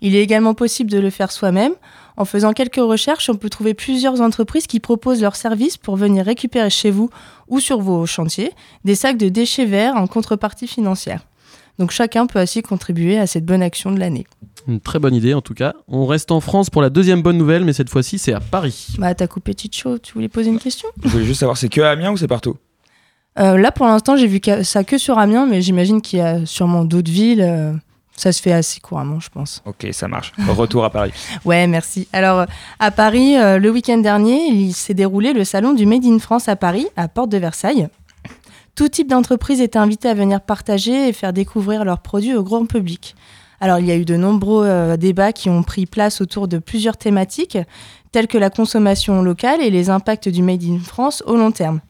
Il 0.00 0.14
est 0.16 0.22
également 0.22 0.54
possible 0.54 0.90
de 0.90 0.98
le 0.98 1.10
faire 1.10 1.30
soi-même. 1.32 1.72
En 2.16 2.24
faisant 2.24 2.52
quelques 2.52 2.76
recherches, 2.76 3.30
on 3.30 3.36
peut 3.36 3.48
trouver 3.48 3.72
plusieurs 3.74 4.20
entreprises 4.20 4.66
qui 4.66 4.78
proposent 4.80 5.22
leurs 5.22 5.36
services 5.36 5.76
pour 5.76 5.96
venir 5.96 6.24
récupérer 6.24 6.68
chez 6.70 6.90
vous 6.90 7.08
ou 7.48 7.60
sur 7.60 7.80
vos 7.80 8.04
chantiers 8.06 8.52
des 8.84 8.94
sacs 8.94 9.16
de 9.16 9.28
déchets 9.28 9.64
verts 9.64 9.96
en 9.96 10.06
contrepartie 10.06 10.66
financière. 10.66 11.24
Donc 11.78 11.92
chacun 11.92 12.26
peut 12.26 12.38
ainsi 12.38 12.60
contribuer 12.60 13.18
à 13.18 13.26
cette 13.26 13.46
bonne 13.46 13.62
action 13.62 13.90
de 13.90 13.98
l'année. 13.98 14.26
Une 14.68 14.80
très 14.80 14.98
bonne 14.98 15.14
idée 15.14 15.32
en 15.32 15.40
tout 15.40 15.54
cas. 15.54 15.72
On 15.88 16.04
reste 16.04 16.30
en 16.30 16.40
France 16.40 16.68
pour 16.68 16.82
la 16.82 16.90
deuxième 16.90 17.22
bonne 17.22 17.38
nouvelle, 17.38 17.64
mais 17.64 17.72
cette 17.72 17.88
fois-ci 17.88 18.18
c'est 18.18 18.34
à 18.34 18.40
Paris. 18.40 18.88
Bah 18.98 19.14
t'as 19.14 19.26
coupé 19.26 19.52
petite 19.52 19.74
chaud, 19.74 19.98
tu 19.98 20.12
voulais 20.12 20.28
poser 20.28 20.50
une 20.50 20.58
question? 20.58 20.88
Je 21.02 21.08
voulais 21.08 21.24
juste 21.24 21.40
savoir, 21.40 21.56
c'est 21.56 21.70
que 21.70 21.80
à 21.80 21.90
Amiens 21.90 22.10
ou 22.12 22.18
c'est 22.18 22.28
partout? 22.28 22.56
Euh, 23.38 23.56
Là 23.56 23.72
pour 23.72 23.86
l'instant 23.86 24.16
j'ai 24.16 24.26
vu 24.26 24.40
que- 24.40 24.62
ça 24.62 24.84
que 24.84 24.98
sur 24.98 25.18
Amiens, 25.18 25.46
mais 25.46 25.62
j'imagine 25.62 26.02
qu'il 26.02 26.18
y 26.18 26.22
a 26.22 26.44
sûrement 26.44 26.84
d'autres 26.84 27.10
villes. 27.10 27.80
Ça 28.20 28.32
se 28.32 28.42
fait 28.42 28.52
assez 28.52 28.80
couramment 28.80 29.18
je 29.18 29.30
pense. 29.30 29.62
Ok, 29.64 29.86
ça 29.92 30.06
marche. 30.06 30.32
Retour 30.48 30.84
à 30.84 30.90
Paris. 30.90 31.12
Ouais, 31.44 31.66
merci. 31.66 32.06
Alors, 32.12 32.40
euh, 32.40 32.46
à 32.78 32.90
Paris, 32.90 33.36
euh, 33.36 33.58
le 33.58 33.70
week-end 33.70 33.98
dernier, 33.98 34.48
il 34.48 34.72
s'est 34.72 34.94
déroulé 34.94 35.32
le 35.32 35.44
salon 35.44 35.72
du 35.72 35.86
Made 35.86 36.04
in 36.04 36.18
France 36.18 36.48
à 36.48 36.56
Paris, 36.56 36.86
à 36.96 37.08
Porte 37.08 37.30
de 37.30 37.38
Versailles. 37.38 37.88
Tout 38.74 38.88
type 38.88 39.08
d'entreprise 39.08 39.60
était 39.60 39.78
invité 39.78 40.08
à 40.08 40.14
venir 40.14 40.40
partager 40.42 41.08
et 41.08 41.12
faire 41.12 41.32
découvrir 41.32 41.84
leurs 41.84 42.00
produits 42.00 42.34
au 42.34 42.42
grand 42.42 42.66
public. 42.66 43.14
Alors, 43.60 43.78
il 43.78 43.86
y 43.86 43.90
a 43.90 43.96
eu 43.96 44.04
de 44.04 44.16
nombreux 44.16 44.66
euh, 44.66 44.96
débats 44.96 45.32
qui 45.32 45.48
ont 45.48 45.62
pris 45.62 45.86
place 45.86 46.20
autour 46.20 46.46
de 46.46 46.58
plusieurs 46.58 46.96
thématiques, 46.96 47.58
telles 48.12 48.26
que 48.26 48.38
la 48.38 48.50
consommation 48.50 49.22
locale 49.22 49.62
et 49.62 49.70
les 49.70 49.88
impacts 49.88 50.28
du 50.28 50.42
Made 50.42 50.64
in 50.64 50.78
France 50.78 51.22
au 51.26 51.36
long 51.36 51.52
terme. 51.52 51.80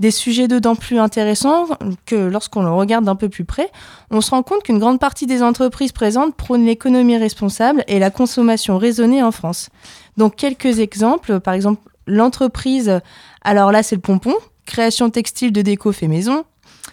Des 0.00 0.10
sujets 0.10 0.48
dedans 0.48 0.74
plus 0.74 0.98
intéressants 0.98 1.66
que 2.04 2.16
lorsqu'on 2.16 2.62
le 2.62 2.70
regarde 2.70 3.04
d'un 3.04 3.14
peu 3.14 3.28
plus 3.28 3.44
près, 3.44 3.70
on 4.10 4.20
se 4.20 4.30
rend 4.30 4.42
compte 4.42 4.64
qu'une 4.64 4.80
grande 4.80 4.98
partie 4.98 5.26
des 5.26 5.42
entreprises 5.42 5.92
présentes 5.92 6.34
prônent 6.34 6.64
l'économie 6.64 7.16
responsable 7.16 7.84
et 7.86 8.00
la 8.00 8.10
consommation 8.10 8.76
raisonnée 8.76 9.22
en 9.22 9.30
France. 9.30 9.68
Donc 10.16 10.34
quelques 10.34 10.80
exemples, 10.80 11.38
par 11.38 11.54
exemple 11.54 11.80
l'entreprise, 12.06 13.00
alors 13.42 13.70
là 13.70 13.82
c'est 13.82 13.94
le 13.94 14.00
pompon, 14.00 14.34
création 14.66 15.10
textile 15.10 15.52
de 15.52 15.62
déco 15.62 15.92
fait 15.92 16.08
maison, 16.08 16.44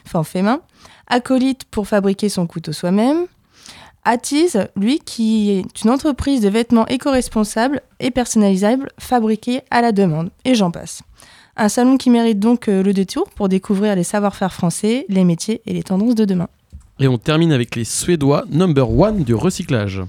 enfin 0.06 0.24
fait 0.24 0.44
main, 0.44 0.62
acolyte 1.08 1.66
pour 1.66 1.88
fabriquer 1.88 2.30
son 2.30 2.46
couteau 2.46 2.72
soi-même, 2.72 3.26
Attise, 4.04 4.68
lui, 4.76 4.98
qui 4.98 5.52
est 5.52 5.84
une 5.84 5.92
entreprise 5.92 6.42
de 6.42 6.50
vêtements 6.50 6.88
éco-responsables 6.88 7.82
et 8.00 8.10
personnalisables 8.10 8.90
fabriqués 8.98 9.62
à 9.70 9.82
la 9.82 9.92
demande, 9.92 10.32
et 10.44 10.56
j'en 10.56 10.72
passe. 10.72 11.04
Un 11.58 11.70
salon 11.70 11.98
qui 11.98 12.10
mérite 12.10 12.40
donc 12.40 12.68
euh, 12.68 12.82
le 12.82 12.94
détour 12.94 13.30
pour 13.30 13.50
découvrir 13.50 13.96
les 13.96 14.04
savoir-faire 14.04 14.54
français, 14.54 15.06
les 15.10 15.24
métiers 15.24 15.62
et 15.66 15.74
les 15.74 15.84
tendances 15.84 16.16
de 16.16 16.26
demain. 16.26 16.48
Et 17.00 17.08
on 17.08 17.18
termine 17.18 17.52
avec 17.52 17.76
les 17.76 17.84
Suédois, 17.84 18.46
number 18.50 18.90
one 18.90 19.24
du 19.24 19.34
recyclage. 19.34 20.02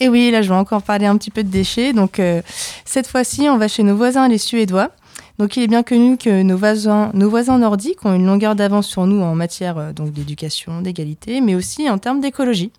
Et 0.00 0.08
oui, 0.08 0.30
là 0.30 0.42
je 0.42 0.48
vais 0.48 0.54
encore 0.54 0.82
parler 0.82 1.06
un 1.06 1.16
petit 1.16 1.30
peu 1.30 1.42
de 1.42 1.48
déchets. 1.48 1.92
Donc 1.92 2.18
euh, 2.18 2.42
cette 2.84 3.06
fois-ci, 3.06 3.48
on 3.48 3.58
va 3.58 3.68
chez 3.68 3.82
nos 3.82 3.96
voisins 3.96 4.28
les 4.28 4.38
Suédois. 4.38 4.90
Donc 5.38 5.56
il 5.56 5.62
est 5.62 5.66
bien 5.66 5.82
connu 5.82 6.16
que 6.16 6.42
nos 6.42 6.56
voisins, 6.56 7.10
nos 7.12 7.28
voisins 7.28 7.58
nordiques 7.58 8.04
ont 8.06 8.14
une 8.14 8.26
longueur 8.26 8.54
d'avance 8.54 8.86
sur 8.86 9.06
nous 9.06 9.20
en 9.20 9.34
matière 9.34 9.76
euh, 9.78 9.92
donc 9.92 10.12
d'éducation, 10.12 10.80
d'égalité, 10.80 11.40
mais 11.40 11.54
aussi 11.54 11.90
en 11.90 11.98
termes 11.98 12.20
d'écologie. 12.20 12.70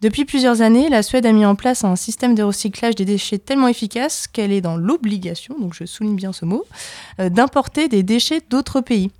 Depuis 0.00 0.24
plusieurs 0.24 0.62
années, 0.62 0.88
la 0.88 1.02
Suède 1.02 1.26
a 1.26 1.32
mis 1.32 1.44
en 1.44 1.56
place 1.56 1.82
un 1.82 1.96
système 1.96 2.36
de 2.36 2.44
recyclage 2.44 2.94
des 2.94 3.04
déchets 3.04 3.38
tellement 3.38 3.66
efficace 3.66 4.28
qu'elle 4.28 4.52
est 4.52 4.60
dans 4.60 4.76
l'obligation, 4.76 5.56
donc 5.58 5.74
je 5.74 5.84
souligne 5.86 6.14
bien 6.14 6.32
ce 6.32 6.44
mot, 6.44 6.64
euh, 7.18 7.28
d'importer 7.30 7.88
des 7.88 8.04
déchets 8.04 8.40
d'autres 8.48 8.80
pays. 8.80 9.10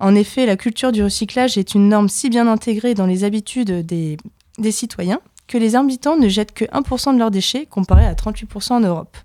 En 0.00 0.14
effet, 0.14 0.46
la 0.46 0.56
culture 0.56 0.90
du 0.90 1.02
recyclage 1.04 1.58
est 1.58 1.74
une 1.74 1.88
norme 1.88 2.08
si 2.08 2.30
bien 2.30 2.46
intégrée 2.48 2.94
dans 2.94 3.04
les 3.06 3.24
habitudes 3.24 3.84
des, 3.84 4.16
citoyens 4.70 5.20
que 5.48 5.58
les 5.58 5.76
habitants 5.76 6.16
ne 6.16 6.28
jettent 6.28 6.52
que 6.54 6.64
1% 6.64 7.12
de 7.12 7.18
leurs 7.18 7.30
déchets 7.30 7.66
comparé 7.66 8.06
à 8.06 8.14
38% 8.14 8.72
en 8.72 8.80
Europe. 8.80 9.16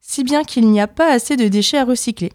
Si 0.00 0.24
bien 0.24 0.42
qu'il 0.42 0.68
n'y 0.68 0.80
a 0.80 0.88
pas 0.88 1.12
assez 1.12 1.36
de 1.36 1.46
déchets 1.46 1.78
à 1.78 1.84
recycler. 1.84 2.32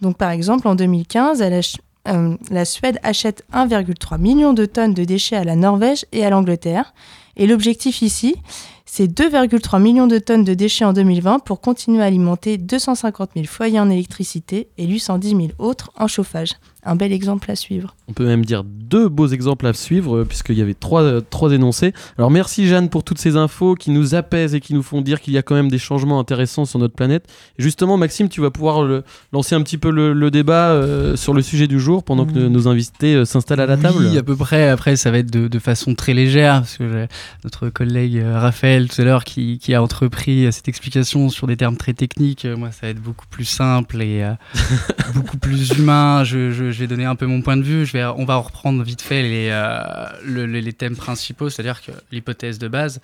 Donc 0.00 0.16
par 0.16 0.30
exemple, 0.30 0.66
en 0.66 0.74
2015, 0.74 1.42
elle 1.42 1.52
ach- 1.54 1.76
euh, 2.08 2.34
la 2.50 2.64
Suède 2.64 2.98
achète 3.02 3.44
1,3 3.52 4.18
million 4.18 4.54
de 4.54 4.64
tonnes 4.64 4.94
de 4.94 5.04
déchets 5.04 5.36
à 5.36 5.44
la 5.44 5.54
Norvège 5.54 6.06
et 6.12 6.24
à 6.24 6.30
l'Angleterre. 6.30 6.94
Et 7.36 7.46
l'objectif 7.46 8.02
ici, 8.02 8.36
c'est 8.84 9.06
2,3 9.06 9.80
millions 9.80 10.06
de 10.06 10.18
tonnes 10.18 10.44
de 10.44 10.54
déchets 10.54 10.84
en 10.84 10.92
2020 10.92 11.38
pour 11.40 11.60
continuer 11.60 12.02
à 12.02 12.06
alimenter 12.06 12.58
250 12.58 13.30
000 13.34 13.46
foyers 13.46 13.80
en 13.80 13.88
électricité 13.88 14.68
et 14.76 14.86
810 14.86 15.28
000 15.30 15.40
autres 15.58 15.90
en 15.96 16.08
chauffage. 16.08 16.52
Un 16.84 16.96
bel 16.96 17.12
exemple 17.12 17.48
à 17.50 17.54
suivre. 17.54 17.94
On 18.08 18.12
peut 18.12 18.26
même 18.26 18.44
dire 18.44 18.64
deux 18.64 19.08
beaux 19.08 19.28
exemples 19.28 19.66
à 19.68 19.72
suivre, 19.72 20.18
euh, 20.18 20.24
puisqu'il 20.24 20.58
y 20.58 20.62
avait 20.62 20.74
trois, 20.74 21.02
euh, 21.02 21.20
trois 21.20 21.52
énoncés. 21.52 21.92
Alors 22.18 22.30
merci 22.30 22.66
Jeanne 22.66 22.88
pour 22.88 23.04
toutes 23.04 23.18
ces 23.18 23.36
infos 23.36 23.76
qui 23.76 23.92
nous 23.92 24.16
apaisent 24.16 24.54
et 24.56 24.60
qui 24.60 24.74
nous 24.74 24.82
font 24.82 25.00
dire 25.00 25.20
qu'il 25.20 25.32
y 25.32 25.38
a 25.38 25.42
quand 25.42 25.54
même 25.54 25.70
des 25.70 25.78
changements 25.78 26.18
intéressants 26.18 26.64
sur 26.64 26.80
notre 26.80 26.94
planète. 26.94 27.26
Et 27.58 27.62
justement, 27.62 27.96
Maxime, 27.96 28.28
tu 28.28 28.40
vas 28.40 28.50
pouvoir 28.50 28.82
le- 28.82 29.04
lancer 29.32 29.54
un 29.54 29.62
petit 29.62 29.78
peu 29.78 29.90
le, 29.90 30.12
le 30.12 30.30
débat 30.32 30.70
euh, 30.72 31.14
sur 31.14 31.34
le 31.34 31.42
sujet 31.42 31.68
du 31.68 31.78
jour 31.78 32.02
pendant 32.02 32.26
que 32.26 32.32
Mm. 32.32 32.48
nos 32.48 32.66
invités 32.66 33.14
euh, 33.14 33.24
s'installent 33.24 33.60
à 33.60 33.66
la 33.66 33.76
table. 33.76 33.98
Oui, 34.10 34.18
à 34.18 34.22
peu 34.24 34.34
près. 34.34 34.68
Après, 34.68 34.96
ça 34.96 35.12
va 35.12 35.18
être 35.18 35.30
de, 35.30 35.46
de 35.46 35.58
façon 35.60 35.94
très 35.94 36.14
légère, 36.14 36.62
parce 36.62 36.78
que 36.78 37.06
notre 37.44 37.68
collègue 37.68 38.18
euh, 38.18 38.40
Raphaël 38.40 38.88
tout 38.88 39.00
à 39.00 39.04
l'heure 39.04 39.22
qui, 39.24 39.58
qui 39.58 39.72
a 39.74 39.80
entrepris 39.82 40.52
cette 40.52 40.66
explication 40.68 41.28
sur 41.28 41.46
des 41.46 41.56
termes 41.56 41.76
très 41.76 41.92
techniques. 41.94 42.44
Moi, 42.44 42.72
ça 42.72 42.78
va 42.82 42.88
être 42.88 43.00
beaucoup 43.00 43.26
plus 43.30 43.44
simple 43.44 44.02
et 44.02 44.24
euh, 44.24 44.32
beaucoup 45.14 45.38
plus 45.38 45.70
humain. 45.78 46.24
Je, 46.24 46.50
je- 46.50 46.71
je 46.72 46.78
vais 46.80 46.86
donner 46.86 47.04
un 47.04 47.14
peu 47.14 47.26
mon 47.26 47.42
point 47.42 47.56
de 47.56 47.62
vue. 47.62 47.86
On 48.16 48.24
va 48.24 48.36
reprendre 48.36 48.82
vite 48.82 49.02
fait 49.02 49.22
les, 49.22 49.48
euh, 49.50 50.06
le- 50.24 50.46
les, 50.46 50.72
thèmes 50.72 50.96
principaux, 50.96 51.50
c'est-à-dire 51.50 51.82
que 51.82 51.92
l'hypothèse 52.10 52.58
de 52.58 52.68
base, 52.68 53.00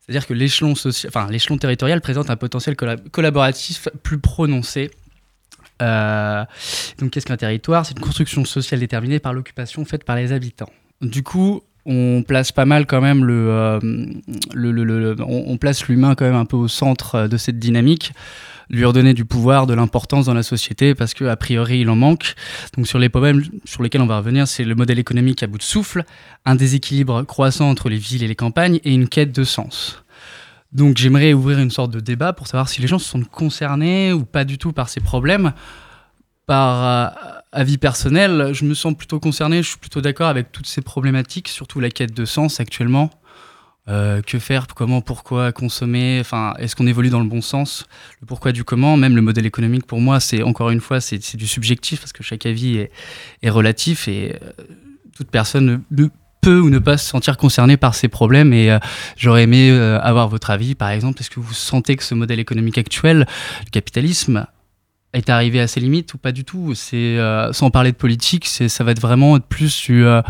c'est-à-dire 0.00 0.26
que 0.26 0.34
l'échelon 0.34 0.74
enfin 1.06 1.28
territorial 1.58 2.00
présente 2.00 2.30
un 2.30 2.36
potentiel 2.36 2.76
colla- 2.76 2.96
collaboratif 3.10 3.88
plus 4.02 4.18
prononcé. 4.18 4.90
Euh, 5.82 6.44
donc, 6.98 7.10
qu'est-ce 7.10 7.26
qu'un 7.26 7.36
territoire? 7.36 7.86
C'est 7.86 7.94
une 7.96 8.02
construction 8.02 8.44
sociale 8.44 8.80
déterminée 8.80 9.18
par 9.18 9.32
l'occupation 9.32 9.84
faite 9.84 10.04
par 10.04 10.16
les 10.16 10.32
habitants. 10.32 10.70
Du 11.02 11.22
coup, 11.22 11.62
on 11.86 12.22
place 12.26 12.52
pas 12.52 12.66
mal 12.66 12.86
quand 12.86 13.00
même 13.00 13.24
le, 13.24 13.48
euh, 13.50 13.80
on, 15.26 15.56
place 15.56 15.86
l'humain 15.88 16.14
quand 16.14 16.26
même 16.26 16.34
un 16.34 16.44
peu 16.44 16.56
au 16.56 16.68
centre 16.68 17.26
de 17.28 17.36
cette 17.36 17.58
dynamique, 17.58 18.12
lui 18.70 18.84
redonner 18.84 19.14
du 19.14 19.24
pouvoir, 19.24 19.66
de 19.66 19.74
l'importance 19.74 20.26
dans 20.26 20.34
la 20.34 20.42
société 20.42 20.94
parce 20.94 21.14
que 21.14 21.24
a 21.24 21.36
priori 21.36 21.80
il 21.80 21.90
en 21.90 21.96
manque. 21.96 22.34
Donc 22.76 22.86
sur 22.86 22.98
les 22.98 23.08
problèmes 23.08 23.42
sur 23.64 23.82
lesquels 23.82 24.00
on 24.00 24.06
va 24.06 24.18
revenir, 24.18 24.46
c'est 24.46 24.64
le 24.64 24.74
modèle 24.74 24.98
économique 24.98 25.42
à 25.42 25.46
bout 25.46 25.58
de 25.58 25.62
souffle, 25.62 26.04
un 26.44 26.54
déséquilibre 26.54 27.22
croissant 27.22 27.68
entre 27.68 27.88
les 27.88 27.96
villes 27.96 28.22
et 28.22 28.28
les 28.28 28.36
campagnes 28.36 28.80
et 28.84 28.92
une 28.92 29.08
quête 29.08 29.32
de 29.32 29.44
sens. 29.44 30.02
Donc 30.72 30.98
j'aimerais 30.98 31.32
ouvrir 31.32 31.58
une 31.58 31.70
sorte 31.70 31.90
de 31.90 32.00
débat 32.00 32.32
pour 32.32 32.46
savoir 32.46 32.68
si 32.68 32.82
les 32.82 32.88
gens 32.88 32.98
se 32.98 33.08
sont 33.08 33.22
concernés 33.22 34.12
ou 34.12 34.24
pas 34.24 34.44
du 34.44 34.58
tout 34.58 34.72
par 34.72 34.88
ces 34.88 35.00
problèmes. 35.00 35.52
Par 36.46 36.84
euh, 36.84 37.40
avis 37.52 37.78
personnel, 37.78 38.50
je 38.52 38.64
me 38.64 38.74
sens 38.74 38.94
plutôt 38.94 39.20
concerné, 39.20 39.62
je 39.62 39.68
suis 39.68 39.78
plutôt 39.78 40.00
d'accord 40.00 40.28
avec 40.28 40.52
toutes 40.52 40.66
ces 40.66 40.80
problématiques, 40.80 41.48
surtout 41.48 41.80
la 41.80 41.90
quête 41.90 42.14
de 42.14 42.24
sens 42.24 42.60
actuellement. 42.60 43.10
Euh, 43.88 44.20
que 44.20 44.38
faire, 44.38 44.66
comment, 44.66 45.00
pourquoi, 45.00 45.50
consommer, 45.50 46.18
enfin, 46.20 46.52
est-ce 46.58 46.76
qu'on 46.76 46.86
évolue 46.86 47.08
dans 47.08 47.20
le 47.20 47.28
bon 47.28 47.40
sens 47.40 47.86
Le 48.20 48.26
pourquoi 48.26 48.52
du 48.52 48.62
comment, 48.62 48.98
même 48.98 49.16
le 49.16 49.22
modèle 49.22 49.46
économique 49.46 49.86
pour 49.86 50.00
moi, 50.00 50.20
c'est 50.20 50.42
encore 50.42 50.68
une 50.68 50.80
fois, 50.80 51.00
c'est 51.00 51.36
du 51.36 51.46
subjectif 51.46 52.00
parce 52.00 52.12
que 52.12 52.22
chaque 52.22 52.44
avis 52.44 52.86
est, 53.42 53.48
relatif 53.48 54.06
et 54.06 54.36
euh, 54.42 54.64
toute 55.16 55.30
personne 55.30 55.82
ne, 55.90 56.06
peut 56.42 56.60
ou 56.60 56.68
ne 56.68 56.78
pas 56.78 56.98
se 56.98 57.08
sentir 57.08 57.38
concernée 57.38 57.78
par 57.78 57.94
ces 57.94 58.08
problèmes 58.08 58.52
et 58.52 58.70
euh, 58.70 58.78
j'aurais 59.16 59.44
aimé 59.44 59.70
avoir 59.70 60.28
votre 60.28 60.50
avis. 60.50 60.74
Par 60.74 60.90
exemple 60.90 61.20
est-ce 61.20 61.30
que 61.30 61.40
vous 61.40 61.54
sentez 61.54 61.96
que 61.96 62.04
ce 62.04 62.14
modèle 62.14 62.40
économique 62.40 62.76
actuel 62.76 63.26
le 63.64 63.70
capitalisme 63.70 64.46
est 65.14 65.30
arrivé 65.30 65.60
à 65.60 65.66
ses 65.66 65.80
limites 65.80 66.12
ou 66.12 66.18
pas 66.18 66.32
du 66.32 66.44
tout? 66.44 66.74
Sans 66.74 67.70
parler 67.70 67.92
de 67.92 67.96
politique 67.96 68.46
ça 68.46 68.84
va 68.84 68.92
être 68.92 69.00
vraiment 69.00 69.38
être 69.38 69.46
plus 69.46 69.86
euh, 69.90 70.20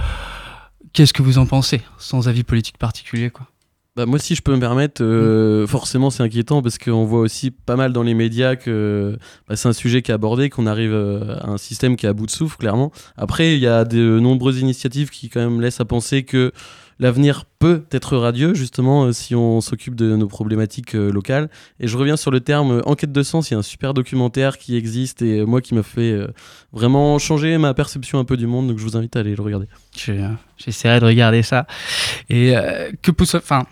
qu'est-ce 0.93 1.13
que 1.13 1.23
vous 1.23 1.39
en 1.39 1.47
pensez 1.47 1.81
sans 1.99 2.29
avis 2.29 2.45
politique 2.45 2.79
particulier 2.79 3.31
quoi? 3.31 3.47
Bah, 3.99 4.07
moi, 4.07 4.21
si 4.21 4.37
je 4.37 4.43
peux 4.43 4.55
me 4.55 4.61
permettre, 4.61 5.03
euh, 5.03 5.67
forcément, 5.67 6.11
c'est 6.11 6.23
inquiétant 6.23 6.63
parce 6.63 6.79
qu'on 6.79 7.05
voit 7.05 7.19
aussi 7.19 7.51
pas 7.51 7.75
mal 7.75 7.93
dans 7.93 8.05
les 8.05 8.15
médias 8.15 8.55
que 8.55 9.19
bah, 9.49 9.57
c'est 9.57 9.67
un 9.67 9.73
sujet 9.73 10.03
qui 10.03 10.13
est 10.13 10.15
abordé, 10.15 10.51
qu'on 10.51 10.69
arrive 10.69 10.93
euh, 10.93 11.37
à 11.41 11.49
un 11.49 11.59
système 11.59 11.97
qui 11.97 12.07
est 12.07 12.09
à 12.09 12.13
bout 12.13 12.27
de 12.27 12.31
souffle, 12.31 12.59
clairement. 12.59 12.93
Après, 13.17 13.55
il 13.55 13.59
y 13.59 13.67
a 13.67 13.85
de 13.85 14.21
nombreuses 14.21 14.61
initiatives 14.61 15.11
qui, 15.11 15.29
quand 15.31 15.41
même, 15.41 15.61
laissent 15.61 15.81
à 15.81 15.85
penser 15.85 16.23
que 16.23 16.53
l'avenir 17.01 17.45
peut 17.59 17.85
être 17.93 18.17
radieux, 18.17 18.55
justement, 18.55 19.05
euh, 19.05 19.13
si 19.13 19.35
on 19.35 19.61
s'occupe 19.61 19.95
de 19.95 20.17
nos 20.17 20.27
problématiques 20.29 20.95
euh, 20.95 21.11
locales. 21.13 21.49
Et 21.81 21.89
je 21.89 21.97
reviens 21.97 22.17
sur 22.17 22.31
le 22.31 22.41
terme 22.41 22.79
euh, 22.79 22.83
enquête 22.89 23.13
de 23.13 23.23
sens. 23.23 23.51
Il 23.51 23.55
y 23.55 23.57
a 23.57 23.59
un 23.59 23.63
super 23.63 23.95
documentaire 23.95 24.59
qui 24.59 24.77
existe 24.77 25.23
et 25.23 25.45
moi 25.45 25.61
qui 25.61 25.75
m'a 25.75 25.83
fait 25.83 26.17
vraiment 26.73 27.19
changer 27.19 27.57
ma 27.59 27.75
perception 27.75 28.19
un 28.19 28.25
peu 28.25 28.37
du 28.37 28.47
monde. 28.47 28.69
Donc, 28.69 28.79
je 28.79 28.85
vous 28.85 28.97
invite 28.97 29.17
à 29.17 29.21
aller 29.21 29.35
le 29.37 29.43
regarder. 29.43 29.67
Je- 29.97 30.13
J'essaierai 30.57 31.01
de 31.01 31.05
regarder 31.05 31.43
ça. 31.43 31.67
Et 32.31 32.53
que 33.03 33.11
pousse. 33.13 33.35
Enfin, 33.37 33.65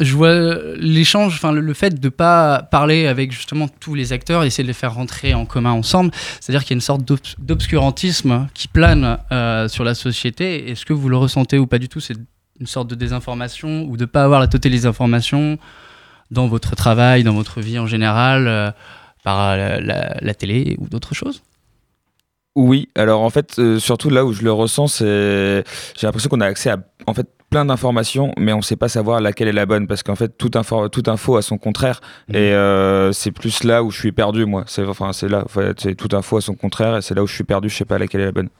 je 0.00 0.14
vois 0.16 0.32
l'échange, 0.76 1.34
enfin, 1.34 1.52
le, 1.52 1.74
fait 1.74 2.00
de 2.00 2.08
pas 2.08 2.62
parler 2.62 3.06
avec 3.06 3.30
justement 3.32 3.68
tous 3.68 3.94
les 3.94 4.12
acteurs, 4.14 4.42
essayer 4.42 4.64
de 4.64 4.68
les 4.68 4.72
faire 4.74 4.94
rentrer 4.94 5.34
en 5.34 5.44
commun 5.44 5.72
ensemble. 5.72 6.10
C'est-à-dire 6.40 6.62
qu'il 6.64 6.70
y 6.70 6.74
a 6.74 6.78
une 6.78 6.80
sorte 6.80 7.04
d'obs- 7.04 7.36
d'obscurantisme 7.38 8.48
qui 8.54 8.66
plane 8.68 9.18
sur 9.68 9.84
la 9.84 9.94
société. 9.94 10.70
Est-ce 10.70 10.86
que 10.86 10.92
vous 10.94 11.08
le 11.10 11.16
ressentez 11.18 11.58
ou 11.58 11.66
pas 11.66 11.78
du 11.78 11.88
tout 11.88 12.00
une 12.62 12.68
sorte 12.68 12.88
de 12.88 12.94
désinformation 12.94 13.82
ou 13.88 13.96
de 13.96 14.04
pas 14.04 14.22
avoir 14.22 14.38
la 14.38 14.46
totalité 14.46 14.82
des 14.82 14.86
informations 14.86 15.58
dans 16.30 16.46
votre 16.46 16.76
travail, 16.76 17.24
dans 17.24 17.34
votre 17.34 17.60
vie 17.60 17.78
en 17.80 17.88
général, 17.88 18.46
euh, 18.46 18.70
par 19.24 19.56
la, 19.56 19.80
la- 19.80 20.16
la 20.20 20.34
télé 20.34 20.76
ou 20.78 20.88
d'autres 20.88 21.12
choses? 21.12 21.42
Oui, 22.54 22.88
alors 22.94 23.22
en 23.22 23.30
fait, 23.30 23.58
euh, 23.58 23.80
surtout 23.80 24.10
là 24.10 24.24
où 24.24 24.32
je 24.32 24.42
le 24.42 24.52
ressens, 24.52 24.86
c'est 24.98 25.64
j'ai 25.98 26.06
l'impression 26.06 26.28
qu'on 26.30 26.40
a 26.40 26.46
accès 26.46 26.70
à 26.70 26.76
en 27.08 27.14
fait 27.14 27.26
plein 27.50 27.64
d'informations, 27.64 28.32
mais 28.38 28.52
on 28.52 28.58
ne 28.58 28.62
sait 28.62 28.76
pas 28.76 28.88
savoir 28.88 29.20
laquelle 29.20 29.48
est 29.48 29.52
la 29.52 29.66
bonne 29.66 29.88
parce 29.88 30.04
qu'en 30.04 30.14
fait 30.14 30.38
toute 30.38 30.54
info, 30.54 30.88
toute 30.88 31.08
info 31.08 31.36
a 31.36 31.42
son 31.42 31.58
contraire 31.58 32.00
et 32.28 32.36
euh, 32.52 33.10
c'est 33.12 33.32
plus 33.32 33.64
là 33.64 33.82
où 33.82 33.90
je 33.90 33.98
suis 33.98 34.12
perdu 34.12 34.44
moi. 34.46 34.62
C'est 34.68 34.84
enfin 34.86 35.12
c'est 35.12 35.28
là, 35.28 35.42
en 35.44 35.48
fait, 35.48 35.96
toute 35.96 36.14
info 36.14 36.36
a 36.36 36.40
son 36.40 36.54
contraire 36.54 36.96
et 36.98 37.02
c'est 37.02 37.14
là 37.14 37.22
où 37.24 37.26
je 37.26 37.34
suis 37.34 37.44
perdu, 37.44 37.68
je 37.68 37.76
sais 37.76 37.84
pas 37.84 37.98
laquelle 37.98 38.20
est 38.20 38.26
la 38.26 38.32
bonne. 38.32 38.50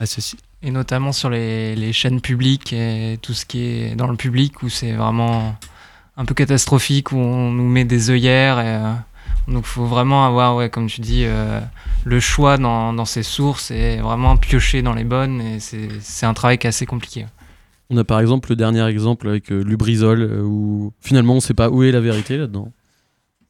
Ah, 0.00 0.06
ceci. 0.06 0.36
Et 0.62 0.70
notamment 0.70 1.12
sur 1.12 1.28
les, 1.28 1.74
les 1.74 1.92
chaînes 1.92 2.20
publiques 2.20 2.72
et 2.72 3.18
tout 3.20 3.34
ce 3.34 3.44
qui 3.44 3.64
est 3.64 3.96
dans 3.96 4.06
le 4.06 4.16
public 4.16 4.62
où 4.62 4.68
c'est 4.68 4.92
vraiment 4.92 5.56
un 6.16 6.24
peu 6.24 6.34
catastrophique, 6.34 7.10
où 7.10 7.16
on 7.16 7.50
nous 7.50 7.68
met 7.68 7.84
des 7.84 8.10
œillères. 8.10 8.60
Et, 8.60 8.68
euh, 8.68 8.92
donc 9.48 9.64
il 9.64 9.68
faut 9.68 9.86
vraiment 9.86 10.24
avoir, 10.24 10.54
ouais, 10.54 10.70
comme 10.70 10.86
tu 10.86 11.00
dis, 11.00 11.24
euh, 11.24 11.60
le 12.04 12.20
choix 12.20 12.58
dans, 12.58 12.92
dans 12.92 13.04
ses 13.04 13.24
sources 13.24 13.72
et 13.72 13.96
vraiment 13.96 14.36
piocher 14.36 14.82
dans 14.82 14.94
les 14.94 15.02
bonnes. 15.04 15.40
Et 15.40 15.58
c'est 15.58 15.88
c'est 16.00 16.26
un 16.26 16.34
travail 16.34 16.58
qui 16.58 16.66
est 16.66 16.68
assez 16.68 16.86
compliqué. 16.86 17.26
On 17.90 17.96
a 17.96 18.04
par 18.04 18.20
exemple 18.20 18.50
le 18.50 18.56
dernier 18.56 18.86
exemple 18.86 19.28
avec 19.28 19.50
euh, 19.50 19.62
Lubrizol, 19.64 20.22
euh, 20.22 20.42
où 20.42 20.92
finalement 21.00 21.34
on 21.34 21.40
sait 21.40 21.54
pas 21.54 21.70
où 21.70 21.82
est 21.82 21.90
la 21.90 22.00
vérité 22.00 22.36
là-dedans. 22.38 22.70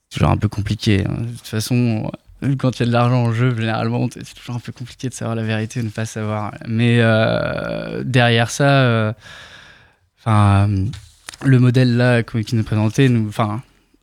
C'est 0.08 0.18
toujours 0.18 0.30
un 0.30 0.38
peu 0.38 0.48
compliqué. 0.48 1.04
hein. 1.06 1.20
De 1.20 1.36
toute 1.36 1.46
façon, 1.46 2.10
quand 2.58 2.78
il 2.78 2.80
y 2.80 2.82
a 2.82 2.86
de 2.86 2.92
l'argent 2.92 3.22
en 3.24 3.32
jeu, 3.32 3.54
généralement, 3.56 4.08
c'est 4.12 4.34
toujours 4.34 4.56
un 4.56 4.60
peu 4.60 4.72
compliqué 4.72 5.08
de 5.08 5.14
savoir 5.14 5.36
la 5.36 5.42
vérité 5.42 5.80
ou 5.80 5.84
ne 5.84 5.90
pas 5.90 6.04
savoir. 6.06 6.52
Mais 6.66 6.98
euh, 7.00 8.02
derrière 8.04 8.50
ça, 8.50 8.68
euh, 8.68 9.12
le 11.44 11.58
modèle 11.58 11.96
là 11.96 12.22
qui 12.22 12.54
nous 12.56 12.64
présentait 12.64 13.08
nous, 13.08 13.30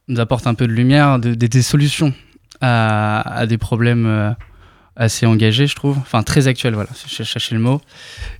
nous 0.07 0.19
apporte 0.19 0.47
un 0.47 0.53
peu 0.53 0.67
de 0.67 0.73
lumière, 0.73 1.19
de- 1.19 1.33
des- 1.33 1.47
solutions 1.61 2.13
à, 2.61 3.21
à 3.39 3.45
des 3.45 3.57
problèmes 3.57 4.05
euh, 4.05 4.31
assez 4.99 5.25
engagés, 5.25 5.65
je 5.65 5.75
trouve. 5.75 5.97
Enfin, 5.97 6.21
très 6.23 6.47
actuels, 6.47 6.73
voilà, 6.75 6.89
je 7.07 7.23
cherchais 7.23 7.55
le 7.55 7.61
mot. 7.61 7.81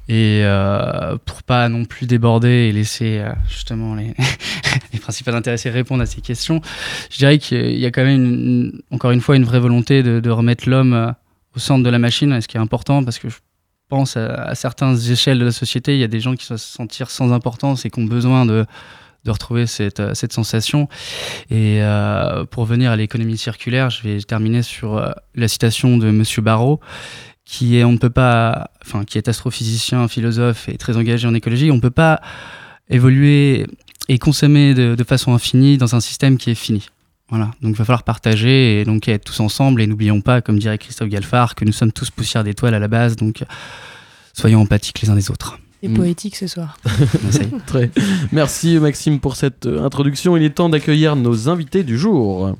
Et 0.10 0.42
euh, 0.44 1.18
pour 1.26 1.42
pas 1.42 1.70
non 1.70 1.86
plus 1.86 2.06
déborder 2.06 2.68
et 2.68 2.72
laisser 2.74 3.20
euh, 3.20 3.32
justement 3.48 3.96
les, 3.96 4.14
les 4.94 5.00
principaux 5.00 5.32
intéressés 5.32 5.70
répondre 5.70 6.04
à 6.04 6.06
ces 6.06 6.20
questions, 6.20 6.62
je 7.10 7.18
dirais 7.18 7.40
qu'il 7.40 7.80
y 7.80 7.86
a 7.86 7.92
quand 7.92 8.04
même, 8.04 8.74
encore 8.92 9.12
une 9.12 9.22
fois, 9.22 9.38
une 9.38 9.46
vraie 9.46 9.62
volonté 9.62 10.04
de, 10.04 10.30
remettre 10.30 10.70
l'homme 10.70 10.94
euh, 10.94 11.12
au 11.56 11.60
centre 11.60 11.84
de 11.84 11.90
la 11.90 11.98
machine, 11.98 12.40
ce 12.42 12.48
qui 12.48 12.58
est 12.58 12.60
important 12.60 13.04
parce 13.04 13.20
que 13.20 13.30
je 13.30 13.38
pense 13.88 14.18
à, 14.18 14.44
à 14.44 14.54
certaines 14.54 15.00
échelles 15.10 15.40
de 15.40 15.46
la 15.46 15.52
société, 15.52 15.96
il 15.96 16.00
y 16.00 16.04
a 16.04 16.08
des 16.08 16.20
gens 16.20 16.36
qui 16.36 16.46
se 16.46 16.58
sentir 16.58 17.10
sans 17.10 17.32
importance 17.32 17.86
et 17.86 17.90
qui 17.90 18.00
ont 18.00 18.06
besoin 18.06 18.46
de, 18.46 18.66
de 19.26 19.32
retrouver 19.32 19.68
cette, 19.68 20.00
euh, 20.00 20.14
cette 20.14 20.34
sensation. 20.34 20.88
Et 21.50 21.80
euh, 21.82 22.46
pour 22.46 22.66
venir 22.66 22.92
à 22.92 22.96
l'économie 22.96 23.38
circulaire, 23.38 23.90
je 23.90 24.04
vais 24.04 24.20
terminer 24.22 24.64
sur 24.64 24.98
euh, 24.98 25.12
la 25.36 25.48
citation 25.48 25.98
de 25.98 26.12
Monsieur 26.12 26.42
Barrault, 26.42 26.80
qui 27.46 27.78
est, 27.78 27.84
on 27.84 27.94
ne 27.94 27.98
peut 27.98 28.10
pas, 28.10 28.72
enfin, 28.86 29.04
qui 29.04 29.18
est 29.18 29.28
astrophysicien, 29.28 30.08
philosophe 30.08 30.70
et 30.70 30.78
très 30.78 30.98
engagé 30.98 31.28
en 31.28 31.34
écologie. 31.34 31.72
On 31.72 31.76
ne 31.76 31.82
peut 31.82 31.90
pas 31.90 32.22
évoluer 32.90 33.66
et 34.08 34.18
consommer 34.18 34.74
de, 34.74 35.04
façon 35.04 35.34
infinie 35.34 35.78
dans 35.78 35.96
un 35.96 36.00
système 36.00 36.38
qui 36.38 36.52
est 36.52 36.56
fini. 36.56 36.88
Voilà, 37.30 37.52
donc 37.62 37.76
il 37.76 37.78
va 37.78 37.86
falloir 37.86 38.04
partager 38.04 38.82
et 38.82 38.86
donc 38.86 39.08
être 39.08 39.24
tous 39.24 39.40
ensemble. 39.40 39.82
Et 39.82 39.88
n'oublions 39.88 40.22
pas, 40.22 40.42
comme 40.42 40.58
dirait 40.58 40.80
Christophe 40.80 41.10
Galfard, 41.10 41.54
que 41.54 41.64
nous 41.64 41.72
sommes 41.72 41.92
tous 41.92 42.10
poussière 42.10 42.44
d'étoiles 42.44 42.74
à 42.74 42.80
la 42.80 42.88
base, 42.88 43.16
donc 43.16 43.44
soyons 44.34 44.62
empathiques 44.62 45.02
les 45.02 45.12
uns 45.12 45.16
des 45.16 45.30
autres. 45.30 45.60
Et 45.82 45.90
poétique 45.90 46.36
ce 46.36 46.48
soir. 46.48 46.78
Très. 47.66 47.90
Merci 48.34 48.80
Maxime 48.80 49.20
pour 49.20 49.38
cette 49.38 49.66
euh, 49.66 49.86
introduction. 49.86 50.36
Il 50.36 50.44
est 50.44 50.50
temps 50.50 50.68
d'accueillir 50.68 51.16
nos 51.16 51.48
invités 51.48 51.84
du 51.84 51.98
jour. 51.98 52.52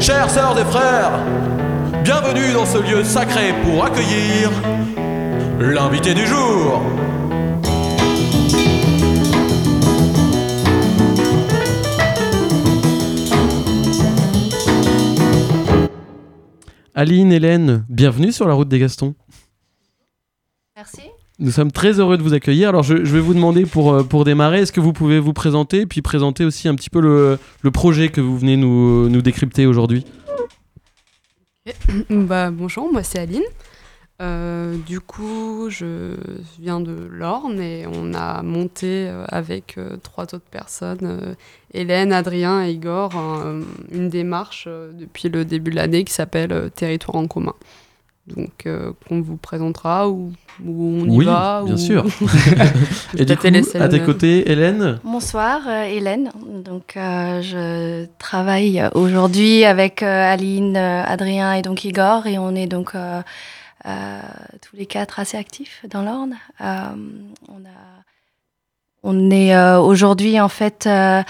Chères 0.00 0.30
sœurs 0.30 0.58
et 0.58 0.64
frères, 0.64 1.20
bienvenue 2.04 2.52
dans 2.54 2.64
ce 2.64 2.78
lieu 2.78 3.04
sacré 3.04 3.52
pour 3.64 3.84
accueillir 3.84 4.50
l'invité 5.60 6.14
du 6.14 6.26
jour. 6.26 6.82
Aline, 16.94 17.30
Hélène, 17.30 17.84
bienvenue 17.88 18.32
sur 18.32 18.48
la 18.48 18.54
route 18.54 18.68
des 18.68 18.78
Gastons. 18.78 19.14
Merci. 20.74 21.02
Nous 21.40 21.52
sommes 21.52 21.70
très 21.70 22.00
heureux 22.00 22.16
de 22.18 22.22
vous 22.22 22.34
accueillir. 22.34 22.68
Alors, 22.70 22.82
je, 22.82 22.94
vais 22.94 23.20
vous 23.20 23.34
demander 23.34 23.64
pour, 23.64 23.92
euh, 23.92 24.02
pour 24.02 24.24
démarrer, 24.24 24.60
est-ce 24.62 24.72
que 24.72 24.80
vous 24.80 24.92
pouvez 24.92 25.20
vous 25.20 25.32
présenter, 25.32 25.86
puis 25.86 26.02
présenter 26.02 26.44
aussi 26.44 26.66
un 26.66 26.74
petit 26.74 26.90
peu 26.90 27.00
le, 27.00 27.38
le 27.62 27.70
projet 27.70 28.08
que 28.08 28.20
vous 28.20 28.36
venez 28.36 28.56
nous, 28.56 29.08
nous 29.08 29.22
décrypter 29.22 29.64
aujourd'hui? 29.66 30.04
Bah, 32.10 32.50
bonjour, 32.50 32.90
moi 32.92 33.02
c'est 33.02 33.18
Aline. 33.20 33.42
Euh, 34.20 34.76
du 34.84 34.98
coup, 34.98 35.66
je 35.68 36.16
viens 36.58 36.80
de 36.80 37.06
l'Orne 37.08 37.60
et 37.60 37.86
on 37.86 38.14
a 38.14 38.42
monté 38.42 39.06
euh, 39.08 39.24
avec 39.28 39.78
trois 40.02 40.24
autres 40.24 40.40
personnes, 40.50 41.36
Hélène, 41.72 42.12
Adrien 42.12 42.64
et 42.66 42.72
Igor, 42.72 43.14
un- 43.14 43.60
une 43.92 44.08
démarche 44.08 44.66
depuis 44.66 45.28
le 45.28 45.44
début 45.44 45.70
de 45.70 45.76
l'année 45.76 46.02
qui 46.02 46.12
s'appelle 46.12 46.70
Territoire 46.74 47.16
en 47.16 47.28
commun. 47.28 47.54
Donc, 48.36 48.66
euh, 48.66 48.92
qu'on 49.08 49.20
vous 49.20 49.36
présentera 49.36 50.08
ou, 50.08 50.32
ou 50.64 51.00
on 51.02 51.04
y 51.06 51.16
Oui, 51.16 51.24
va. 51.24 51.62
bien 51.64 51.74
ou- 51.74 51.78
sûr. 51.78 52.04
Et 53.16 53.24
du 53.24 53.36
coup, 53.36 53.46
à 53.80 53.88
tes 53.88 54.00
côtés, 54.02 54.50
Hélène 54.50 54.98
Bonsoir 55.04 55.60
euh, 55.66 55.84
Hélène. 55.84 56.30
Donc 56.64 56.96
euh, 56.96 57.40
je 57.42 58.06
travaille 58.18 58.82
aujourd'hui 58.94 59.64
avec 59.64 60.02
euh, 60.02 60.32
Aline, 60.32 60.76
euh, 60.76 61.02
Adrien 61.04 61.54
et 61.54 61.62
donc 61.62 61.84
Igor 61.84 62.26
et 62.26 62.38
on 62.38 62.54
est 62.54 62.66
donc 62.66 62.94
euh, 62.94 63.22
euh, 63.86 64.20
tous 64.68 64.76
les 64.76 64.86
quatre 64.86 65.20
assez 65.20 65.36
actifs 65.38 65.84
dans 65.90 66.02
l'Orne. 66.02 66.34
Euh, 66.60 66.64
on 67.48 67.64
a 67.64 67.78
on 69.04 69.30
est 69.30 69.54
euh, 69.56 69.78
aujourd'hui 69.80 70.40
en 70.40 70.48
fait 70.48 70.86
euh, 70.86 71.22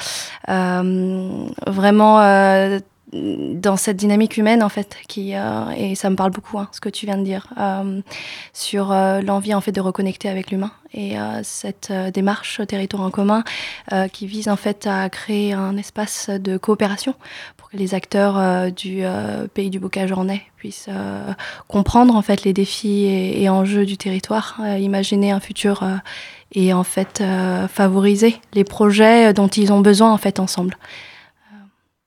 euh, 0.49 1.45
vraiment 1.67 2.21
euh, 2.23 2.79
dans 3.13 3.77
cette 3.77 3.97
dynamique 3.97 4.37
humaine 4.37 4.63
en 4.63 4.69
fait 4.69 4.97
qui 5.09 5.35
euh, 5.35 5.71
et 5.77 5.95
ça 5.95 6.11
me 6.11 6.17
parle 6.17 6.31
beaucoup 6.31 6.59
hein, 6.59 6.69
ce 6.73 6.81
que 6.81 6.91
tu 6.91 7.07
viens 7.07 7.17
de 7.17 7.25
dire 7.25 7.47
euh, 7.59 8.03
sur 8.53 8.93
euh, 8.93 9.23
l'envie 9.23 9.55
en 9.55 9.63
fait 9.63 9.73
de 9.73 9.81
reconnecter 9.81 10.29
avec 10.29 10.51
l'humain 10.51 10.73
et 10.95 11.17
cette 11.43 11.93
démarche 12.15 12.63
territoire 12.67 13.03
en 13.03 13.11
commun 13.11 13.45
qui 14.11 14.27
vise 14.27 14.49
en 14.49 14.57
fait 14.57 14.87
à 14.87 15.11
créer 15.11 15.53
un 15.53 15.77
espace 15.77 16.31
de 16.31 16.57
coopération 16.57 17.15
pour 17.59 17.69
que 17.69 17.77
les 17.77 17.93
acteurs 17.93 18.73
du 18.73 19.03
pays 19.53 19.69
du 19.69 19.81
bocage 19.81 20.11
ornais 20.13 20.41
puissent 20.57 20.89
comprendre 21.67 22.17
en 22.17 22.23
fait 22.23 22.43
les 22.45 22.55
défis 22.55 23.05
et, 23.05 23.43
et 23.43 23.51
enjeux 23.51 23.85
du 23.85 23.99
territoire, 23.99 24.63
imaginer 24.79 25.31
un 25.31 25.41
futur 25.41 25.87
et 26.53 26.73
en 26.73 26.85
fait 26.85 27.23
favoriser 27.69 28.37
les 28.55 28.65
projets 28.65 29.35
dont 29.35 29.49
ils 29.49 29.75
ont 29.75 29.81
besoin 29.81 30.11
en 30.11 30.19
fait 30.19 30.41
ensemble. 30.41 30.79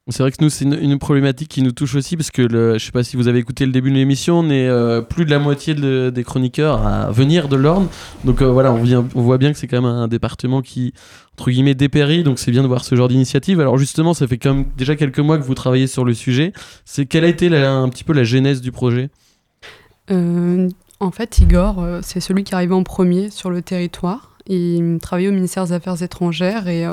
C'est 0.08 0.24
vrai 0.24 0.32
que 0.32 0.38
nous, 0.44 0.50
c'est 0.50 0.66
une, 0.66 0.98
problématique 0.98 1.48
qui 1.48 1.62
nous 1.62 1.74
touche 1.74 1.94
aussi 1.94 2.18
parce 2.18 2.32
que 2.32 2.42
le, 2.42 2.80
je 2.80 2.86
sais 2.86 2.92
pas 2.92 3.04
si 3.04 3.16
vous 3.16 3.28
avez 3.28 3.38
écouté 3.38 3.68
le 3.68 3.72
début 3.72 3.92
de 3.92 3.96
l'émission, 3.96 4.40
on 4.40 4.50
est 4.50 4.68
euh, 4.68 5.02
plus 5.02 5.26
de 5.26 5.30
la 5.30 5.38
moitié 5.38 5.76
de- 5.76 6.10
des 6.10 6.24
chroniqueurs 6.24 6.86
à 6.86 7.12
venir 7.12 7.48
de 7.48 7.56
l'Orne. 7.56 7.88
Donc 8.26 8.42
euh, 8.42 8.52
voilà, 8.52 8.74
on, 8.74 9.22
voit 9.22 9.38
bien 9.38 9.52
que 9.52 9.60
c'est 9.60 9.68
quand 9.68 9.80
même 9.80 9.92
un 9.92 10.08
département 10.08 10.64
qui, 10.64 10.94
entre 11.38 11.52
guillemets, 11.52 11.76
dépérit. 11.76 12.24
Donc 12.24 12.40
c'est 12.40 12.50
bien 12.50 12.64
de 12.64 12.68
voir 12.68 12.84
ce 12.84 12.96
genre 12.96 13.10
d'initiative. 13.10 13.60
Alors 13.60 13.78
justement, 13.78 14.16
ça 14.16 14.26
fait 14.26 14.40
quand 14.40 14.56
même 14.56 14.66
déjà 14.76 14.96
quelques 14.96 15.20
mois 15.20 15.38
que 15.38 15.44
vous 15.44 15.54
travaillez 15.54 15.86
sur 15.86 16.04
le 16.04 16.16
sujet. 16.16 16.52
C'est 16.84 17.06
quelle 17.06 17.24
a 17.24 17.28
été 17.28 17.56
un 17.56 17.88
petit 17.88 18.04
peu 18.04 18.14
la 18.14 18.24
genèse 18.24 18.62
du 18.62 18.72
projet? 18.72 19.12
Euh, 20.10 20.68
en 21.00 21.12
fait, 21.12 21.38
Igor, 21.38 21.86
c'est 22.02 22.22
celui 22.22 22.44
qui 22.44 22.56
arrivé 22.56 22.74
en 22.74 22.84
premier 22.84 23.30
sur 23.30 23.52
le 23.52 23.62
territoire. 23.62 24.32
Il 24.48 24.98
travaillait 25.00 25.30
au 25.30 25.34
ministère 25.34 25.66
des 25.66 25.74
Affaires 25.74 26.02
étrangères 26.02 26.68
et 26.68 26.88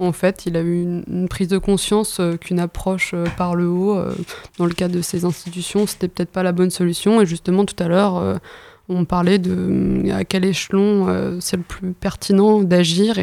en 0.00 0.12
fait, 0.12 0.46
il 0.46 0.56
a 0.56 0.60
eu 0.60 0.82
une, 0.82 1.28
prise 1.28 1.48
de 1.48 1.58
conscience 1.58 2.18
euh, 2.20 2.36
qu'une 2.36 2.58
approche 2.58 3.12
euh, 3.12 3.26
par 3.36 3.54
le 3.54 3.68
haut, 3.68 3.98
euh, 3.98 4.12
dans 4.58 4.64
le 4.64 4.72
cadre 4.72 4.94
de 4.94 5.02
ces 5.02 5.26
institutions, 5.26 5.86
c'était 5.86 6.08
peut-être 6.08 6.30
pas 6.30 6.42
la 6.42 6.52
bonne 6.52 6.70
solution. 6.70 7.20
Et 7.20 7.26
justement, 7.26 7.66
tout 7.66 7.80
à 7.82 7.86
l'heure, 7.86 8.40
on 8.88 9.04
parlait 9.04 9.38
de 9.38 10.10
à 10.10 10.24
quel 10.24 10.44
échelon 10.44 11.38
c'est 11.40 11.56
le 11.56 11.62
plus 11.62 11.92
pertinent 11.92 12.62
d'agir. 12.62 13.18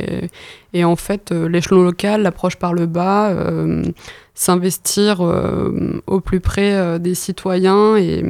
Et, 0.74 0.86
en 0.86 0.96
fait, 0.96 1.32
l'échelon 1.32 1.84
local, 1.84 2.22
l'approche 2.22 2.56
par 2.58 2.74
le 2.74 2.86
bas, 2.86 3.36
s'investir 4.34 5.22
au 6.08 6.22
plus 6.22 6.40
près 6.40 7.00
des 7.00 7.16
citoyens 7.16 7.98
et 7.98 8.24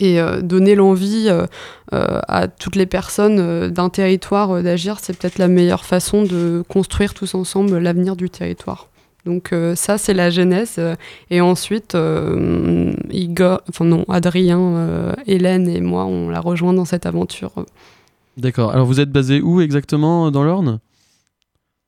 et 0.00 0.20
euh, 0.20 0.40
donner 0.40 0.74
l'envie 0.74 1.26
euh, 1.28 1.46
euh, 1.92 2.20
à 2.28 2.48
toutes 2.48 2.76
les 2.76 2.86
personnes 2.86 3.70
d'un 3.70 3.88
territoire 3.88 4.62
d'agir, 4.62 4.98
c'est 5.00 5.16
peut-être 5.16 5.38
la 5.38 5.48
meilleure 5.48 5.84
façon 5.84 6.24
de 6.24 6.62
construire 6.68 7.14
tous 7.14 7.34
ensemble 7.34 7.78
l'avenir 7.78 8.16
du 8.16 8.30
territoire. 8.30 8.88
Donc 9.24 9.52
ça, 9.74 9.98
c'est 9.98 10.14
la 10.14 10.30
genèse. 10.30 10.76
euh, 10.78 10.94
et 11.30 11.40
ensuite, 11.40 11.96
Igor, 13.10 13.60
enfin 13.68 13.84
non, 13.84 14.04
Adrien, 14.08 15.14
Hélène 15.26 15.68
et 15.68 15.80
moi, 15.80 16.06
on 16.06 16.28
l'a 16.30 16.40
rejoint 16.40 16.72
dans 16.72 16.84
cette 16.84 17.06
aventure. 17.06 17.52
D'accord. 18.36 18.70
Alors 18.70 18.86
vous 18.86 19.00
êtes 19.00 19.10
basé 19.10 19.40
où 19.40 19.60
exactement 19.60 20.30
dans 20.30 20.44
l'Orne? 20.44 20.78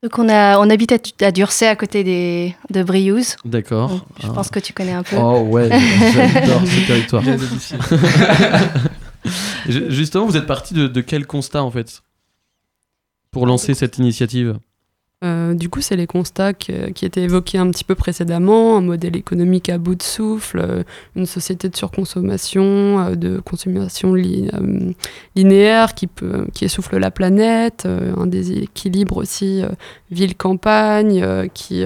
Donc 0.02 0.18
on, 0.18 0.28
a, 0.30 0.58
on 0.58 0.70
habite 0.70 0.92
à, 0.92 1.26
à 1.26 1.30
Durcé 1.30 1.66
à 1.66 1.76
côté 1.76 2.02
des, 2.04 2.54
de 2.70 2.82
Briouze. 2.82 3.36
D'accord. 3.44 3.90
Donc, 3.90 4.02
Je 4.20 4.26
Ah. 4.28 4.32
pense 4.32 4.48
que 4.48 4.58
tu 4.58 4.72
connais 4.72 4.92
un 4.92 5.02
peu. 5.02 5.16
Oh 5.18 5.40
ouais, 5.40 5.68
j'adore 6.14 6.62
ce 6.66 6.86
territoire. 6.86 7.22
Ju- 9.68 9.90
Justement, 9.90 10.24
vous 10.26 10.36
êtes 10.38 10.46
parti 10.46 10.72
de, 10.72 10.86
de 10.86 11.00
quel 11.02 11.26
constat 11.26 11.62
en 11.62 11.70
fait 11.70 12.00
pour 13.30 13.46
lancer 13.46 13.74
cette 13.74 13.98
initiative? 13.98 14.58
Euh, 15.22 15.52
du 15.52 15.68
coup, 15.68 15.82
c'est 15.82 15.96
les 15.96 16.06
constats 16.06 16.54
qui 16.54 16.72
étaient 17.04 17.20
évoqués 17.20 17.58
un 17.58 17.70
petit 17.70 17.84
peu 17.84 17.94
précédemment, 17.94 18.78
un 18.78 18.80
modèle 18.80 19.16
économique 19.16 19.68
à 19.68 19.76
bout 19.76 19.94
de 19.94 20.02
souffle, 20.02 20.58
euh, 20.58 20.82
une 21.14 21.26
société 21.26 21.68
de 21.68 21.76
surconsommation, 21.76 22.62
euh, 23.00 23.14
de 23.16 23.38
consommation 23.38 24.14
li- 24.14 24.50
linéaire 25.36 25.94
qui, 25.94 26.06
peut, 26.06 26.46
qui 26.54 26.64
essouffle 26.64 26.96
la 26.96 27.10
planète, 27.10 27.86
un 27.86 28.26
déséquilibre 28.26 29.18
aussi 29.18 29.62
ville-campagne 30.10 31.48
qui, 31.52 31.84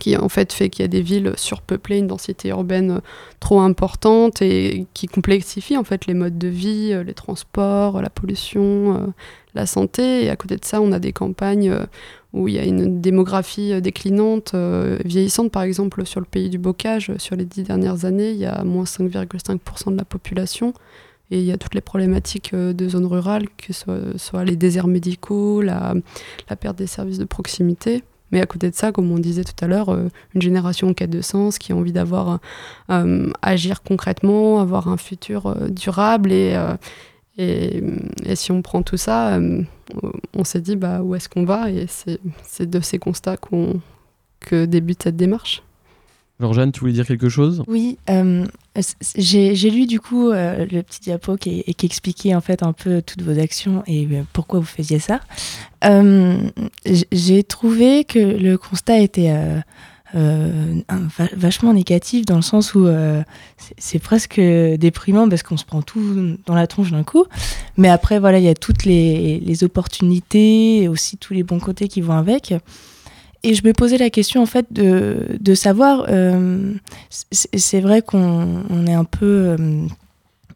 qui 0.00 0.16
en 0.16 0.28
fait 0.28 0.52
fait 0.52 0.68
qu'il 0.68 0.82
y 0.82 0.84
a 0.84 0.88
des 0.88 1.00
villes 1.00 1.32
surpeuplées, 1.36 1.98
une 1.98 2.08
densité 2.08 2.48
urbaine 2.48 2.90
euh, 2.90 3.00
trop 3.38 3.60
importante 3.60 4.42
et 4.42 4.86
qui 4.94 5.06
complexifie 5.06 5.76
en 5.76 5.84
fait 5.84 6.06
les 6.06 6.14
modes 6.14 6.38
de 6.38 6.48
vie, 6.48 6.90
euh, 6.92 7.04
les 7.04 7.14
transports, 7.14 8.02
la 8.02 8.10
pollution, 8.10 8.96
euh, 8.96 9.06
la 9.54 9.64
santé. 9.64 10.24
Et 10.24 10.28
à 10.30 10.34
côté 10.36 10.56
de 10.56 10.64
ça, 10.64 10.80
on 10.80 10.90
a 10.90 10.98
des 10.98 11.12
campagnes 11.12 11.70
euh, 11.70 11.86
où 12.32 12.48
il 12.48 12.54
y 12.54 12.58
a 12.58 12.64
une 12.64 13.00
démographie 13.00 13.72
euh, 13.72 13.80
déclinante, 13.80 14.52
euh, 14.54 14.98
vieillissante 15.04 15.52
par 15.52 15.62
exemple 15.62 16.04
sur 16.04 16.18
le 16.20 16.26
pays 16.26 16.50
du 16.50 16.58
bocage. 16.58 17.10
euh, 17.10 17.18
Sur 17.18 17.36
les 17.36 17.44
dix 17.44 17.62
dernières 17.62 18.04
années, 18.04 18.30
il 18.32 18.38
y 18.38 18.44
a 18.46 18.64
moins 18.64 18.84
5,5% 18.84 19.92
de 19.92 19.96
la 19.96 20.04
population. 20.04 20.72
Et 21.30 21.38
il 21.38 21.44
y 21.44 21.52
a 21.52 21.58
toutes 21.58 21.74
les 21.74 21.80
problématiques 21.80 22.54
euh, 22.54 22.72
de 22.72 22.88
zones 22.88 23.06
rurales, 23.06 23.46
que 23.56 23.72
ce 23.72 23.84
soit, 24.16 24.44
les 24.44 24.56
déserts 24.56 24.88
médicaux, 24.88 25.62
la 25.62 25.94
perte 26.58 26.76
des 26.76 26.86
services 26.88 27.18
de 27.18 27.24
proximité. 27.24 28.02
Mais 28.32 28.40
à 28.40 28.46
côté 28.46 28.70
de 28.70 28.74
ça, 28.74 28.92
comme 28.92 29.10
on 29.10 29.18
disait 29.18 29.44
tout 29.44 29.64
à 29.64 29.66
l'heure, 29.68 29.90
euh, 29.90 30.08
une 30.34 30.42
génération 30.42 30.88
en 30.88 30.94
quête 30.94 31.10
de 31.10 31.20
sens 31.20 31.58
qui 31.58 31.72
a 31.72 31.76
envie 31.76 31.92
d'avoir 31.92 32.40
euh, 32.90 33.30
agir 33.42 33.82
concrètement, 33.82 34.60
avoir 34.60 34.88
un 34.88 34.96
futur 34.96 35.46
euh, 35.46 35.68
durable. 35.68 36.32
Et, 36.32 37.82
si 38.34 38.50
on 38.50 38.62
prend 38.62 38.82
tout 38.82 38.96
ça, 38.96 39.38
on 40.34 40.44
s'est 40.44 40.62
dit 40.62 40.74
bah, 40.74 41.02
où 41.02 41.14
est-ce 41.14 41.28
qu'on 41.28 41.44
va? 41.44 41.70
Et 41.70 41.86
c'est 41.86 42.70
de 42.70 42.80
ces 42.80 42.98
constats 42.98 43.36
que 44.40 44.64
débute 44.64 45.02
cette 45.02 45.16
démarche. 45.16 45.62
Georgiane, 46.38 46.70
tu 46.70 46.80
voulais 46.80 46.92
dire 46.92 47.06
quelque 47.06 47.30
chose? 47.30 47.62
Oui, 47.66 47.96
euh, 48.10 48.44
j'ai 49.16 49.70
lu 49.70 49.86
du 49.86 50.00
coup 50.00 50.30
euh, 50.30 50.66
le 50.70 50.82
petit 50.82 51.00
diapo 51.00 51.36
qui, 51.36 51.64
expliquait 51.82 52.34
en 52.34 52.42
fait 52.42 52.62
un 52.62 52.72
peu 52.74 53.00
toutes 53.00 53.22
vos 53.22 53.38
actions 53.38 53.82
et 53.86 54.06
euh, 54.12 54.22
pourquoi 54.34 54.60
vous 54.60 54.66
faisiez 54.66 54.98
ça. 54.98 55.20
J'ai 57.12 57.42
trouvé 57.44 58.04
que 58.04 58.18
le 58.18 58.58
constat 58.58 58.98
était 58.98 59.32
vachement 60.14 61.72
négatif 61.72 62.26
dans 62.26 62.36
le 62.36 62.42
sens 62.42 62.74
où 62.74 62.86
c'est- 63.56 63.74
c'est 63.78 63.98
presque 63.98 64.38
déprimant 64.40 65.28
parce 65.28 65.42
qu'on 65.42 65.56
se 65.56 65.64
prend 65.64 65.80
tout 65.82 66.36
dans 66.44 66.54
la 66.54 66.66
tronche 66.66 66.90
d'un 66.90 67.04
coup. 67.04 67.24
Mais 67.76 67.88
après, 67.88 68.18
voilà, 68.18 68.38
il 68.38 68.44
y 68.44 68.48
a 68.48 68.54
toutes 68.54 68.84
les, 68.84 69.40
les 69.40 69.64
opportunités 69.64 70.82
et 70.82 70.88
aussi 70.88 71.16
tous 71.16 71.32
les 71.34 71.44
bons 71.44 71.60
côtés 71.60 71.88
qui 71.88 72.00
vont 72.00 72.14
avec. 72.16 72.54
Et 73.46 73.54
je 73.54 73.64
me 73.64 73.72
posais 73.72 73.96
la 73.96 74.10
question 74.10 74.42
en 74.42 74.46
fait 74.46 74.66
de, 74.72 75.38
de 75.38 75.54
savoir, 75.54 76.06
euh, 76.08 76.74
c'est 77.30 77.80
vrai 77.80 78.02
qu'on 78.02 78.64
on 78.68 78.86
est 78.88 78.92
un 78.92 79.04
peu 79.04 79.54
euh, 79.56 79.86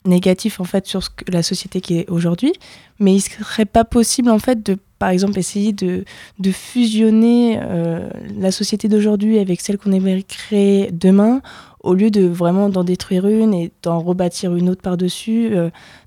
négatif 0.04 0.58
en 0.58 0.64
fait 0.64 0.88
sur 0.88 1.00
la 1.28 1.44
société 1.44 1.80
qui 1.80 1.98
est 1.98 2.10
aujourd'hui, 2.10 2.52
mais 2.98 3.14
il 3.14 3.20
serait 3.20 3.64
pas 3.64 3.84
possible 3.84 4.28
en 4.28 4.40
fait 4.40 4.64
de 4.64 4.76
par 4.98 5.10
exemple 5.10 5.38
essayer 5.38 5.72
de, 5.72 6.04
de 6.40 6.50
fusionner 6.50 7.60
euh, 7.62 8.10
la 8.36 8.50
société 8.50 8.88
d'aujourd'hui 8.88 9.38
avec 9.38 9.60
celle 9.60 9.78
qu'on 9.78 9.92
aimerait 9.92 10.24
créer 10.24 10.90
demain 10.90 11.42
au 11.84 11.94
lieu 11.94 12.10
de 12.10 12.26
vraiment 12.26 12.70
d'en 12.70 12.82
détruire 12.82 13.24
une 13.28 13.54
et 13.54 13.70
d'en 13.84 14.00
rebâtir 14.00 14.56
une 14.56 14.68
autre 14.68 14.82
par-dessus, 14.82 15.52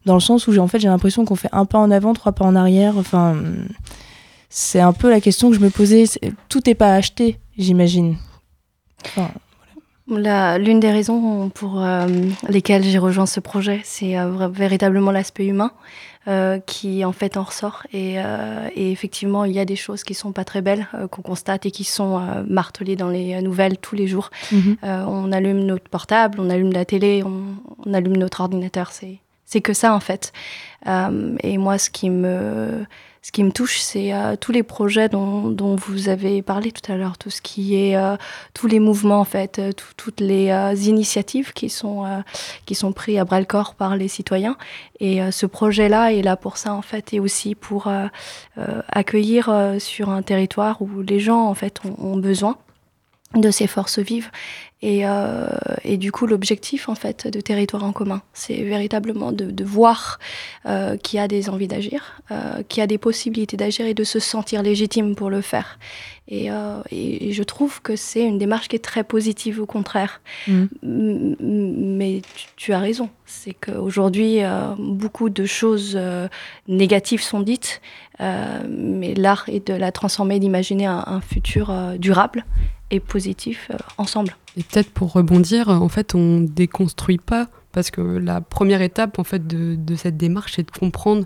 dans 0.06 0.14
le 0.16 0.20
sens 0.20 0.48
où 0.48 0.52
j'ai 0.52 0.60
en 0.60 0.68
fait 0.68 0.80
l'impression 0.80 1.24
qu'on 1.24 1.36
fait 1.36 1.50
un 1.54 1.64
pas 1.64 1.80
en 1.80 1.92
avant, 1.92 2.14
trois 2.14 2.34
pas 2.34 2.46
en 2.46 2.58
arrière, 2.58 2.98
enfin 2.98 3.38
c'est 4.56 4.80
un 4.80 4.94
peu 4.94 5.10
la 5.10 5.20
question 5.20 5.50
que 5.50 5.56
je 5.56 5.62
me 5.62 5.72
posais. 5.72 6.04
Tout 6.48 6.62
n'est 6.68 6.76
pas 6.76 6.94
acheté, 6.94 7.40
j'imagine. 7.58 8.18
Enfin, 9.04 9.32
L'une 10.08 10.80
des 10.80 10.92
raisons 10.92 11.50
pour 11.50 11.82
euh, 11.84 12.08
lesquelles 12.48 12.84
j'ai 12.84 13.00
rejoint 13.00 13.26
ce 13.26 13.40
projet, 13.40 13.82
c'est 13.84 14.18
euh, 14.18 14.48
véritablement 14.50 15.12
l'aspect 15.12 15.48
humain 15.48 15.72
euh, 16.28 16.60
qui 16.60 17.04
en 17.04 17.14
fait 17.14 17.36
en 17.36 17.44
ressort. 17.44 17.88
Et, 17.94 18.18
et 18.76 18.92
effectivement, 18.92 19.44
il 19.46 19.54
y 19.54 19.60
a 19.60 19.66
des 19.66 19.76
choses 19.76 20.04
qui 20.04 20.14
sont 20.14 20.34
pas 20.34 20.46
très 20.46 20.62
belles 20.62 20.88
qu'on 21.10 21.24
constate 21.24 21.66
et 21.66 21.72
qui 21.72 21.84
sont 21.84 22.22
martelées 22.48 22.96
dans 22.96 23.10
les 23.10 23.42
nouvelles 23.42 23.78
tous 23.78 23.96
les 23.96 24.06
jours. 24.06 24.30
Mhm. 24.52 24.78
On 24.84 25.32
allume 25.32 25.64
notre 25.64 25.90
portable, 25.90 26.40
on 26.40 26.52
allume 26.52 26.74
la 26.74 26.86
télé, 26.86 27.24
on, 27.26 27.56
on 27.86 27.94
allume 27.94 28.18
notre 28.18 28.42
ordinateur. 28.42 28.92
C'est 28.92 29.62
que 29.62 29.74
ça 29.74 29.96
en 29.96 30.00
fait. 30.00 30.32
Et 30.86 31.58
moi, 31.58 31.78
ce 31.80 31.90
qui 31.90 32.12
me 32.12 32.86
ce 33.26 33.32
qui 33.32 33.42
me 33.46 33.52
touche, 33.52 33.80
c'est 33.80 34.14
euh, 34.14 34.36
tous 34.36 34.52
les 34.52 34.64
projets 34.64 35.08
dont, 35.08 35.48
dont 35.48 35.76
vous 35.78 36.10
avez 36.10 36.42
parlé 36.42 36.74
tout 36.74 36.92
à 36.92 36.98
l'heure, 36.98 37.18
tout 37.18 37.30
ce 37.30 37.42
qui 37.42 37.76
est, 37.78 37.96
euh, 37.96 38.18
tous 38.54 38.68
les 38.68 38.80
mouvements 38.82 39.22
en 39.22 39.24
fait, 39.26 39.60
euh, 39.60 39.72
tout- 39.72 39.94
toutes 39.96 40.20
les 40.20 40.50
euh, 40.52 40.76
initiatives 40.76 41.54
qui 41.54 41.70
sont 41.70 42.06
euh, 42.06 42.20
qui 42.66 42.76
sont 42.76 42.92
prises 42.92 43.18
à 43.20 43.24
bras 43.24 43.40
le 43.40 43.46
corps 43.46 43.76
par 43.76 43.96
les 43.96 44.10
citoyens. 44.10 44.58
Et 45.00 45.22
euh, 45.22 45.32
ce 45.32 45.46
projet-là 45.46 46.12
est 46.14 46.22
là 46.22 46.36
pour 46.36 46.58
ça 46.58 46.74
en 46.74 46.82
fait, 46.82 47.14
et 47.14 47.20
aussi 47.22 47.56
pour 47.56 47.90
accueillir 48.90 49.50
sur 49.80 50.10
un 50.10 50.22
territoire 50.22 50.82
où 50.82 51.02
les 51.02 51.20
gens 51.22 51.48
en 51.48 51.54
fait 51.54 51.80
ont, 51.86 51.96
ont 52.14 52.18
besoin 52.18 52.58
de 53.36 53.50
ces 53.52 53.68
forces 53.68 54.00
vives. 54.00 54.30
Et, 54.86 55.08
euh, 55.08 55.48
et 55.86 55.96
du 55.96 56.12
coup, 56.12 56.28
l'objectif 56.28 56.90
en 56.90 56.96
fait 56.96 57.26
de 57.28 57.40
territoire 57.40 57.86
en 57.86 57.94
commun, 57.94 58.22
c'est 58.34 58.62
véritablement 58.64 59.32
de, 59.32 59.46
de 59.50 59.64
voir 59.64 60.20
euh, 60.66 60.98
qu'il 60.98 61.16
y 61.18 61.22
a 61.22 61.30
des 61.30 61.50
envies 61.50 61.70
d'agir, 61.70 62.22
euh, 62.32 62.64
qu'il 62.68 62.82
y 62.82 62.84
a 62.84 62.88
des 62.88 62.98
possibilités 62.98 63.56
d'agir 63.56 63.86
et 63.86 63.94
de 63.94 64.04
se 64.04 64.20
sentir 64.20 64.62
légitime 64.62 65.16
pour 65.16 65.30
le 65.30 65.40
faire. 65.40 65.80
Et, 66.28 66.48
et- 66.92 67.30
et 67.30 67.32
je 67.32 67.44
trouve 67.44 67.82
que 67.82 67.96
c'est 67.96 68.24
une 68.26 68.38
démarche 68.38 68.68
qui 68.68 68.76
est 68.76 68.84
très 68.84 69.06
positive, 69.06 69.62
au 69.62 69.66
contraire. 69.66 70.20
Mhm. 70.50 70.68
M- 70.84 71.36
m- 71.40 71.96
Mais 71.98 72.22
tu, 72.36 72.48
tu 72.58 72.74
as 72.74 72.80
raison, 72.80 73.10
c'est 73.26 73.54
qu'aujourd'hui, 73.54 74.40
beaucoup 74.78 75.30
de 75.30 75.46
choses 75.46 75.98
négatives 76.68 77.22
sont 77.22 77.40
dites, 77.40 77.82
mais 78.20 79.14
l'art 79.16 79.46
est 79.48 79.66
de 79.68 79.74
la 79.74 79.92
transformer, 79.94 80.40
d'imaginer 80.40 80.88
un, 80.88 81.04
un 81.08 81.22
futur 81.22 81.74
durable 81.98 82.46
et 82.92 83.00
positif 83.00 83.72
ensemble. 83.98 84.36
Et 84.58 84.64
peut-être 84.64 84.92
pour 84.92 85.14
rebondir, 85.14 85.70
en 85.70 85.90
fait, 85.90 86.16
on 86.16 86.42
déconstruit 86.42 87.18
pas 87.18 87.48
parce 87.72 87.90
que 87.90 88.02
la 88.02 88.40
première 88.40 88.82
étape 88.82 89.20
en 89.20 89.24
fait 89.24 89.46
de, 89.48 89.76
de 89.76 89.96
cette 89.96 90.16
démarche, 90.16 90.54
c'est 90.56 90.66
de 90.66 90.78
comprendre 90.78 91.26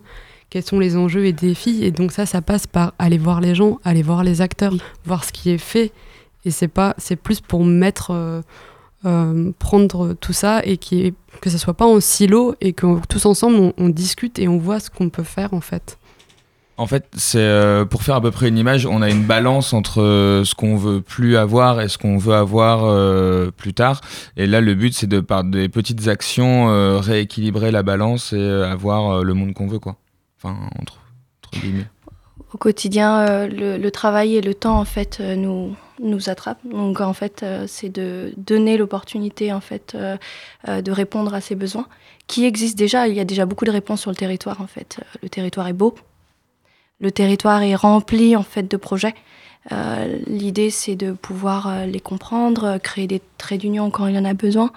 quels 0.50 0.64
sont 0.64 0.80
les 0.80 0.96
enjeux 0.96 1.26
et 1.26 1.34
défis. 1.34 1.84
Et 1.84 1.92
donc 1.92 2.12
ça, 2.12 2.26
ça 2.26 2.42
passe 2.42 2.66
par 2.68 2.94
aller 2.98 3.18
voir 3.18 3.42
les 3.42 3.54
gens, 3.54 3.80
aller 3.84 4.02
voir 4.02 4.24
les 4.24 4.42
acteurs, 4.42 4.74
voir 5.06 5.24
ce 5.24 5.32
qui 5.32 5.52
est 5.52 5.58
fait. 5.58 5.92
Et 6.46 6.52
c'est 6.52 6.70
pas, 6.70 6.96
c'est 6.98 7.18
plus 7.18 7.42
pour 7.42 7.66
mettre, 7.66 8.12
euh, 8.12 8.42
euh, 9.06 9.52
prendre 9.60 10.14
tout 10.14 10.34
ça 10.34 10.62
et 10.64 10.78
qui 10.78 11.14
que 11.42 11.52
ça 11.52 11.60
soit 11.60 11.76
pas 11.76 11.86
en 11.86 12.00
silo 12.00 12.56
et 12.62 12.74
que 12.74 13.00
tous 13.08 13.28
ensemble 13.28 13.58
on, 13.58 13.74
on 13.78 13.90
discute 13.90 14.40
et 14.40 14.48
on 14.48 14.58
voit 14.58 14.80
ce 14.80 14.90
qu'on 14.90 15.10
peut 15.10 15.24
faire 15.24 15.54
en 15.54 15.62
fait. 15.62 16.00
En 16.80 16.86
fait, 16.86 17.08
c'est 17.18 17.40
euh, 17.40 17.86
pour 17.86 18.04
faire 18.04 18.16
à 18.16 18.22
peu 18.22 18.30
près 18.30 18.48
une 18.50 18.58
image, 18.58 18.86
on 18.86 19.02
a 19.02 19.10
une 19.10 19.24
balance 19.24 19.74
entre 19.74 20.00
euh, 20.02 20.46
ce 20.46 20.54
qu'on 20.54 20.76
veut 20.76 21.02
plus 21.02 21.36
avoir 21.36 21.82
et 21.82 21.88
ce 21.88 21.98
qu'on 21.98 22.20
veut 22.20 22.36
avoir 22.36 22.86
euh, 22.86 23.50
plus 23.50 23.74
tard. 23.74 24.02
Et 24.38 24.46
là, 24.46 24.62
le 24.62 24.76
but, 24.76 24.94
c'est 24.94 25.08
de 25.08 25.20
par 25.20 25.44
des 25.44 25.70
petites 25.70 26.08
actions 26.08 26.68
rééquilibrer 27.00 27.72
la 27.72 27.82
balance 27.82 28.32
et 28.32 28.50
avoir 28.64 29.24
le 29.24 29.34
monde 29.34 29.54
qu'on 29.54 29.68
veut, 29.68 29.80
quoi. 29.80 29.96
Enfin, 30.38 30.56
entre, 30.80 31.00
guillemets. 31.60 31.88
Au 32.54 32.58
quotidien, 32.58 33.48
le, 33.48 33.90
travail 33.90 34.36
et 34.36 34.42
le 34.42 34.54
temps 34.54 34.80
en 34.80 34.86
fait 34.86 35.20
nous 35.20 35.76
nous 36.00 36.30
attrapent. 36.30 36.66
Donc 36.66 37.02
en 37.02 37.14
fait, 37.14 37.44
c'est 37.68 37.90
de 37.90 38.34
donner 38.38 38.78
l'opportunité 38.78 39.52
en 39.52 39.60
fait 39.60 39.98
de 40.68 40.92
répondre 40.92 41.34
à 41.34 41.42
ces 41.42 41.56
besoins 41.56 41.88
qui 42.28 42.46
existent 42.46 42.78
déjà. 42.78 43.08
Il 43.08 43.16
y 43.16 43.20
a 43.20 43.26
déjà 43.26 43.46
beaucoup 43.46 43.66
de 43.66 43.72
réponses 43.72 44.02
sur 44.02 44.12
le 44.12 44.16
territoire 44.16 44.62
en 44.62 44.68
fait. 44.68 45.00
Le 45.22 45.30
territoire 45.30 45.68
est 45.68 45.74
beau, 45.74 45.96
le 47.00 47.12
territoire 47.12 47.62
est 47.62 47.76
rempli 47.76 48.36
en 48.36 48.44
fait 48.44 48.70
de 48.70 48.78
projets. 48.78 49.14
Euh, 49.72 50.20
L'idée, 50.28 50.70
c'est 50.70 50.96
de 50.96 51.12
pouvoir 51.12 51.68
euh, 51.68 51.86
les 51.86 52.00
comprendre, 52.00 52.64
euh, 52.64 52.78
créer 52.78 53.08
des 53.08 53.22
traits 53.38 53.62
d'union 53.62 53.92
quand 53.92 54.08
il 54.08 54.16
y 54.16 54.20
en 54.20 54.26
a 54.26 54.34
besoin. 54.34 54.72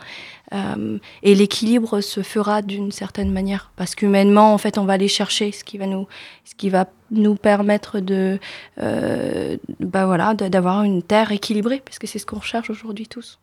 Et 1.22 1.36
l'équilibre 1.36 2.00
se 2.00 2.22
fera 2.22 2.60
d'une 2.60 2.90
certaine 2.90 3.30
manière, 3.30 3.70
parce 3.76 3.94
qu'humainement, 3.94 4.52
en 4.52 4.58
fait, 4.58 4.78
on 4.78 4.84
va 4.84 4.94
aller 4.94 5.06
chercher 5.06 5.52
ce 5.52 5.62
qui 5.62 5.78
va 5.78 5.86
nous, 5.86 6.08
ce 6.44 6.56
qui 6.56 6.70
va 6.70 6.88
nous 7.12 7.36
permettre 7.36 8.00
de, 8.00 8.40
euh, 8.78 9.56
bah 9.78 10.06
voilà, 10.06 10.34
d'avoir 10.34 10.82
une 10.82 11.04
terre 11.04 11.30
équilibrée, 11.30 11.80
parce 11.84 12.00
que 12.00 12.08
c'est 12.08 12.18
ce 12.18 12.26
qu'on 12.26 12.40
recherche 12.40 12.68
aujourd'hui 12.68 13.06
tous. 13.06 13.38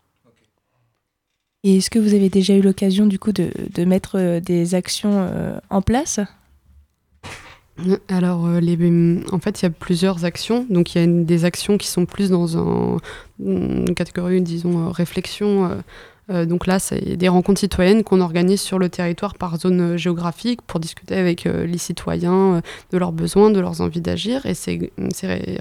Et 1.64 1.78
est-ce 1.78 1.90
que 1.90 1.98
vous 1.98 2.14
avez 2.14 2.28
déjà 2.28 2.56
eu 2.56 2.62
l'occasion 2.62 3.06
du 3.06 3.20
coup 3.20 3.32
de, 3.32 3.86
mettre 3.86 4.40
des 4.40 4.76
actions 4.76 5.32
en 5.70 5.82
place? 5.82 6.20
Alors, 8.10 8.48
euh, 8.48 8.60
les, 8.60 8.78
en 9.32 9.40
fait, 9.40 9.62
il 9.62 9.66
y 9.66 9.68
a 9.68 9.70
plusieurs 9.70 10.26
actions. 10.26 10.66
Donc, 10.70 10.96
il 10.96 11.02
y 11.02 11.04
a 11.04 11.08
des 11.08 11.46
actions 11.46 11.78
qui 11.78 11.88
sont 11.88 12.06
plus 12.06 12.30
dans 12.30 12.58
un- 12.58 12.98
une 13.40 13.94
catégorie, 13.94 14.42
disons, 14.42 14.88
euh, 14.88 14.90
réflexion. 14.90 15.70
euh, 16.30 16.46
donc 16.46 16.68
là, 16.68 16.78
c'est 16.80 17.16
des 17.16 17.30
rencontres 17.30 17.62
citoyennes 17.62 18.04
qu'on 18.04 18.20
organise 18.20 18.60
sur 18.60 18.80
le 18.80 18.90
territoire 18.90 19.36
par 19.36 19.58
zone 19.58 19.96
géographique 19.96 20.62
pour 20.64 20.80
discuter 20.82 21.16
avec 21.16 21.46
les 21.46 21.78
citoyens 21.78 22.62
de 22.92 22.98
leurs 22.98 23.14
besoins, 23.14 23.50
de 23.50 23.62
leurs 23.62 23.80
envies 23.80 24.02
d'agir. 24.02 24.46
Et 24.46 24.54
ces, 24.54 24.92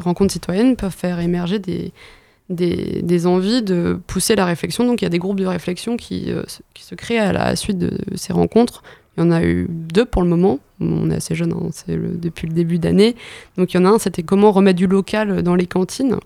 rencontres 0.01 0.33
citoyennes 0.33 0.75
peuvent 0.75 0.91
faire 0.91 1.21
émerger 1.21 1.61
des, 1.61 3.27
envies 3.27 3.63
de 3.63 4.01
pousser 4.09 4.35
la 4.35 4.45
réflexion. 4.45 4.85
Donc 4.85 5.03
il 5.03 5.05
y 5.05 5.07
a 5.07 5.11
des 5.11 5.21
groupes 5.21 5.39
de 5.39 5.47
réflexion 5.47 5.97
qui 5.97 6.33
se 6.81 6.95
créent 6.97 7.19
à 7.21 7.33
la 7.33 7.55
suite 7.55 7.79
de 7.79 7.93
ces 8.17 8.33
rencontres. 8.33 8.83
Il 9.17 9.25
y 9.25 9.27
en 9.27 9.31
a 9.31 9.43
eu 9.43 9.67
deux 9.71 10.05
pour 10.05 10.23
le 10.23 10.29
moment. 10.29 10.59
On 10.81 11.11
est 11.11 11.17
assez 11.17 11.35
jeune, 11.35 11.53
hein, 11.53 11.69
c'est 11.73 11.97
depuis 11.97 12.47
le 12.47 12.55
début 12.55 12.79
d'année. 12.79 13.17
Donc 13.57 13.73
il 13.73 13.79
y 13.79 13.81
en 13.81 13.87
a 13.87 13.91
un, 13.91 13.99
c'était 13.99 14.23
comment 14.23 14.53
remettre 14.53 14.79
du 14.79 14.87
local 14.87 15.43
dans 15.43 15.55
les 15.55 15.67
cantines. 15.67 16.19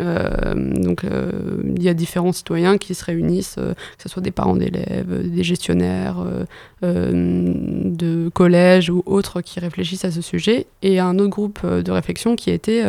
Euh, 0.00 0.54
donc 0.54 1.04
euh, 1.04 1.32
il 1.76 1.82
y 1.82 1.88
a 1.88 1.94
différents 1.94 2.32
citoyens 2.32 2.78
qui 2.78 2.94
se 2.94 3.04
réunissent, 3.04 3.56
euh, 3.58 3.74
que 3.74 4.02
ce 4.02 4.08
soit 4.08 4.22
des 4.22 4.30
parents 4.30 4.54
d'élèves, 4.56 5.28
des 5.28 5.42
gestionnaires 5.42 6.24
de 6.82 8.28
collèges 8.30 8.90
ou 8.90 9.02
autres 9.06 9.40
qui 9.40 9.60
réfléchissent 9.60 10.04
à 10.04 10.10
ce 10.10 10.22
sujet. 10.22 10.66
Et 10.82 11.00
un 11.00 11.18
autre 11.18 11.30
groupe 11.30 11.66
de 11.66 11.90
réflexion 11.90 12.36
qui 12.36 12.50
a 12.50 12.54
été 12.54 12.84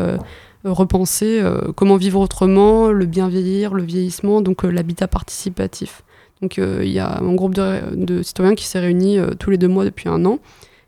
repenser 0.63 1.41
comment 1.75 1.97
vivre 1.97 2.19
autrement, 2.19 2.91
le 2.91 3.05
bien 3.05 3.29
vieillir, 3.29 3.73
le 3.73 3.83
vieillissement, 3.83 4.41
donc 4.41 4.63
l'habitat 4.63 5.07
participatif. 5.07 6.03
Donc 6.41 6.57
euh, 6.57 6.81
il 6.83 6.91
y 6.91 6.99
a 6.99 7.19
un 7.19 7.33
groupe 7.33 7.53
de, 7.53 8.21
citoyens 8.23 8.55
qui 8.55 8.65
s'est 8.65 8.79
réuni 8.79 9.17
euh, 9.17 9.31
tous 9.37 9.49
les 9.49 9.57
deux 9.57 9.67
mois 9.67 9.85
depuis 9.85 10.09
un 10.09 10.25
an. 10.25 10.39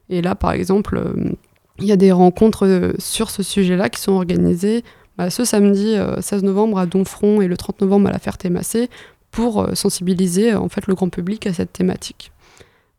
Et 0.10 0.22
là, 0.22 0.36
par 0.36 0.52
exemple, 0.52 0.98
euh, 0.98 1.32
il 1.80 1.86
y 1.86 1.92
a 1.92 1.98
des 1.98 2.12
rencontres 2.12 2.94
sur 3.00 3.30
ce 3.30 3.44
sujet-là 3.44 3.90
qui 3.90 4.00
sont 4.00 4.14
organisées 4.14 4.84
bah, 5.18 5.30
ce 5.30 5.44
samedi 5.44 5.96
euh, 5.96 6.22
16 6.22 6.44
novembre 6.44 6.80
à 6.80 6.86
Donfront 6.86 7.42
et 7.42 7.48
le 7.48 7.58
30 7.58 7.82
novembre 7.82 8.10
à 8.10 8.12
la 8.12 8.20
Ferté-Massé 8.20 8.90
pour 9.32 9.68
sensibiliser 9.76 10.54
en 10.54 10.68
fait 10.68 10.88
le 10.88 10.96
grand 10.96 11.10
public 11.10 11.48
à 11.48 11.54
cette 11.54 11.72
thématique. 11.72 12.32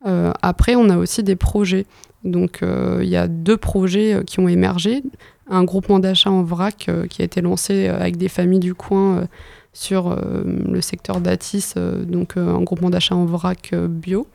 Après, 0.05 0.74
on 0.74 0.88
a 0.88 0.96
aussi 0.96 1.22
des 1.22 1.36
projets. 1.36 1.84
Donc, 2.24 2.61
il 2.62 3.07
y 3.07 3.16
a 3.16 3.28
deux 3.28 3.59
projets 3.59 4.22
qui 4.26 4.40
ont 4.40 4.48
émergé. 4.48 5.03
Un 5.48 5.62
groupement 5.62 6.00
d'achat 6.00 6.30
en 6.30 6.42
vrac 6.42 6.90
qui 7.11 7.22
a 7.22 7.24
été 7.24 7.42
lancé 7.42 7.86
avec 7.86 8.16
des 8.16 8.28
familles 8.28 8.61
du 8.61 8.74
coin 8.74 9.28
sur 9.73 10.09
euh, 10.11 10.43
le 10.45 10.81
secteur 10.81 11.20
d'Atis, 11.20 11.73
euh, 11.77 12.05
donc 12.05 12.37
euh, 12.37 12.55
un 12.55 12.61
groupement 12.62 12.91
d'achat 12.91 13.14
en 13.16 13.25
vrac 13.25 13.75
bio 13.89 14.27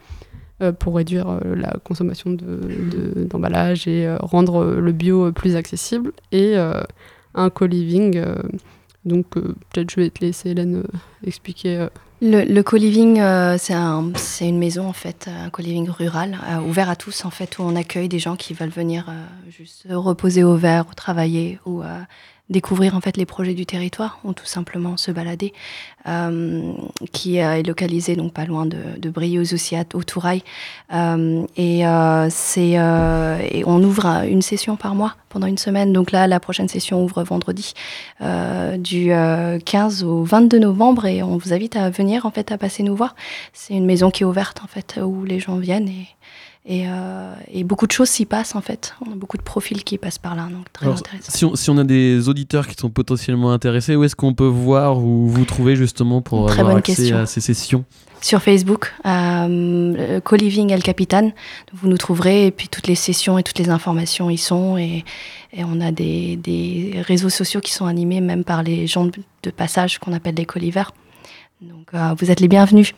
pour 0.79 0.95
réduire 0.95 1.39
la 1.45 1.75
consommation 1.83 2.31
de- 2.31 2.35
de- 2.35 3.25
d'emballage 3.25 3.87
et 3.87 4.11
rendre 4.19 4.65
le 4.65 4.91
bio 4.91 5.31
plus 5.31 5.55
accessible. 5.55 6.11
Et 6.31 6.55
un 7.35 7.49
co-living. 7.51 8.19
donc, 9.05 9.27
peut-être 9.29 9.91
je 9.91 9.97
vais 9.97 10.09
te 10.09 10.25
laisser 10.25 10.49
Hélène 10.49 10.83
expliquer. 11.23 11.87
Le, 12.23 12.61
co-living, 12.63 13.19
euh, 13.19 13.57
c'est 13.59 13.75
un- 13.75 14.09
c'est 14.15 14.49
une 14.49 14.57
maison 14.57 14.87
en 14.87 14.93
fait, 14.93 15.29
un 15.45 15.51
co-living 15.51 15.87
rural, 15.91 16.35
ouvert 16.67 16.89
à 16.89 16.95
tous 16.95 17.23
en 17.25 17.29
fait, 17.29 17.59
où 17.59 17.61
on 17.61 17.75
accueille 17.75 18.09
des 18.09 18.17
gens 18.17 18.35
qui 18.35 18.55
veulent 18.55 18.69
venir 18.69 19.05
euh, 19.09 19.13
juste 19.55 19.83
se 19.87 19.93
reposer 19.93 20.43
au 20.43 20.55
vert, 20.55 20.85
ou 20.89 20.95
travailler, 20.95 21.59
ou 21.67 21.83
découvrir 22.49 22.95
en 22.95 23.01
fait 23.01 23.17
les 23.17 23.25
projets 23.25 23.53
du 23.53 23.65
territoire, 23.65 24.19
ou 24.23 24.33
tout 24.33 24.45
simplement 24.45 24.97
se 24.97 25.11
balader, 25.11 25.53
euh, 26.07 26.73
qui 27.11 27.41
euh, 27.41 27.57
est 27.57 27.63
localisé 27.63 28.15
donc 28.15 28.33
pas 28.33 28.45
loin 28.45 28.65
de, 28.65 28.77
de 28.97 29.09
Briouze 29.09 29.53
aussi 29.53 29.75
au 29.93 30.03
Tourail. 30.03 30.43
Euh, 30.93 31.45
et 31.57 31.85
euh, 31.85 32.27
c'est 32.29 32.79
euh, 32.79 33.39
et 33.51 33.63
on 33.65 33.83
ouvre 33.83 34.23
une 34.27 34.41
session 34.41 34.77
par 34.77 34.95
mois 34.95 35.15
pendant 35.29 35.47
une 35.47 35.57
semaine. 35.57 35.91
Donc 35.91 36.11
là, 36.11 36.27
la 36.27 36.39
prochaine 36.39 36.69
session 36.69 37.03
ouvre 37.03 37.23
vendredi 37.23 37.73
du 38.77 39.11
euh, 39.11 39.59
15 39.59 40.03
au 40.03 40.23
22 40.23 40.59
novembre 40.59 41.05
et 41.05 41.21
on 41.21 41.37
vous 41.37 41.53
invite 41.53 41.75
à 41.75 41.89
venir 41.89 42.25
en 42.25 42.31
fait 42.31 42.51
à 42.51 42.57
passer 42.57 42.83
nous 42.83 42.95
voir. 42.95 43.15
C'est 43.53 43.73
une 43.73 43.85
maison 43.85 44.09
qui 44.09 44.23
est 44.23 44.25
ouverte 44.25 44.61
en 44.63 44.67
fait 44.67 44.99
où 45.03 45.25
les 45.25 45.39
gens 45.39 45.57
viennent 45.57 45.89
et 45.89 46.07
et, 46.69 46.83
euh, 46.87 47.33
et 47.51 47.63
beaucoup 47.63 47.87
de 47.87 47.91
choses 47.93 48.09
s'y 48.09 48.25
passent 48.25 48.53
en 48.55 48.61
fait. 48.61 48.93
On 49.07 49.13
a 49.13 49.15
beaucoup 49.15 49.37
de 49.37 49.41
profils 49.41 49.83
qui 49.85 49.97
passent 49.97 50.19
par 50.19 50.35
là, 50.35 50.47
donc 50.51 50.71
très 50.73 50.85
Alors, 50.85 50.97
intéressant. 50.99 51.31
si, 51.31 51.45
on, 51.45 51.55
si 51.55 51.69
on 51.69 51.77
a 51.77 51.83
des 51.85 52.27
auditeurs 52.27 52.67
qui 52.67 52.75
sont 52.75 52.89
potentiellement 52.89 53.51
intéressés, 53.51 53.95
où 53.95 54.03
est-ce 54.03 54.15
qu'on 54.17 54.33
peut 54.33 54.45
voir 54.45 54.97
ou 54.99 55.27
vous 55.27 55.45
trouver 55.45 55.75
justement 55.77 56.21
pour 56.21 56.47
Très 56.47 56.59
avoir 56.59 56.73
bonne 56.73 56.79
accès 56.79 56.95
question. 56.95 57.17
à 57.17 57.25
ces 57.25 57.39
sessions? 57.41 57.85
Sur 58.19 58.41
Facebook, 58.41 58.93
euh, 59.05 60.19
Co-Living 60.21 60.71
El 60.71 60.81
Capitan, 60.83 61.31
vous 61.73 61.87
nous 61.87 61.97
trouverez 61.97 62.47
et 62.47 62.51
puis 62.51 62.67
toutes 62.67 62.87
les 62.87 62.95
sessions 62.95 63.37
et 63.37 63.43
toutes 63.43 63.59
les 63.59 63.69
informations 63.69 64.29
y 64.31 64.37
sont 64.39 64.75
et, 64.77 65.05
et 65.53 65.63
on 65.63 65.79
a 65.81 65.91
des, 65.91 66.35
des 66.35 66.93
réseaux 67.05 67.29
sociaux 67.29 67.61
qui 67.61 67.71
sont 67.71 67.85
animés 67.85 68.19
même 68.19 68.43
par 68.43 68.63
les 68.63 68.87
gens 68.87 69.05
de, 69.05 69.13
de 69.43 69.49
passage 69.51 69.99
qu'on 69.99 70.13
appelle 70.13 70.35
les 70.35 70.45
colivers. 70.45 70.91
Donc 71.61 71.87
euh, 71.93 72.13
vous 72.19 72.29
êtes 72.31 72.39
les 72.39 72.47
bienvenus. 72.47 72.93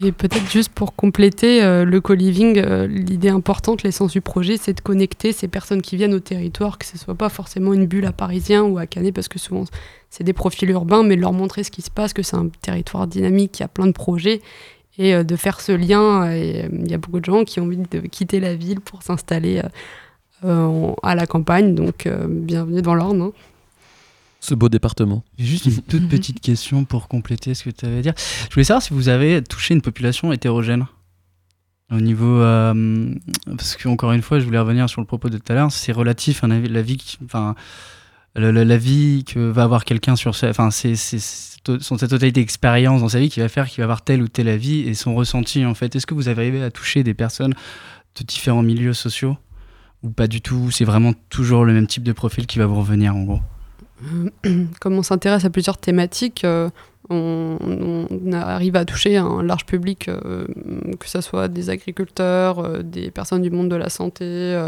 Et 0.00 0.12
peut-être 0.12 0.48
juste 0.48 0.72
pour 0.72 0.94
compléter 0.94 1.62
euh, 1.62 1.84
le 1.84 2.00
co-living, 2.00 2.58
euh, 2.58 2.86
l'idée 2.86 3.30
importante, 3.30 3.82
l'essence 3.82 4.12
du 4.12 4.20
projet, 4.20 4.56
c'est 4.56 4.74
de 4.74 4.80
connecter 4.80 5.32
ces 5.32 5.48
personnes 5.48 5.82
qui 5.82 5.96
viennent 5.96 6.14
au 6.14 6.20
territoire, 6.20 6.78
que 6.78 6.86
ce 6.86 6.96
soit 6.96 7.16
pas 7.16 7.28
forcément 7.28 7.72
une 7.74 7.86
bulle 7.86 8.06
à 8.06 8.12
Parisien 8.12 8.62
ou 8.62 8.78
à 8.78 8.86
Canet, 8.86 9.12
parce 9.12 9.26
que 9.26 9.40
souvent 9.40 9.64
c'est 10.08 10.22
des 10.22 10.32
profils 10.32 10.70
urbains, 10.70 11.02
mais 11.02 11.16
de 11.16 11.20
leur 11.20 11.32
montrer 11.32 11.64
ce 11.64 11.72
qui 11.72 11.82
se 11.82 11.90
passe, 11.90 12.12
que 12.12 12.22
c'est 12.22 12.36
un 12.36 12.48
territoire 12.62 13.08
dynamique, 13.08 13.52
qui 13.52 13.64
a 13.64 13.68
plein 13.68 13.88
de 13.88 13.92
projets, 13.92 14.40
et 14.98 15.16
euh, 15.16 15.24
de 15.24 15.34
faire 15.34 15.60
ce 15.60 15.72
lien. 15.72 16.32
Il 16.32 16.88
y 16.88 16.94
a 16.94 16.98
beaucoup 16.98 17.18
de 17.18 17.24
gens 17.24 17.42
qui 17.42 17.58
ont 17.58 17.64
envie 17.64 17.78
de 17.78 17.98
quitter 18.00 18.38
la 18.38 18.54
ville 18.54 18.80
pour 18.80 19.02
s'installer 19.02 19.62
à 20.44 21.14
la 21.16 21.26
campagne, 21.26 21.74
donc 21.74 22.08
bienvenue 22.28 22.82
dans 22.82 22.94
l'Orne. 22.94 23.22
hein. 23.22 23.32
Ce 24.40 24.54
beau 24.54 24.68
département. 24.68 25.24
J'ai 25.38 25.46
juste 25.46 25.64
une 25.66 25.82
toute 25.82 26.08
petite 26.08 26.40
question 26.40 26.84
pour 26.84 27.08
compléter 27.08 27.54
ce 27.54 27.64
que 27.64 27.70
tu 27.70 27.86
avais 27.86 27.98
à 27.98 28.02
dire. 28.02 28.14
Je 28.48 28.54
voulais 28.54 28.64
savoir 28.64 28.82
si 28.82 28.94
vous 28.94 29.08
avez 29.08 29.42
touché 29.42 29.74
une 29.74 29.82
population 29.82 30.32
hétérogène. 30.32 30.86
Au 31.90 32.00
niveau. 32.00 32.40
euh, 32.40 33.14
parce 33.46 33.76
qu'encore 33.76 34.12
une 34.12 34.22
fois, 34.22 34.38
je 34.40 34.44
voulais 34.44 34.58
revenir 34.58 34.88
sur 34.88 35.00
le 35.00 35.06
propos 35.06 35.28
de 35.30 35.38
tout 35.38 35.52
à 35.52 35.54
l'heure, 35.54 35.72
c'est 35.72 35.92
relatif 35.92 36.44
à 36.44 36.46
la 36.46 36.60
vie- 36.60 36.68
la 36.68 36.82
vie. 36.82 36.98
qui- 36.98 37.18
Enfin, 37.24 37.54
la, 38.34 38.52
la- 38.52 38.64
la 38.64 38.76
vie 38.76 39.24
que 39.24 39.38
va 39.40 39.62
avoir 39.64 39.84
quelqu'un 39.84 40.14
sur 40.14 40.34
sa. 40.36 40.50
Enfin, 40.50 40.70
c'est 40.70 40.94
son- 40.96 41.98
sa 41.98 42.06
totalité 42.08 42.40
d'expérience 42.40 43.00
dans 43.00 43.08
sa 43.08 43.18
vie 43.20 43.30
qui 43.30 43.40
va 43.40 43.48
faire 43.48 43.66
qu'il 43.68 43.78
va 43.78 43.84
avoir 43.84 44.02
telle 44.02 44.22
ou 44.22 44.28
telle 44.28 44.48
avis 44.48 44.80
et 44.80 44.94
son 44.94 45.14
ressenti, 45.14 45.64
en 45.64 45.74
fait. 45.74 45.96
Est-ce 45.96 46.06
que 46.06 46.14
vous 46.14 46.28
avez 46.28 46.42
arrivé 46.42 46.62
à 46.62 46.70
toucher 46.70 47.02
des 47.02 47.14
personnes 47.14 47.54
de 48.18 48.24
différents 48.24 48.62
milieux 48.62 48.92
sociaux 48.94 49.36
Ou 50.02 50.10
pas 50.10 50.26
du 50.28 50.42
tout? 50.42 50.70
C'est 50.70 50.84
vraiment 50.84 51.14
toujours 51.30 51.64
le 51.64 51.72
même 51.72 51.86
type 51.86 52.02
de 52.04 52.12
profil 52.12 52.46
qui 52.46 52.58
va 52.58 52.66
vous 52.66 52.76
revenir, 52.78 53.16
en 53.16 53.22
gros? 53.24 53.40
comme 54.80 54.94
on 54.94 55.02
s'intéresse 55.02 55.44
à 55.44 55.50
plusieurs 55.50 55.78
thématiques, 55.78 56.44
euh, 56.44 56.70
on, 57.10 57.56
arrive 58.32 58.76
à 58.76 58.84
toucher 58.84 59.16
un 59.16 59.42
large 59.42 59.64
public, 59.64 60.08
euh, 60.08 60.46
que 61.00 61.08
ce 61.08 61.20
soit 61.20 61.48
des 61.48 61.70
agriculteurs, 61.70 62.58
euh, 62.58 62.82
des 62.82 63.10
personnes 63.10 63.42
du 63.42 63.50
monde 63.50 63.68
de 63.68 63.76
la 63.76 63.88
santé 63.88 64.60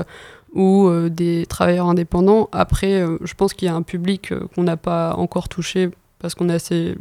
ou 0.55 0.91
des 1.09 1.47
travailleurs 1.47 1.89
indépendants. 1.89 2.49
Après, 2.51 3.05
je 3.22 3.35
pense 3.35 3.55
qu'il 3.55 3.66
y 3.66 3.68
a 3.68 3.74
un 3.74 3.83
public 3.83 4.33
qu'on 4.55 4.64
n'a 4.64 4.76
pas 4.76 5.14
encore 5.16 5.49
touché 5.49 5.91
parce 6.18 6.35
qu'on 6.35 6.49
est 6.49 6.55
assez 6.55 6.97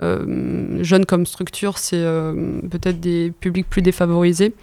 jeune 0.00 1.04
comme 1.04 1.26
structure, 1.26 1.76
c'est 1.76 2.02
peut-être 2.70 2.98
des 2.98 3.30
publics 3.40 3.68
plus 3.68 3.82
défavorisés. 3.82 4.54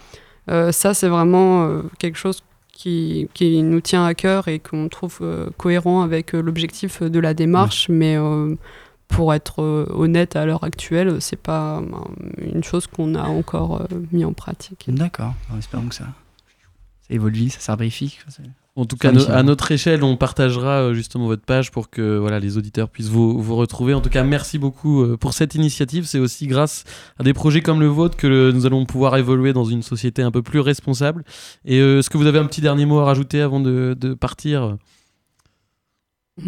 Ça, 0.47 0.95
c'est 0.95 1.08
vraiment 1.08 1.82
quelque 1.99 2.18
chose 2.18 2.41
qui, 2.76 3.30
qui 3.34 3.63
nous 3.63 3.82
tient 3.82 4.05
à 4.05 4.13
cœur 4.13 4.47
et 4.47 4.59
qu'on 4.59 4.89
trouve 4.89 5.19
euh, 5.21 5.49
cohérent 5.57 6.01
avec 6.01 6.36
euh, 6.36 6.41
l'objectif 6.41 7.01
de 7.01 7.19
la 7.19 7.34
démarche, 7.34 7.88
mais 7.89 8.17
euh, 8.17 8.53
pour 9.07 9.34
être 9.34 9.88
honnête 9.93 10.36
à 10.36 10.45
l'heure 10.45 10.63
actuelle, 10.63 11.21
c'est 11.21 11.41
pas 11.41 11.80
euh, 11.80 11.84
une 12.38 12.63
chose 12.63 12.86
qu'on 12.86 13.15
a 13.15 13.23
encore 13.23 13.88
mis 14.11 14.26
en 14.26 14.34
pratique. 14.34 14.86
D'accord, 14.89 15.34
Alors, 15.47 15.59
espérons 15.59 15.88
que 15.88 15.95
ça, 15.95 16.05
ça 17.07 17.13
évolue, 17.13 17.49
ça 17.49 17.61
s'arbrifie. 17.61 18.19
En 18.78 18.86
tout 18.86 18.97
cas, 18.97 19.11
no- 19.13 19.21
à 19.32 19.41
notre 19.43 19.71
échelle, 19.71 20.03
on 20.03 20.17
partagera 20.17 20.82
euh, 20.82 20.93
justement 20.93 21.28
votre 21.28 21.43
page 21.45 21.71
pour 21.71 21.89
que 21.89 22.17
voilà, 22.17 22.39
les 22.41 22.57
auditeurs 22.57 22.89
puissent 22.89 23.07
vous, 23.07 23.41
vous 23.41 23.55
retrouver. 23.55 23.93
En 23.93 24.01
tout 24.01 24.09
cas, 24.09 24.23
merci 24.23 24.57
beaucoup 24.57 25.01
euh, 25.01 25.15
pour 25.15 25.34
cette 25.34 25.55
initiative. 25.55 26.03
C'est 26.05 26.19
aussi 26.19 26.45
grâce 26.47 26.84
à 27.17 27.23
des 27.23 27.34
projets 27.34 27.61
comme 27.61 27.80
le 27.80 27.88
vôtre 27.88 28.17
que 28.17 28.28
le- 28.28 28.51
nous 28.51 28.65
allons 28.65 28.86
pouvoir 28.86 29.15
évoluer 29.15 29.53
dans 29.53 29.63
une 29.63 29.82
société 29.82 30.23
un 30.23 30.32
peu 30.32 30.41
plus 30.41 30.59
responsable. 30.59 31.23
Et 31.63 31.80
euh, 31.80 31.99
est-ce 31.99 32.09
que 32.09 32.17
vous 32.17 32.26
avez 32.28 32.38
un 32.39 32.45
petit 32.45 32.59
dernier 32.61 32.86
mot 32.86 32.99
à 32.99 33.05
rajouter 33.05 33.39
avant 33.39 33.61
de, 33.61 33.95
de 33.97 34.13
partir? 34.13 34.76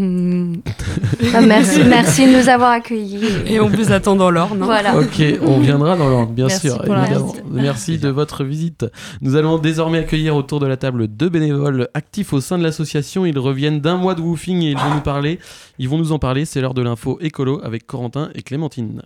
Ah, 1.33 1.41
merci, 1.41 1.81
merci 1.83 2.27
de 2.27 2.37
nous 2.41 2.49
avoir 2.49 2.71
accueillis. 2.71 3.19
Et 3.47 3.59
on 3.59 3.69
vous 3.69 3.91
attend 3.91 4.15
dans 4.15 4.29
l'Orne. 4.29 4.61
hein. 4.61 4.65
Voilà. 4.65 4.97
Ok, 4.97 5.21
on 5.41 5.59
viendra 5.59 5.95
dans 5.95 6.09
l'ordre, 6.09 6.31
bien 6.33 6.47
Merci 6.47 6.67
sûr. 6.67 6.81
évidemment. 6.85 7.33
Merci 7.49 7.97
de 7.97 8.09
votre 8.09 8.43
visite. 8.43 8.85
Nous 9.21 9.35
allons 9.35 9.57
désormais 9.57 9.99
accueillir 9.99 10.35
autour 10.35 10.59
de 10.59 10.67
la 10.67 10.77
table 10.77 11.07
deux 11.07 11.29
bénévoles 11.29 11.87
actifs 11.93 12.33
au 12.33 12.41
sein 12.41 12.57
de 12.57 12.63
l'association. 12.63 13.25
Ils 13.25 13.39
reviennent 13.39 13.79
d'un 13.79 13.95
mois 13.97 14.13
de 14.15 14.21
woofing 14.21 14.61
et 14.63 14.71
ils 14.71 14.77
vont 14.77 14.93
nous 14.93 15.01
parler. 15.01 15.39
Ils 15.79 15.87
vont 15.89 15.97
nous 15.97 16.11
en 16.11 16.19
parler. 16.19 16.45
C'est 16.45 16.59
l'heure 16.61 16.73
de 16.73 16.81
l'info 16.81 17.17
écolo 17.21 17.61
avec 17.63 17.87
Corentin 17.87 18.29
et 18.35 18.41
Clémentine. 18.41 19.03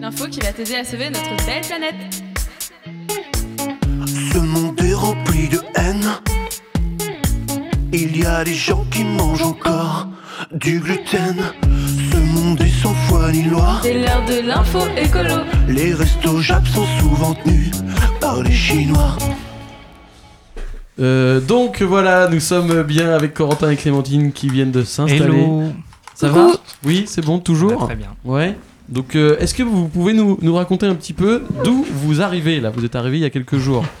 L'info 0.00 0.26
qui 0.30 0.40
va 0.40 0.52
t'aider 0.52 0.76
à 0.76 0.84
sauver 0.84 1.08
notre 1.10 1.46
belle 1.46 1.62
planète. 1.66 2.22
Ce 4.32 4.38
monde 4.38 4.80
est 4.80 4.94
rempli 4.94 5.48
de 5.48 5.58
haine. 5.74 6.06
Il 7.92 8.16
y 8.16 8.24
a 8.24 8.44
des 8.44 8.54
gens 8.54 8.84
qui 8.90 9.02
mangent 9.02 9.42
encore 9.42 10.06
du 10.52 10.78
gluten. 10.78 11.36
Ce 12.12 12.16
monde 12.18 12.60
est 12.60 12.82
sans 12.82 12.94
foi 12.94 13.32
ni 13.32 13.42
loi. 13.42 13.80
C'est 13.82 13.94
l'heure 13.94 14.24
de 14.26 14.46
l'info 14.46 14.78
écolo. 14.96 15.42
Les 15.68 15.92
restos 15.94 16.40
Jap 16.40 16.66
sont 16.68 16.86
souvent 17.00 17.34
tenus 17.34 17.72
par 18.20 18.42
les 18.42 18.52
Chinois. 18.52 19.16
Euh, 21.00 21.40
donc 21.40 21.82
voilà, 21.82 22.28
nous 22.28 22.38
sommes 22.38 22.84
bien 22.84 23.12
avec 23.12 23.34
Corentin 23.34 23.70
et 23.70 23.76
Clémentine 23.76 24.30
qui 24.32 24.48
viennent 24.48 24.70
de 24.70 24.84
s'installer. 24.84 25.24
Hello. 25.24 25.64
Ça 26.14 26.28
va 26.28 26.52
Oui, 26.84 27.06
c'est 27.08 27.24
bon, 27.24 27.40
toujours 27.40 27.80
va 27.80 27.86
très 27.86 27.96
bien. 27.96 28.14
Ouais. 28.24 28.56
Donc, 28.88 29.16
euh, 29.16 29.36
est-ce 29.38 29.54
que 29.54 29.62
vous 29.62 29.88
pouvez 29.88 30.12
nous, 30.12 30.38
nous 30.42 30.54
raconter 30.54 30.86
un 30.86 30.94
petit 30.94 31.12
peu 31.12 31.42
d'où 31.64 31.84
vous 31.90 32.22
arrivez 32.22 32.60
là? 32.60 32.70
Vous 32.70 32.84
êtes 32.84 32.94
arrivé 32.94 33.18
il 33.18 33.22
y 33.22 33.24
a 33.24 33.30
quelques 33.30 33.58
jours. 33.58 33.84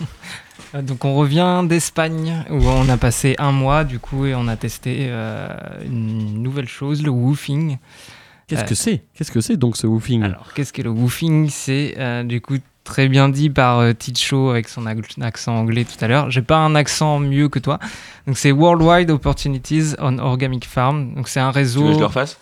Euh, 0.74 0.82
Donc 0.82 1.04
on 1.04 1.14
revient 1.16 1.62
d'Espagne 1.68 2.44
où 2.50 2.64
on 2.66 2.88
a 2.88 2.96
passé 2.96 3.34
un 3.38 3.52
mois 3.52 3.84
du 3.84 3.98
coup 3.98 4.26
et 4.26 4.34
on 4.34 4.48
a 4.48 4.56
testé 4.56 5.06
euh, 5.08 5.48
une 5.84 6.42
nouvelle 6.42 6.68
chose, 6.68 7.02
le 7.02 7.10
woofing. 7.10 7.78
Qu'est-ce 8.46 8.62
Euh, 8.62 8.66
que 8.66 8.74
c'est? 8.74 9.02
Qu'est-ce 9.14 9.30
que 9.32 9.40
c'est 9.40 9.56
donc 9.56 9.76
ce 9.76 9.86
woofing? 9.86 10.22
Alors 10.22 10.52
qu'est-ce 10.54 10.72
que 10.72 10.82
le 10.82 10.90
woofing? 10.90 11.48
C'est 11.50 11.94
euh, 11.98 12.22
du 12.24 12.40
coup 12.40 12.56
très 12.84 13.08
bien 13.08 13.28
dit 13.28 13.50
par 13.50 13.78
euh, 13.78 13.92
Ticho 13.92 14.50
avec 14.50 14.68
son 14.68 14.86
accent 14.86 15.54
anglais 15.56 15.84
tout 15.84 16.02
à 16.04 16.08
l'heure. 16.08 16.30
J'ai 16.30 16.42
pas 16.42 16.58
un 16.58 16.74
accent 16.74 17.18
mieux 17.20 17.48
que 17.48 17.58
toi. 17.58 17.78
Donc 18.26 18.36
c'est 18.38 18.50
Worldwide 18.52 19.10
Opportunities 19.10 19.94
on 19.98 20.18
Organic 20.18 20.64
Farm. 20.66 21.14
Donc 21.14 21.28
c'est 21.28 21.40
un 21.40 21.50
réseau. 21.52 21.80
Tu 21.80 21.86
veux 21.86 21.90
que 21.90 21.94
je 21.96 22.00
le 22.00 22.06
refasse? 22.06 22.38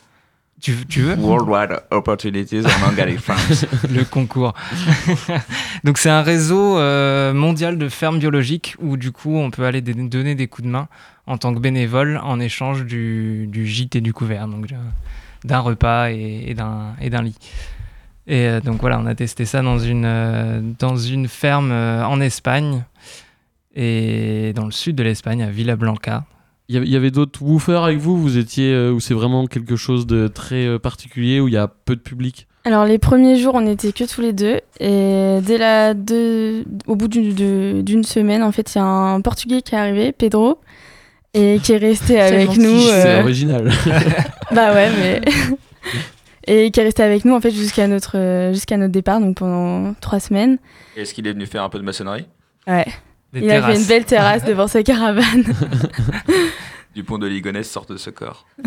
Tu, 0.61 0.75
tu 0.89 1.01
veux 1.03 1.15
Worldwide 1.15 1.81
Opportunities 1.91 2.63
on 2.65 2.87
Organic 2.87 3.21
Farms. 3.21 3.67
le 3.91 4.05
concours. 4.05 4.55
Donc 5.85 5.99
c'est 5.99 6.11
un 6.11 6.23
réseau 6.23 6.79
euh, 6.79 7.33
mondial 7.33 7.79
de 7.79 7.89
fermes 7.89 8.19
biologiques 8.19 8.75
où 8.81 8.97
du 8.97 9.13
coup 9.13 9.37
on 9.37 9.51
peut 9.51 9.65
aller 9.65 9.81
donner 9.81 10.35
des 10.35 10.49
coups 10.49 10.67
de 10.67 10.73
main 10.73 10.89
en 11.27 11.39
tant 11.39 11.55
que 11.55 11.61
bénévole 11.61 12.21
en 12.23 12.41
échange 12.41 12.85
du, 12.85 13.47
du 13.47 13.67
gîte 13.67 13.97
et 13.97 14.01
du 14.01 14.13
couvert, 14.13 14.49
donc 14.49 14.67
d'un 15.45 15.59
repas 15.61 16.11
et, 16.11 16.47
et 16.49 16.55
d'un 16.55 17.23
lit. 17.23 17.37
Et 18.27 18.47
euh, 18.47 18.61
donc 18.61 18.81
voilà, 18.81 18.99
on 18.99 19.07
a 19.07 19.15
testé 19.15 19.45
ça 19.45 19.63
dans 19.63 19.79
une, 19.79 20.05
euh, 20.05 20.61
dans 20.79 20.97
une 20.97 21.29
ferme 21.29 21.73
en 21.73 22.21
Espagne 22.21 22.85
et 23.75 24.53
dans 24.55 24.65
le 24.65 24.73
sud 24.73 24.97
de 24.97 25.03
l'Espagne, 25.03 25.43
à 25.43 25.51
Villablanca. 25.51 26.25
Il 26.71 26.87
y 26.87 26.97
avait, 26.97 27.11
d'autres 27.11 27.43
woofers 27.43 27.83
avec 27.83 27.99
vous? 27.99 28.21
Vous 28.21 28.37
étiez 28.37 28.75
euh, 28.75 28.93
où 28.93 29.01
c'est 29.01 29.15
vraiment 29.15 29.47
quelque 29.47 29.75
chose 29.75 30.07
de 30.07 30.29
très 30.29 30.67
euh, 30.67 30.79
particulier 30.79 31.41
où 31.41 31.49
il 31.49 31.55
y 31.55 31.57
a 31.57 31.67
peu 31.67 31.97
de 31.97 32.01
public? 32.01 32.47
Alors 32.65 32.85
les 32.85 32.99
premiers 32.99 33.39
jours, 33.39 33.55
on 33.55 33.63
n'était 33.63 33.93
que 33.93 34.05
tous 34.05 34.21
les 34.21 34.35
deux. 34.35 34.61
Et 34.79 35.39
dès 35.41 35.57
la 35.57 35.95
deux, 35.95 36.65
au 36.87 36.97
bout 36.97 37.09
d'une 37.09 38.05
semaine, 38.05 38.43
en 38.43 38.53
fait, 38.53 38.75
il 38.75 38.79
y 38.79 38.81
a 38.83 38.85
un 38.85 39.23
Portugais 39.23 39.63
qui 39.63 39.75
est 39.75 39.79
arrivé, 39.79 40.13
Pedro, 40.13 40.59
et 41.33 41.61
qui 41.63 41.73
est 41.73 41.79
resté 41.79 42.21
avec 42.21 42.59
nous. 42.59 42.75
kitsch, 42.75 42.91
C'est 42.91 43.17
euh, 43.17 43.23
original. 43.23 43.73
bah 44.53 44.75
ouais, 44.75 44.91
mais 45.01 45.21
et 46.47 46.71
qui 46.71 46.81
est 46.81 46.83
resté 46.83 47.03
avec 47.03 47.25
nous 47.25 47.35
en 47.35 47.41
fait 47.41 47.51
jusqu'à 47.51 47.87
notre 47.87 48.19
euh, 48.19 48.53
jusqu'à 48.53 48.77
notre 48.77 48.93
départ, 48.93 49.21
donc 49.21 49.37
pendant 49.37 49.95
trois 49.95 50.21
semaines. 50.21 50.59
Est-ce 50.97 51.15
qu'il 51.15 51.27
est 51.27 51.33
venu 51.33 51.47
faire 51.47 51.63
un 51.63 51.69
peu 51.69 51.79
de 51.79 51.85
maçonnerie? 51.85 52.27
Ouais. 52.67 52.87
Des 53.33 53.41
il 53.41 53.51
a 53.51 53.55
fait 53.55 53.61
terrasses. 53.61 53.81
une 53.81 53.87
belle 53.87 54.05
terrasse 54.05 54.45
devant 54.47 54.69
sa 54.69 54.83
caravane. 54.83 55.45
Du 56.95 57.05
pont 57.05 57.19
de 57.19 57.29
Ligonnès 57.29 57.69
sorte 57.71 57.93
de 57.93 57.97
ce 57.97 58.11
corps. 58.11 58.45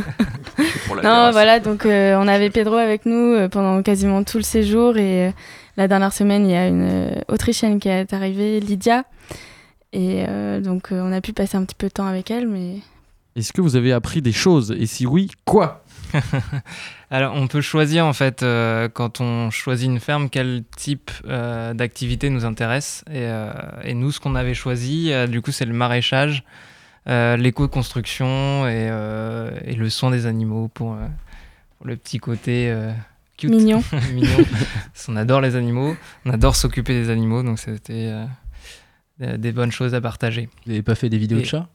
Pour 0.86 0.96
la 0.96 1.02
Non, 1.02 1.10
terrasse. 1.10 1.32
voilà, 1.34 1.60
donc 1.60 1.86
euh, 1.86 2.16
on 2.18 2.28
avait 2.30 2.50
Pedro 2.50 2.76
avec 2.76 3.06
nous 3.06 3.34
euh, 3.34 3.50
pendant 3.50 3.82
quasiment 3.82 4.24
tout 4.24 4.38
le 4.38 4.44
séjour 4.44 4.96
et 4.98 5.28
euh, 5.28 5.32
la 5.76 5.90
dernière 5.90 6.14
semaine, 6.14 6.46
il 6.46 6.52
y 6.52 6.56
a 6.56 6.68
une 6.68 7.22
Autrichienne 7.28 7.80
qui 7.80 7.90
est 7.90 8.14
arrivée, 8.14 8.60
Lydia. 8.62 9.04
Et 9.92 10.24
euh, 10.30 10.62
donc 10.62 10.92
euh, 10.94 11.02
on 11.04 11.12
a 11.12 11.20
pu 11.20 11.34
passer 11.34 11.58
un 11.58 11.66
petit 11.66 11.76
peu 11.76 11.88
de 11.88 11.92
temps 11.94 12.06
avec 12.06 12.32
elle, 12.32 12.48
mais 12.48 12.76
Est-ce 13.36 13.52
que 13.52 13.60
vous 13.60 13.76
avez 13.76 13.92
appris 13.92 14.22
des 14.22 14.32
choses? 14.32 14.74
Et 14.80 14.86
si 14.86 15.06
oui, 15.06 15.30
quoi? 15.44 15.84
Alors, 17.14 17.36
on 17.36 17.48
peut 17.48 17.60
choisir 17.60 18.06
en 18.06 18.14
fait, 18.14 18.42
euh, 18.42 18.88
quand 18.88 19.20
on 19.20 19.50
choisit 19.52 19.86
une 19.90 20.00
ferme, 20.00 20.30
quel 20.30 20.64
type 20.78 21.12
euh, 21.28 21.74
d'activité 21.74 22.30
nous 22.30 22.46
intéresse. 22.46 23.04
Et, 23.10 23.26
euh, 23.26 23.52
et 23.84 23.94
nous, 23.94 24.12
ce 24.14 24.22
qu'on 24.22 24.34
avait 24.34 24.54
choisi, 24.54 25.12
euh, 25.12 25.28
du 25.28 25.42
coup, 25.42 25.52
c'est 25.52 25.66
le 25.66 25.74
maraîchage, 25.74 26.44
euh, 27.10 27.36
l'éco-construction 27.36 28.66
et, 28.68 28.88
euh, 28.90 29.52
et 29.66 29.74
le 29.76 29.90
soin 29.90 30.10
des 30.10 30.26
animaux 30.26 30.70
pour, 30.74 30.94
euh, 30.94 31.06
pour 31.78 31.88
le 31.88 31.98
petit 31.98 32.20
côté 32.20 32.70
euh, 32.72 32.92
cute. 33.38 33.50
Mignon. 33.52 33.84
Mignon. 34.14 34.46
Parce 34.94 35.08
qu'on 35.08 35.18
adore 35.18 35.42
les 35.42 35.58
animaux, 35.58 35.98
on 36.26 36.30
adore 36.32 36.56
s'occuper 36.56 36.94
des 36.94 37.10
animaux, 37.10 37.44
donc 37.44 37.60
c'était 37.60 38.08
euh, 38.10 38.26
des- 39.20 39.38
des 39.38 39.52
bonnes 39.52 39.72
choses 39.74 39.94
à 39.96 40.00
partager. 40.00 40.48
Vous 40.66 40.72
n'avez 40.72 40.82
pas 40.84 40.96
fait 40.96 41.10
des 41.10 41.18
vidéos 41.18 41.40
Et- 41.40 41.42
de 41.42 41.48
chats? 41.48 41.68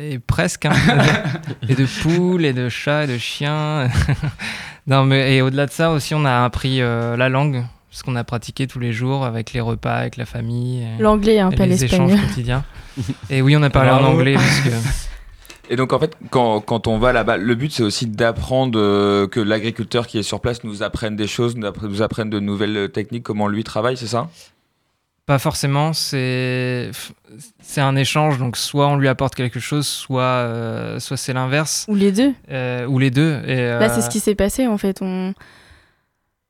Et 0.00 0.18
presque, 0.18 0.66
hein. 0.66 0.72
et 1.68 1.74
de 1.74 1.86
poules, 2.02 2.44
et 2.44 2.52
de 2.52 2.68
chats, 2.68 3.04
et 3.04 3.06
de 3.06 3.18
chiens. 3.18 3.88
non, 4.86 5.04
mais 5.04 5.36
et 5.36 5.42
au-delà 5.42 5.66
de 5.66 5.70
ça 5.70 5.90
aussi, 5.90 6.14
on 6.14 6.24
a 6.24 6.44
appris 6.44 6.80
euh, 6.80 7.16
la 7.16 7.28
langue, 7.28 7.64
parce 7.90 8.02
qu'on 8.02 8.16
a 8.16 8.24
pratiqué 8.24 8.66
tous 8.66 8.78
les 8.78 8.92
jours 8.92 9.24
avec 9.24 9.52
les 9.52 9.60
repas, 9.60 9.94
avec 9.94 10.16
la 10.16 10.26
famille. 10.26 10.86
L'anglais, 10.98 11.38
hein, 11.40 11.50
et 11.50 11.56
pas 11.56 11.66
les 11.66 11.84
échanges 11.84 12.20
quotidiens. 12.20 12.64
Et 13.30 13.42
oui, 13.42 13.56
on 13.56 13.62
a 13.62 13.70
parlé 13.70 13.90
en 13.90 14.04
anglais 14.04 14.34
parce 14.34 14.60
que. 14.60 14.70
Et 15.70 15.76
donc 15.76 15.92
en 15.94 15.98
fait, 15.98 16.14
quand, 16.28 16.60
quand 16.60 16.86
on 16.86 16.98
va 16.98 17.12
là-bas, 17.12 17.38
le 17.38 17.54
but 17.54 17.72
c'est 17.72 17.84
aussi 17.84 18.06
d'apprendre 18.06 18.78
euh, 18.78 19.26
que 19.26 19.40
l'agriculteur 19.40 20.06
qui 20.06 20.18
est 20.18 20.22
sur 20.22 20.40
place 20.40 20.64
nous 20.64 20.82
apprenne 20.82 21.16
des 21.16 21.28
choses, 21.28 21.56
nous 21.56 22.02
apprenne 22.02 22.28
de 22.28 22.40
nouvelles 22.40 22.90
techniques, 22.90 23.22
comment 23.22 23.48
lui 23.48 23.64
travaille, 23.64 23.96
c'est 23.96 24.08
ça? 24.08 24.28
Pas 25.32 25.38
forcément, 25.38 25.94
c'est 25.94 26.90
c'est 27.62 27.80
un 27.80 27.96
échange, 27.96 28.36
donc 28.36 28.58
soit 28.58 28.86
on 28.88 28.96
lui 28.96 29.08
apporte 29.08 29.34
quelque 29.34 29.60
chose, 29.60 29.86
soit, 29.86 30.20
euh, 30.20 31.00
soit 31.00 31.16
c'est 31.16 31.32
l'inverse. 31.32 31.86
Ou 31.88 31.94
les 31.94 32.12
deux. 32.12 32.34
Euh, 32.50 32.84
ou 32.84 32.98
les 32.98 33.10
deux. 33.10 33.40
Et, 33.46 33.56
Là, 33.56 33.88
c'est 33.88 34.00
euh, 34.00 34.02
ce 34.02 34.10
qui 34.10 34.20
s'est 34.20 34.34
passé 34.34 34.66
en 34.66 34.76
fait. 34.76 34.98
On... 35.00 35.32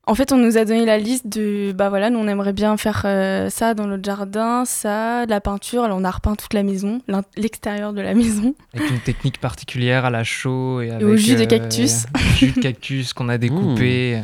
En 0.05 0.15
fait, 0.15 0.33
on 0.33 0.37
nous 0.37 0.57
a 0.57 0.65
donné 0.65 0.85
la 0.85 0.97
liste 0.97 1.27
de 1.29 1.71
bah 1.71 1.87
voilà, 1.87 2.09
nous 2.09 2.19
on 2.19 2.27
aimerait 2.27 2.51
bien 2.51 2.75
faire 2.75 3.03
euh, 3.05 3.49
ça 3.49 3.73
dans 3.73 3.87
notre 3.87 4.03
jardin, 4.03 4.65
ça, 4.65 5.25
de 5.25 5.29
la 5.29 5.39
peinture. 5.39 5.85
Alors 5.85 5.97
on 5.97 6.03
a 6.03 6.11
repeint 6.11 6.35
toute 6.35 6.53
la 6.53 6.63
maison, 6.63 6.99
l'extérieur 7.37 7.93
de 7.93 8.01
la 8.01 8.13
maison. 8.13 8.53
Avec 8.73 8.89
une 8.89 8.99
technique 8.99 9.39
particulière 9.39 10.03
à 10.03 10.09
la 10.09 10.25
chaux 10.25 10.81
et, 10.81 10.91
avec, 10.91 11.07
au 11.07 11.15
jus 11.15 11.35
de 11.35 11.43
euh, 11.43 11.45
cactus. 11.45 12.05
jus 12.35 12.51
de 12.51 12.59
cactus 12.59 13.13
qu'on 13.13 13.29
a 13.29 13.37
découpé, 13.37 14.23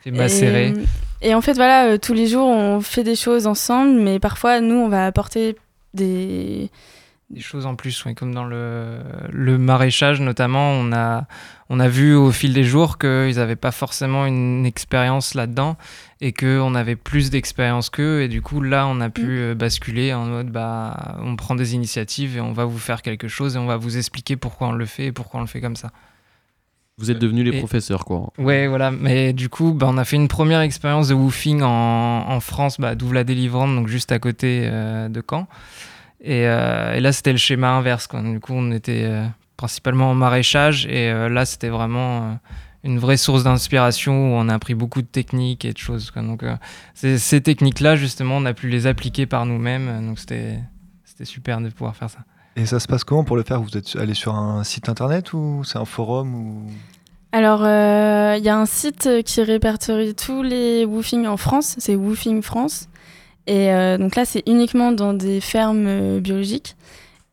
fait 0.00 0.10
macérer. 0.12 0.68
Et, 0.68 0.74
et 1.22 1.34
en 1.34 1.40
fait, 1.40 1.54
voilà, 1.54 1.86
euh, 1.86 1.98
tous 1.98 2.14
les 2.14 2.26
jours 2.26 2.46
on 2.46 2.80
fait 2.80 3.04
des 3.04 3.16
choses 3.16 3.46
ensemble, 3.46 4.00
mais 4.00 4.18
parfois 4.18 4.60
nous 4.60 4.76
on 4.76 4.88
va 4.88 5.06
apporter 5.06 5.56
des. 5.94 6.70
Des 7.30 7.40
choses 7.40 7.66
en 7.66 7.74
plus, 7.74 8.04
comme 8.16 8.32
dans 8.32 8.44
le, 8.44 9.00
le 9.32 9.58
maraîchage 9.58 10.20
notamment, 10.20 10.70
on 10.70 10.92
a, 10.92 11.26
on 11.68 11.80
a 11.80 11.88
vu 11.88 12.14
au 12.14 12.30
fil 12.30 12.52
des 12.52 12.62
jours 12.62 12.98
qu'ils 12.98 13.34
n'avaient 13.36 13.56
pas 13.56 13.72
forcément 13.72 14.26
une 14.26 14.64
expérience 14.64 15.34
là-dedans 15.34 15.76
et 16.20 16.32
qu'on 16.32 16.76
avait 16.76 16.94
plus 16.94 17.30
d'expérience 17.30 17.90
qu'eux. 17.90 18.22
Et 18.22 18.28
du 18.28 18.42
coup, 18.42 18.60
là, 18.60 18.86
on 18.86 19.00
a 19.00 19.10
pu 19.10 19.40
euh, 19.40 19.54
basculer 19.56 20.14
en 20.14 20.26
mode 20.26 20.50
bah, 20.50 21.16
on 21.20 21.34
prend 21.34 21.56
des 21.56 21.74
initiatives 21.74 22.36
et 22.36 22.40
on 22.40 22.52
va 22.52 22.64
vous 22.64 22.78
faire 22.78 23.02
quelque 23.02 23.26
chose 23.26 23.56
et 23.56 23.58
on 23.58 23.66
va 23.66 23.76
vous 23.76 23.98
expliquer 23.98 24.36
pourquoi 24.36 24.68
on 24.68 24.72
le 24.72 24.86
fait 24.86 25.06
et 25.06 25.12
pourquoi 25.12 25.40
on 25.40 25.42
le 25.42 25.48
fait 25.48 25.60
comme 25.60 25.76
ça. 25.76 25.90
Vous 26.98 27.10
êtes 27.10 27.18
devenus 27.18 27.44
les 27.44 27.54
Et- 27.56 27.58
professeurs, 27.58 28.06
quoi. 28.06 28.32
Ouais, 28.38 28.66
voilà. 28.68 28.90
Mais 28.90 29.34
du 29.34 29.50
coup, 29.50 29.72
bah, 29.72 29.86
on 29.90 29.98
a 29.98 30.04
fait 30.06 30.16
une 30.16 30.28
première 30.28 30.60
expérience 30.62 31.08
de 31.08 31.14
woofing 31.14 31.60
en, 31.62 31.68
en 32.26 32.40
France, 32.40 32.80
bah, 32.80 32.94
d'où 32.94 33.12
la 33.12 33.22
délivrante, 33.22 33.74
donc 33.74 33.86
juste 33.88 34.12
à 34.12 34.18
côté 34.18 34.62
euh, 34.64 35.08
de 35.10 35.22
Caen. 35.28 35.46
Et, 36.22 36.46
euh, 36.46 36.94
et 36.94 37.00
là, 37.00 37.12
c'était 37.12 37.32
le 37.32 37.38
schéma 37.38 37.68
inverse. 37.72 38.06
Quoi. 38.06 38.22
Du 38.22 38.40
coup, 38.40 38.54
on 38.54 38.72
était 38.72 39.02
euh, 39.04 39.26
principalement 39.58 40.10
en 40.10 40.14
maraîchage. 40.14 40.86
Et 40.86 41.12
là, 41.28 41.44
c'était 41.44 41.68
vraiment 41.68 42.38
une 42.82 42.98
vraie 42.98 43.18
source 43.18 43.44
d'inspiration 43.44 44.32
où 44.32 44.36
on 44.38 44.48
a 44.48 44.54
appris 44.54 44.74
beaucoup 44.74 45.02
de 45.02 45.06
techniques 45.06 45.66
et 45.66 45.74
de 45.74 45.78
choses. 45.78 46.10
Quoi. 46.10 46.22
Donc, 46.22 46.44
ces, 46.94 47.18
ces 47.18 47.42
techniques-là, 47.42 47.96
justement, 47.96 48.38
on 48.38 48.46
a 48.46 48.54
pu 48.54 48.68
les 48.70 48.86
appliquer 48.86 49.26
par 49.26 49.44
nous-mêmes. 49.44 50.06
Donc, 50.06 50.18
c'était 50.18 50.60
super 51.24 51.60
de 51.60 51.68
pouvoir 51.68 51.94
faire 51.94 52.08
ça. 52.08 52.20
Et 52.56 52.64
ça 52.64 52.80
se 52.80 52.88
passe 52.88 53.04
comment 53.04 53.22
pour 53.22 53.36
le 53.36 53.42
faire? 53.42 53.60
Vous 53.60 53.76
êtes 53.76 53.96
allé 53.96 54.14
sur 54.14 54.34
un 54.34 54.64
site 54.64 54.88
internet 54.88 55.34
ou 55.34 55.62
c'est 55.64 55.78
un 55.78 55.84
forum 55.84 56.34
ou... 56.34 56.62
Alors, 57.32 57.62
euh, 57.64 58.36
il 58.38 58.44
y 58.44 58.48
a 58.48 58.56
un 58.56 58.64
site 58.64 59.22
qui 59.24 59.42
répertorie 59.42 60.14
tous 60.14 60.42
les 60.42 60.86
woofings 60.86 61.26
en 61.26 61.36
France, 61.36 61.76
c'est 61.78 61.94
Woofing 61.94 62.40
France. 62.40 62.88
Et 63.46 63.70
euh, 63.72 63.98
donc 63.98 64.16
là, 64.16 64.24
c'est 64.24 64.42
uniquement 64.48 64.90
dans 64.90 65.12
des 65.12 65.42
fermes 65.42 65.86
euh, 65.86 66.20
biologiques. 66.20 66.76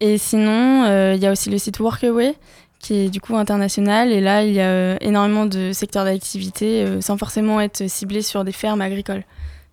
Et 0.02 0.18
sinon, 0.18 0.84
euh, 0.84 1.14
il 1.16 1.22
y 1.22 1.26
a 1.26 1.32
aussi 1.32 1.50
le 1.50 1.58
site 1.58 1.80
Workaway, 1.80 2.36
qui 2.80 2.96
est 2.96 3.10
du 3.10 3.22
coup 3.22 3.38
international. 3.38 4.12
Et 4.12 4.20
là, 4.20 4.44
il 4.44 4.54
y 4.54 4.60
a 4.60 4.68
euh, 4.68 4.98
énormément 5.00 5.46
de 5.46 5.72
secteurs 5.72 6.04
d'activité, 6.04 6.84
euh, 6.84 7.00
sans 7.00 7.18
forcément 7.18 7.62
être 7.62 7.88
ciblé 7.88 8.22
sur 8.22 8.44
des 8.44 8.52
fermes 8.52 8.82
agricoles. 8.82 9.24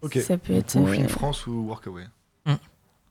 Ok. 0.02 0.18
Ça 0.18 0.38
peut 0.38 0.52
être. 0.52 0.76
Woofing 0.78 1.06
euh, 1.06 1.08
France 1.08 1.46
ou 1.48 1.66
Workaway? 1.66 2.04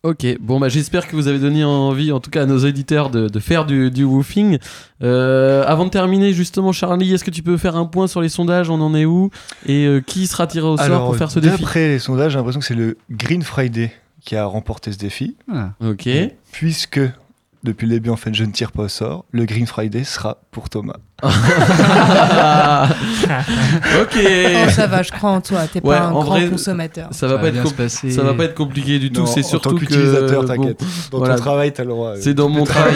Ok, 0.01 0.25
bon 0.39 0.61
bah 0.61 0.69
j'espère 0.69 1.07
que 1.09 1.15
vous 1.17 1.27
avez 1.27 1.39
donné 1.39 1.63
envie, 1.65 2.13
en 2.13 2.21
tout 2.21 2.31
cas 2.31 2.43
à 2.43 2.45
nos 2.45 2.63
auditeurs, 2.65 3.09
de, 3.09 3.27
de 3.27 3.39
faire 3.39 3.65
du, 3.65 3.91
du 3.91 4.05
woofing. 4.05 4.57
Euh, 5.03 5.65
avant 5.67 5.83
de 5.83 5.89
terminer, 5.89 6.31
justement, 6.31 6.71
Charlie, 6.71 7.13
est-ce 7.13 7.25
que 7.25 7.31
tu 7.31 7.43
peux 7.43 7.57
faire 7.57 7.75
un 7.75 7.85
point 7.85 8.07
sur 8.07 8.21
les 8.21 8.29
sondages 8.29 8.69
On 8.69 8.79
en 8.79 8.95
est 8.95 9.03
où 9.03 9.29
Et 9.65 9.85
euh, 9.85 9.99
qui 9.99 10.25
sera 10.27 10.47
tiré 10.47 10.65
au 10.65 10.77
sort 10.77 10.85
Alors, 10.85 11.05
pour 11.05 11.17
faire 11.17 11.29
ce 11.29 11.39
défi? 11.39 11.57
D'après 11.57 11.89
les 11.89 11.99
sondages, 11.99 12.31
j'ai 12.31 12.37
l'impression 12.37 12.61
que 12.61 12.65
c'est 12.65 12.75
le 12.75 12.97
Green 13.11 13.41
Friday 13.41 13.91
qui 14.23 14.37
a 14.37 14.45
remporté 14.45 14.93
ce 14.93 14.97
défi. 14.97 15.35
Ah. 15.51 15.71
Ok. 15.85 16.07
Et 16.07 16.35
puisque 16.53 17.01
depuis 17.63 17.87
le 17.87 17.93
début, 17.93 18.09
en 18.09 18.15
fait, 18.15 18.33
je 18.33 18.43
ne 18.45 18.51
tire 18.51 18.71
pas 18.71 18.83
au 18.83 18.87
sort, 18.87 19.25
le 19.31 19.45
Green 19.45 19.67
Friday 19.67 20.03
sera 20.03 20.37
pour 20.51 20.69
Thomas. 20.69 20.95
ok. 21.23 21.27
Oh, 24.15 24.69
ça 24.69 24.87
va, 24.87 25.03
je 25.03 25.11
crois 25.11 25.31
en 25.31 25.41
toi. 25.41 25.67
T'es 25.67 25.81
Ouais, 25.83 25.97
pas 25.97 26.05
un 26.05 26.11
grand 26.11 26.23
vrai, 26.23 26.47
consommateur. 26.49 27.09
Ça 27.11 27.27
va, 27.27 27.33
Ça 27.33 27.39
pas 27.39 27.51
va 27.51 27.59
être 27.59 27.67
se 27.67 27.73
passer. 27.73 28.11
ça 28.11 28.23
va 28.23 28.33
pas 28.33 28.45
être 28.45 28.55
compliqué 28.55 28.99
du 28.99 29.11
tout. 29.11 29.25
C'est 29.27 29.43
surtout 29.43 29.75
que 29.77 30.45
t'inquiète. 30.45 30.81
Dans 31.11 31.17
voilà. 31.19 31.35
ton 31.35 31.41
travail, 31.41 31.73
t'as 31.73 31.83
le 31.83 31.89
droit. 31.89 32.09
euh, 32.11 32.17
C'est 32.21 32.33
dans 32.33 32.49
mon 32.49 32.63
travail. 32.63 32.95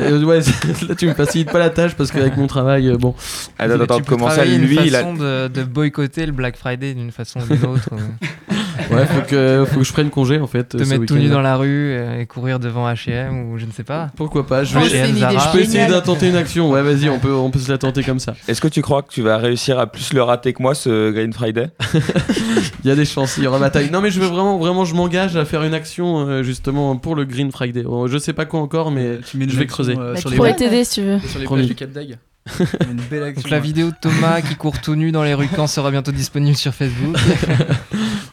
Euh, 0.00 0.22
ouais, 0.24 0.40
là 0.88 0.94
tu 0.94 1.06
me 1.06 1.14
facilites 1.14 1.50
pas 1.50 1.58
la 1.58 1.70
tâche 1.70 1.94
parce 1.94 2.10
qu'avec 2.10 2.36
mon 2.36 2.46
travail, 2.46 2.88
euh, 2.88 2.96
bon. 2.96 3.14
Attends, 3.58 3.80
attends, 3.80 4.00
comment 4.06 4.28
ça, 4.30 4.44
lui, 4.44 4.56
une 4.76 4.84
il 4.86 4.94
a- 4.96 4.98
façon 5.00 5.14
de, 5.14 5.48
de 5.48 5.62
boycotter 5.64 6.26
le 6.26 6.32
Black 6.32 6.56
Friday 6.56 6.94
d'une 6.94 7.10
façon 7.12 7.40
ou 7.40 7.46
d'une 7.54 7.64
autre. 7.66 7.88
Ouais, 8.90 9.06
faut 9.06 9.20
que, 9.28 9.64
faut 9.68 9.78
que 9.80 9.84
je 9.84 9.92
prenne 9.92 10.10
congé 10.10 10.38
en 10.38 10.46
fait. 10.46 10.68
te 10.68 10.76
mettre 10.82 11.04
tout 11.06 11.14
nu 11.16 11.28
dans 11.28 11.40
la 11.40 11.56
rue 11.56 11.92
euh, 11.92 12.20
et 12.20 12.26
courir 12.26 12.58
devant 12.58 12.88
H&M 12.92 13.50
ou 13.50 13.58
je 13.58 13.66
ne 13.66 13.70
sais 13.72 13.84
pas. 13.84 14.10
Pourquoi 14.16 14.46
pas 14.46 14.64
Je 14.64 14.78
vais, 14.78 14.84
je 14.88 15.52
peux 15.52 15.60
essayer 15.60 15.86
d'intenter 15.86 16.28
une 16.28 16.36
action. 16.36 16.70
Ouais, 16.70 16.82
vas-y, 16.82 17.08
on 17.08 17.18
peut, 17.18 17.32
on 17.32 17.50
peut 17.50 17.58
se 17.58 17.70
la 17.70 17.78
tenter 17.78 18.02
comme 18.02 18.18
ça. 18.20 18.34
Est-ce 18.48 18.60
que 18.60 18.68
tu 18.68 18.82
crois 18.82 19.02
que 19.02 19.10
tu 19.12 19.22
vas 19.22 19.36
réussir 19.38 19.78
à 19.78 19.86
plus 19.86 20.12
le 20.12 20.22
rater 20.22 20.52
que 20.52 20.62
moi, 20.62 20.74
ce 20.74 21.10
Green 21.10 21.32
Friday? 21.32 21.68
Il 22.84 22.88
y 22.88 22.90
a 22.90 22.96
des 22.96 23.04
chances, 23.06 23.38
il 23.38 23.44
y 23.44 23.46
aura 23.46 23.58
bataille. 23.58 23.90
Non, 23.90 24.02
mais 24.02 24.10
je 24.10 24.20
veux 24.20 24.26
vraiment, 24.26 24.58
vraiment, 24.58 24.84
je 24.84 24.94
m'engage 24.94 25.36
à 25.36 25.44
faire 25.46 25.62
une 25.62 25.72
action 25.72 26.28
euh, 26.28 26.42
justement 26.42 26.96
pour 26.96 27.14
le 27.14 27.24
Green 27.24 27.50
Friday. 27.50 27.82
Bon, 27.82 28.06
je 28.06 28.18
sais 28.18 28.34
pas 28.34 28.44
quoi 28.44 28.60
encore, 28.60 28.90
mais 28.90 29.18
Tu 29.26 29.38
mets 29.38 29.44
une 29.44 29.50
je 29.50 29.56
vais 29.56 29.62
action, 29.62 29.74
creuser. 29.84 29.94
euh, 29.98 30.12
Bah, 30.14 30.20
sur 30.20 30.28
tu 30.28 30.34
les 30.34 30.36
pourrais 30.36 30.54
t'aider 30.54 30.84
si 30.84 31.00
tu 31.00 31.06
veux. 31.06 31.18
sur 31.20 31.38
les 31.40 31.46
plages 31.46 31.66
du 31.66 31.74
Cap 31.74 31.90
d'Agde. 31.90 32.18
une 32.90 33.00
belle 33.10 33.22
action. 33.22 33.42
Donc 33.42 33.50
la 33.50 33.58
vidéo 33.60 33.88
de 33.90 33.94
Thomas 34.00 34.40
qui 34.42 34.54
court 34.56 34.80
tout 34.80 34.94
nu 34.94 35.12
dans 35.12 35.22
les 35.24 35.34
rues 35.34 35.48
Caen 35.54 35.66
sera 35.66 35.90
bientôt 35.90 36.12
disponible 36.12 36.56
sur 36.56 36.74
Facebook. 36.74 37.16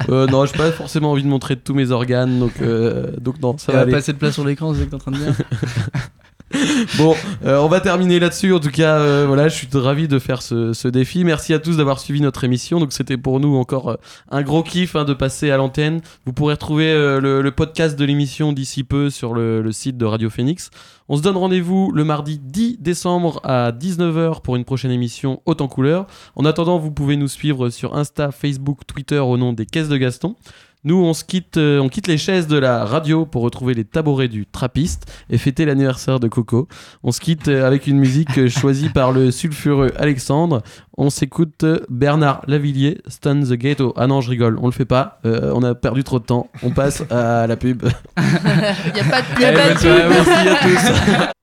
Euh, 0.10 0.26
non, 0.26 0.46
j'ai 0.48 0.58
pas 0.58 0.72
forcément 0.72 1.12
envie 1.12 1.22
de 1.22 1.28
montrer 1.28 1.56
tous 1.56 1.76
mes 1.76 1.92
organes, 1.92 2.40
donc, 2.40 2.54
euh, 2.62 3.12
donc 3.22 3.40
non, 3.40 3.56
ça 3.60 3.68
Ça 3.68 3.72
va 3.72 3.78
va 3.78 3.82
aller. 3.84 3.92
pas 3.92 3.98
assez 4.00 4.12
de 4.14 4.18
place 4.18 4.34
sur 4.34 4.44
l'écran, 4.44 4.74
c'est 4.74 4.80
ce 4.80 4.86
que 4.86 4.90
t'es 4.90 4.96
en 4.96 5.00
train 5.00 5.12
de 5.12 5.18
dire. 5.18 5.34
Bon, 6.98 7.16
euh, 7.46 7.60
on 7.60 7.68
va 7.68 7.80
terminer 7.80 8.20
là-dessus. 8.20 8.54
En 8.54 8.60
tout 8.60 8.72
cas, 8.72 8.98
euh, 8.98 9.26
voilà, 9.28 9.48
je 9.48 9.56
suis 9.56 9.68
ravi 9.74 10.08
de 10.08 10.20
faire 10.20 10.42
ce, 10.42 10.88
défi. 10.88 11.24
Merci 11.24 11.54
à 11.54 11.60
tous 11.60 11.78
d'avoir 11.78 12.00
suivi 12.00 12.22
notre 12.22 12.44
émission. 12.44 12.80
Donc, 12.80 12.94
c'était 12.94 13.18
pour 13.18 13.40
nous 13.40 13.56
encore 13.56 13.90
euh, 13.90 13.96
un 14.30 14.42
gros 14.42 14.64
kiff 14.64 14.96
hein, 14.96 15.06
de 15.06 15.14
passer 15.14 15.52
à 15.52 15.58
l'antenne. 15.58 16.02
Vous 16.26 16.34
pourrez 16.34 16.54
retrouver 16.54 16.94
le, 16.94 17.52
podcast 17.52 18.00
de 18.00 18.06
l'émission 18.06 18.54
d'ici 18.54 18.84
peu 18.84 19.10
sur 19.10 19.34
le, 19.34 19.62
le 19.62 19.72
site 19.72 19.98
de 19.98 20.06
Radio 20.06 20.30
Phoenix. 20.30 20.70
On 21.10 21.18
se 21.18 21.22
donne 21.22 21.36
rendez-vous 21.36 21.92
le 21.92 22.06
mardi 22.06 22.40
10 22.40 22.78
décembre 22.80 23.42
à 23.44 23.72
19h 23.72 24.42
pour 24.42 24.56
une 24.56 24.64
prochaine 24.64 24.92
émission 24.92 25.42
Haute 25.46 25.60
en 25.60 25.68
couleur. 25.68 26.08
En 26.38 26.46
attendant, 26.46 26.80
vous 26.80 26.92
pouvez 26.92 27.18
nous 27.18 27.28
suivre 27.28 27.70
sur 27.70 27.96
Insta, 27.96 28.32
Facebook, 28.32 28.88
Twitter 28.88 29.20
au 29.20 29.36
nom 29.38 29.52
des 29.52 29.66
Caisses 29.66 29.90
de 29.90 29.98
Gaston. 29.98 30.36
Nous, 30.84 30.96
on, 30.96 31.14
se 31.14 31.24
quitte, 31.24 31.58
euh, 31.58 31.80
on 31.80 31.90
quitte 31.90 32.08
les 32.08 32.18
chaises 32.18 32.48
de 32.48 32.58
la 32.58 32.86
radio 32.86 33.26
pour 33.26 33.44
retrouver 33.44 33.74
les 33.76 33.86
tabourets 33.86 34.28
du 34.28 34.46
trappiste 34.46 35.12
et 35.30 35.38
fêter 35.38 35.66
l'anniversaire 35.66 36.20
de 36.20 36.28
Coco. 36.28 36.68
On 37.04 37.12
se 37.12 37.20
quitte 37.20 37.48
euh, 37.50 37.68
avec 37.68 37.86
une 37.86 38.00
musique 38.00 38.38
euh, 38.38 38.50
choisie 38.50 38.90
par 38.90 39.12
le 39.12 39.30
sulfureux 39.30 39.92
Alexandre. 39.98 40.64
On 40.98 41.10
s'écoute 41.10 41.66
Bernard 41.90 42.42
Lavillier, 42.48 43.02
Stun 43.08 43.42
the 43.42 43.54
Ghetto. 43.54 43.94
Ah 43.96 44.08
non, 44.08 44.22
je 44.22 44.30
rigole, 44.30 44.58
on 44.60 44.66
le 44.66 44.72
fait 44.72 44.86
pas. 44.86 45.20
Euh, 45.26 45.52
on 45.56 45.64
a 45.64 45.76
perdu 45.76 46.04
trop 46.04 46.20
de 46.20 46.26
temps. 46.26 46.50
On 46.64 46.72
passe 46.72 47.04
à 47.12 47.48
la 47.48 47.58
pub. 47.58 47.84
Il 48.18 48.98
y 48.98 49.00
a 49.00 49.04
pas 49.04 49.22
de 49.22 49.80
pub. 49.80 50.10
Merci 50.10 50.32
à 50.32 50.56
tous. 50.56 51.32